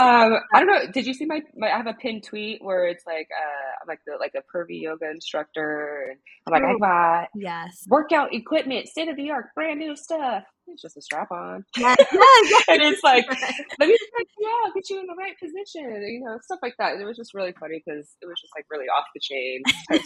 um, 0.00 0.34
I 0.52 0.60
don't 0.60 0.66
know. 0.66 0.90
Did 0.92 1.06
you 1.06 1.12
see 1.12 1.26
my, 1.26 1.42
my? 1.56 1.70
I 1.70 1.76
have 1.76 1.86
a 1.86 1.94
pinned 1.94 2.24
tweet 2.24 2.62
where 2.62 2.86
it's 2.86 3.04
like, 3.06 3.28
uh, 3.30 3.72
I'm 3.82 3.88
like 3.88 4.00
the 4.06 4.16
like 4.18 4.32
a 4.34 4.56
pervy 4.56 4.80
yoga 4.80 5.10
instructor, 5.10 6.06
and 6.10 6.18
I'm 6.46 6.52
like, 6.52 6.62
oh, 6.62 6.76
I 6.76 7.20
got 7.20 7.28
yes 7.34 7.84
workout 7.88 8.32
equipment, 8.34 8.88
state 8.88 9.08
of 9.08 9.16
the 9.16 9.30
art, 9.30 9.46
brand 9.54 9.80
new 9.80 9.96
stuff. 9.96 10.44
It's 10.66 10.80
just 10.80 10.96
a 10.96 11.02
strap 11.02 11.30
on, 11.30 11.62
yes. 11.76 11.98
and 12.68 12.80
it's 12.80 13.02
like, 13.04 13.26
let 13.28 13.86
me 13.86 13.96
check 14.16 14.26
you 14.38 14.48
out, 14.64 14.74
get 14.74 14.88
you 14.88 14.98
in 14.98 15.06
the 15.06 15.14
right 15.14 15.38
position, 15.38 16.02
you 16.08 16.22
know, 16.24 16.38
stuff 16.42 16.60
like 16.62 16.74
that. 16.78 16.92
And 16.94 17.02
It 17.02 17.04
was 17.04 17.18
just 17.18 17.34
really 17.34 17.52
funny 17.60 17.82
because 17.84 18.16
it 18.22 18.26
was 18.26 18.40
just 18.40 18.52
like 18.56 18.64
really 18.70 18.86
off 18.86 19.04
the 19.14 19.20
chain 19.20 19.62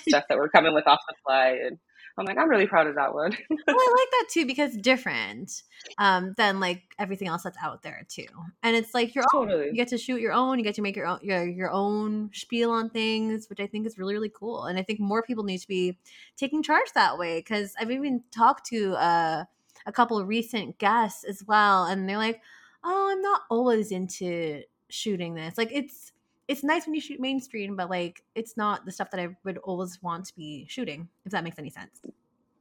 stuff 0.08 0.24
that 0.28 0.36
we're 0.36 0.48
coming 0.48 0.74
with 0.74 0.88
off 0.88 0.98
the 1.08 1.14
fly, 1.24 1.58
and 1.64 1.78
I'm 2.18 2.26
like, 2.26 2.36
I'm 2.36 2.48
really 2.48 2.66
proud 2.66 2.86
of 2.86 2.96
that 2.96 3.14
one. 3.14 3.30
well, 3.50 3.58
I 3.68 3.94
like 3.96 4.10
that 4.10 4.26
too 4.30 4.44
because 4.44 4.76
different 4.76 5.62
um, 5.96 6.34
than 6.36 6.60
like 6.60 6.82
everything 6.98 7.28
else 7.28 7.44
that's 7.44 7.56
out 7.62 7.82
there 7.82 8.04
too. 8.08 8.26
And 8.62 8.76
it's 8.76 8.92
like 8.92 9.14
your 9.14 9.24
totally. 9.32 9.68
own. 9.68 9.68
You 9.68 9.74
get 9.74 9.88
to 9.88 9.98
shoot 9.98 10.20
your 10.20 10.32
own. 10.32 10.58
You 10.58 10.64
get 10.64 10.74
to 10.74 10.82
make 10.82 10.96
your 10.96 11.06
own 11.06 11.20
your, 11.22 11.46
your 11.46 11.70
own 11.70 12.30
spiel 12.34 12.70
on 12.70 12.90
things, 12.90 13.48
which 13.48 13.60
I 13.60 13.66
think 13.66 13.86
is 13.86 13.96
really 13.96 14.14
really 14.18 14.32
cool. 14.34 14.64
And 14.64 14.78
I 14.78 14.82
think 14.82 15.00
more 15.00 15.22
people 15.22 15.44
need 15.44 15.58
to 15.58 15.68
be 15.68 15.98
taking 16.36 16.62
charge 16.62 16.92
that 16.94 17.18
way 17.18 17.38
because 17.38 17.74
I've 17.80 17.90
even 17.90 18.22
talked 18.30 18.66
to 18.66 18.94
uh, 18.94 19.44
a 19.86 19.92
couple 19.92 20.18
of 20.18 20.28
recent 20.28 20.78
guests 20.78 21.24
as 21.24 21.44
well, 21.46 21.84
and 21.84 22.08
they're 22.08 22.18
like, 22.18 22.40
"Oh, 22.84 23.10
I'm 23.12 23.22
not 23.22 23.42
always 23.50 23.92
into 23.92 24.62
shooting 24.88 25.34
this. 25.34 25.56
Like 25.56 25.70
it's." 25.72 26.12
It's 26.48 26.64
nice 26.64 26.86
when 26.86 26.94
you 26.94 27.00
shoot 27.00 27.20
mainstream, 27.20 27.76
but 27.76 27.90
like 27.90 28.22
it's 28.34 28.56
not 28.56 28.84
the 28.84 28.92
stuff 28.92 29.10
that 29.10 29.20
I 29.20 29.28
would 29.44 29.58
always 29.58 30.02
want 30.02 30.26
to 30.26 30.34
be 30.34 30.66
shooting, 30.68 31.08
if 31.24 31.32
that 31.32 31.44
makes 31.44 31.58
any 31.58 31.70
sense. 31.70 32.00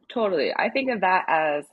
Totally. 0.10 0.54
I 0.56 0.70
think 0.70 0.92
of 0.92 1.02
that 1.02 1.26
as 1.28 1.66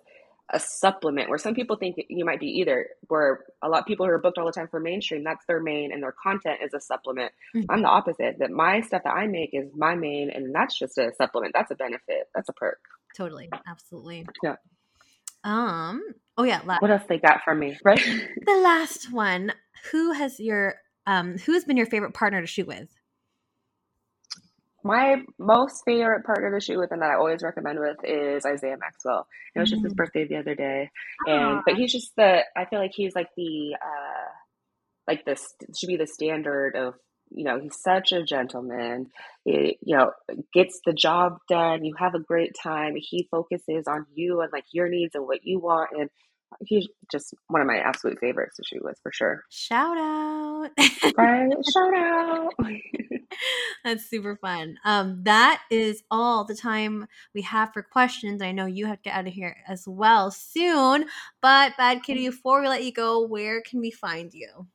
a 0.53 0.61
supplement 0.61 1.29
where 1.29 1.39
some 1.39 1.55
people 1.55 1.77
think 1.77 1.97
you 2.09 2.25
might 2.25 2.39
be 2.39 2.47
either 2.47 2.89
where 3.09 3.45
a 3.63 3.69
lot 3.69 3.81
of 3.81 3.87
people 3.87 4.05
who 4.05 4.13
are 4.13 4.19
booked 4.19 4.37
all 4.37 4.45
the 4.45 4.53
time 4.53 4.69
for 4.69 4.79
mainstream 4.79 5.25
that's 5.25 5.45
their 5.47 5.59
main 5.59 5.91
and 5.91 6.03
their 6.03 6.15
content 6.23 6.59
is 6.63 6.75
a 6.75 6.81
supplement. 6.81 7.33
Mm-hmm. 7.57 7.71
i'm 7.71 7.81
the 7.81 7.89
opposite 7.89 8.39
that 8.41 8.51
my 8.51 8.83
stuff 8.83 9.03
that 9.05 9.15
i 9.15 9.27
make 9.27 9.51
is 9.55 9.71
my 9.75 9.95
main 9.95 10.29
and 10.29 10.55
that's 10.55 10.79
just 10.79 10.99
a 10.99 11.13
supplement. 11.17 11.55
That's 11.55 11.71
a 11.71 11.75
benefit. 11.75 12.29
That's 12.35 12.49
a 12.49 12.53
perk. 12.53 12.79
Totally. 13.17 13.49
Absolutely. 13.67 14.27
Yeah. 14.43 14.57
Um 15.45 16.03
oh 16.37 16.45
yeah 16.45 16.61
last. 16.65 16.83
what 16.83 16.91
else 16.91 17.05
they 17.09 17.19
got 17.19 17.43
from 17.43 17.61
me? 17.61 17.79
Right. 17.83 18.01
The 18.47 18.61
last 18.63 19.13
one. 19.13 19.53
Who 19.93 20.13
has 20.13 20.39
your 20.39 20.77
um, 21.07 21.39
who's 21.39 21.65
been 21.65 21.77
your 21.77 21.87
favorite 21.87 22.15
partner 22.15 22.41
to 22.41 22.47
shoot 22.47 22.67
with? 22.67 22.89
My 24.83 25.23
most 25.39 25.83
favorite 25.87 26.25
partner 26.25 26.53
to 26.53 26.65
shoot 26.65 26.79
with 26.79 26.93
and 26.93 27.01
that 27.01 27.11
I 27.11 27.15
always 27.15 27.43
recommend 27.43 27.79
with 27.81 27.97
is 28.05 28.45
Isaiah 28.45 28.77
Maxwell. 28.79 29.27
It 29.55 29.61
was 29.61 29.71
mm-hmm. 29.71 29.77
just 29.77 29.85
his 29.85 29.95
mm. 29.95 29.97
birthday 29.97 30.27
the 30.27 30.37
other 30.37 30.55
day, 30.55 30.91
and 31.27 31.63
but 31.65 31.77
he's 31.77 31.91
just 31.91 32.15
the 32.17 32.41
I 32.55 32.67
feel 32.67 32.81
like 32.81 32.93
he's 32.95 33.15
like 33.15 33.29
the 33.35 33.77
uh, 33.83 34.29
like 35.07 35.25
this 35.25 35.55
should 35.75 35.87
be 35.87 35.97
the 35.97 36.07
standard 36.07 36.77
of 36.77 36.95
you 37.31 37.45
know 37.45 37.59
he's 37.59 37.81
such 37.81 38.13
a 38.13 38.23
gentleman 38.23 39.07
he, 39.45 39.79
you 39.83 39.97
know 39.97 40.13
gets 40.53 40.81
the 40.85 40.93
job 40.93 41.39
done 41.49 41.85
you 41.85 41.95
have 41.99 42.15
a 42.15 42.21
great 42.21 42.53
time 42.63 42.95
he 42.97 43.27
focuses 43.31 43.87
on 43.89 44.07
you 44.15 44.41
and 44.41 44.53
like 44.53 44.65
your 44.73 44.89
needs 44.89 45.15
and 45.15 45.27
what 45.27 45.41
you 45.43 45.59
want 45.59 45.91
and 45.99 46.11
he's 46.61 46.89
just 47.11 47.35
one 47.49 47.61
of 47.61 47.67
my 47.67 47.79
absolute 47.79 48.19
favorites 48.19 48.57
to 48.57 48.63
shoot 48.65 48.85
with 48.85 48.99
for 49.03 49.13
sure. 49.13 49.43
Shout 49.51 49.97
out. 49.99 50.71
right. 51.17 51.51
Shout 51.73 51.95
out. 51.95 52.55
That's 53.85 54.09
super 54.09 54.37
fun. 54.37 54.79
Um, 54.85 55.21
that 55.25 55.63
is 55.71 56.03
all 56.11 56.45
the 56.45 56.55
time 56.55 57.07
we 57.35 57.43
have 57.43 57.73
for 57.73 57.83
questions. 57.83 58.41
I 58.41 58.53
know 58.53 58.67
you 58.67 58.87
have 58.87 58.99
to 58.99 59.03
get 59.11 59.15
out 59.15 59.27
of 59.27 59.33
here 59.33 59.57
as 59.69 59.85
well 59.87 60.31
soon. 60.31 61.07
But 61.43 61.77
Bad 61.77 62.03
Kitty, 62.03 62.29
before 62.29 62.61
we 62.61 62.69
let 62.69 62.85
you 62.85 62.93
go, 62.93 63.27
where 63.27 63.61
can 63.61 63.81
we 63.81 63.91
find 63.91 64.33
you? 64.33 64.67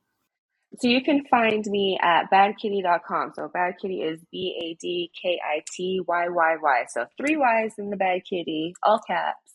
So 0.78 0.88
you 0.88 1.02
can 1.02 1.24
find 1.26 1.64
me 1.66 1.98
at 2.00 2.30
badkitty.com. 2.30 3.32
So 3.34 3.48
Bad 3.52 3.74
Kitty 3.82 4.02
is 4.02 4.20
B 4.30 4.56
A 4.62 4.78
D 4.80 5.10
K 5.20 5.40
I 5.44 5.62
T 5.74 6.00
Y 6.06 6.28
Y 6.28 6.56
Y. 6.62 6.84
So 6.90 7.06
three 7.18 7.36
Y's 7.36 7.74
in 7.78 7.90
the 7.90 7.96
Bad 7.96 8.22
Kitty, 8.28 8.74
all 8.84 9.00
caps. 9.06 9.54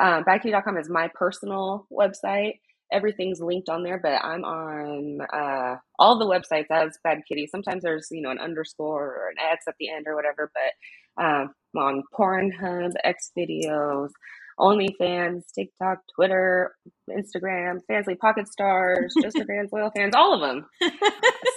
Um, 0.00 0.24
badkitty.com 0.24 0.76
is 0.76 0.90
my 0.90 1.08
personal 1.14 1.86
website. 1.92 2.54
Everything's 2.92 3.40
linked 3.40 3.68
on 3.68 3.82
there, 3.82 3.98
but 4.02 4.24
I'm 4.24 4.44
on 4.44 5.20
uh, 5.32 5.76
all 5.98 6.18
the 6.18 6.26
websites 6.26 6.70
as 6.70 6.98
Bad 7.04 7.22
Kitty. 7.28 7.46
Sometimes 7.46 7.82
there's 7.82 8.08
you 8.10 8.22
know 8.22 8.30
an 8.30 8.38
underscore 8.38 9.04
or 9.04 9.28
an 9.28 9.36
X 9.52 9.64
at 9.68 9.74
the 9.78 9.88
end 9.90 10.06
or 10.08 10.16
whatever, 10.16 10.50
but 10.52 11.22
um, 11.24 11.54
I'm 11.76 11.82
on 11.82 12.02
Pornhub, 12.18 12.92
X 13.04 13.30
videos, 13.38 14.10
OnlyFans, 14.58 15.42
TikTok, 15.54 15.98
Twitter, 16.14 16.74
Instagram, 17.10 17.80
Fansly, 17.90 18.18
Pocket 18.18 18.48
Stars, 18.48 19.14
Just 19.22 19.36
the 19.36 19.44
Fans, 19.44 19.70
Loyal 19.72 19.90
Fans, 19.94 20.14
all 20.14 20.34
of 20.34 20.40
them. 20.40 20.66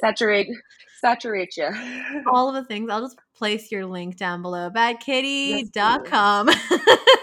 saturate, 0.02 0.48
saturate 1.00 1.56
you. 1.58 1.70
all 2.32 2.50
of 2.50 2.56
the 2.56 2.66
things. 2.66 2.90
I'll 2.90 3.02
just 3.02 3.18
place 3.40 3.72
your 3.72 3.86
link 3.86 4.18
down 4.18 4.42
below. 4.42 4.70
Badkitty.com. 4.70 6.50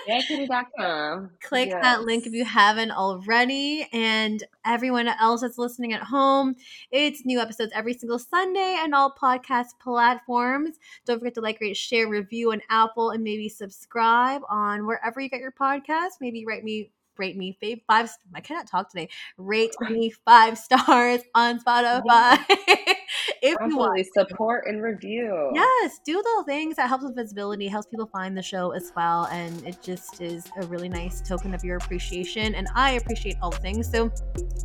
Yes, 0.06 0.24
badkitty.com. 0.30 1.30
Click 1.42 1.68
yes. 1.68 1.82
that 1.82 2.02
link 2.02 2.26
if 2.26 2.32
you 2.32 2.44
haven't 2.44 2.90
already. 2.90 3.86
And 3.92 4.42
everyone 4.64 5.08
else 5.08 5.42
that's 5.42 5.58
listening 5.58 5.92
at 5.92 6.02
home, 6.02 6.56
it's 6.90 7.24
new 7.24 7.38
episodes 7.38 7.72
every 7.74 7.92
single 7.92 8.18
Sunday 8.18 8.78
and 8.80 8.94
all 8.94 9.14
podcast 9.20 9.78
platforms. 9.80 10.78
Don't 11.04 11.18
forget 11.18 11.34
to 11.34 11.40
like, 11.40 11.60
rate, 11.60 11.76
share, 11.76 12.08
review 12.08 12.52
on 12.52 12.62
Apple, 12.70 13.10
and 13.10 13.22
maybe 13.22 13.48
subscribe 13.48 14.42
on 14.48 14.86
wherever 14.86 15.20
you 15.20 15.28
get 15.28 15.40
your 15.40 15.52
podcast. 15.52 16.12
Maybe 16.20 16.44
write 16.46 16.64
me 16.64 16.90
rate 17.18 17.36
me 17.36 17.56
five. 17.88 18.10
I 18.34 18.40
cannot 18.40 18.66
talk 18.66 18.90
today. 18.90 19.08
Rate 19.36 19.74
me 19.80 20.10
five 20.24 20.58
stars 20.58 21.22
on 21.34 21.60
Spotify. 21.60 22.38
if 23.42 23.56
you 23.68 23.76
want 23.76 24.06
support 24.14 24.66
and 24.66 24.82
review. 24.82 25.50
Yes, 25.54 26.00
do 26.04 26.22
the 26.22 26.44
things 26.46 26.76
that 26.76 26.88
helps 26.88 27.04
with 27.04 27.14
visibility, 27.16 27.68
helps 27.68 27.86
people 27.88 28.06
find 28.06 28.36
the 28.36 28.42
show 28.42 28.70
as 28.72 28.92
well, 28.96 29.26
and 29.26 29.66
it 29.66 29.80
just 29.82 30.20
is 30.20 30.44
a 30.60 30.66
really 30.66 30.88
nice 30.88 31.20
token 31.20 31.54
of 31.54 31.64
your 31.64 31.76
appreciation. 31.76 32.54
And 32.54 32.68
I 32.74 32.92
appreciate 32.92 33.36
all 33.42 33.50
the 33.50 33.58
things. 33.58 33.90
So 33.90 34.10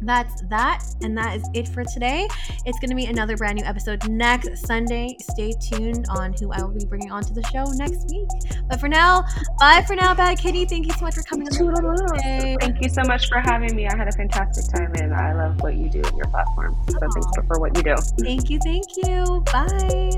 that's 0.01 0.41
that, 0.49 0.83
and 1.01 1.17
that 1.17 1.37
is 1.37 1.49
it 1.53 1.67
for 1.67 1.83
today. 1.83 2.27
It's 2.65 2.79
going 2.79 2.89
to 2.89 2.95
be 2.95 3.05
another 3.05 3.37
brand 3.37 3.57
new 3.57 3.65
episode 3.65 4.07
next 4.09 4.65
Sunday. 4.65 5.15
Stay 5.19 5.53
tuned 5.61 6.05
on 6.09 6.33
who 6.33 6.51
I 6.51 6.61
will 6.61 6.77
be 6.77 6.85
bringing 6.85 7.11
onto 7.11 7.33
the 7.33 7.43
show 7.47 7.65
next 7.75 8.09
week. 8.09 8.27
But 8.69 8.79
for 8.79 8.87
now, 8.87 9.23
bye 9.59 9.83
for 9.85 9.95
now, 9.95 10.13
Bad 10.13 10.39
Kitty. 10.39 10.65
Thank 10.65 10.87
you 10.87 10.93
so 10.93 11.05
much 11.05 11.15
for 11.15 11.23
coming 11.23 11.47
on. 11.47 12.19
Thank 12.59 12.81
you 12.81 12.89
so 12.89 13.03
much 13.03 13.27
for 13.27 13.39
having 13.39 13.75
me. 13.75 13.87
I 13.87 13.95
had 13.95 14.07
a 14.07 14.11
fantastic 14.11 14.73
time 14.73 14.93
and 14.95 15.13
I 15.13 15.33
love 15.33 15.61
what 15.61 15.75
you 15.75 15.89
do 15.89 15.99
in 15.99 16.15
your 16.15 16.27
platform. 16.27 16.77
So 16.89 16.97
Aww. 16.97 17.13
thanks 17.13 17.47
for 17.47 17.59
what 17.59 17.75
you 17.77 17.83
do. 17.83 17.95
Thank 18.23 18.49
you. 18.51 18.59
Thank 18.59 18.85
you. 18.97 19.43
Bye. 19.51 20.11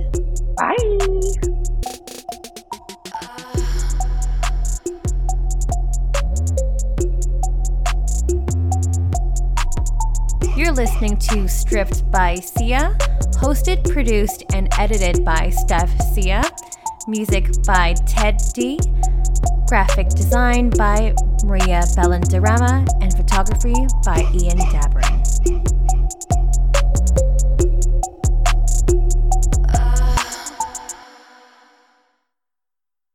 Bye. 0.57 0.97
You're 10.55 10.71
listening 10.71 11.17
to 11.17 11.47
Stripped 11.47 12.09
by 12.11 12.35
Sia, 12.35 12.95
hosted, 13.33 13.89
produced, 13.91 14.43
and 14.53 14.67
edited 14.79 15.23
by 15.25 15.49
Steph 15.49 15.91
Sia, 16.13 16.43
music 17.07 17.49
by 17.65 17.93
Ted 18.07 18.41
D. 18.53 18.79
Graphic 19.67 20.09
design 20.09 20.69
by 20.69 21.13
Maria 21.45 21.81
Bellandarama 21.95 22.87
and 23.01 23.13
photography 23.13 23.73
by 24.03 24.19
Ian 24.33 24.59
Dabrin. 24.69 26.32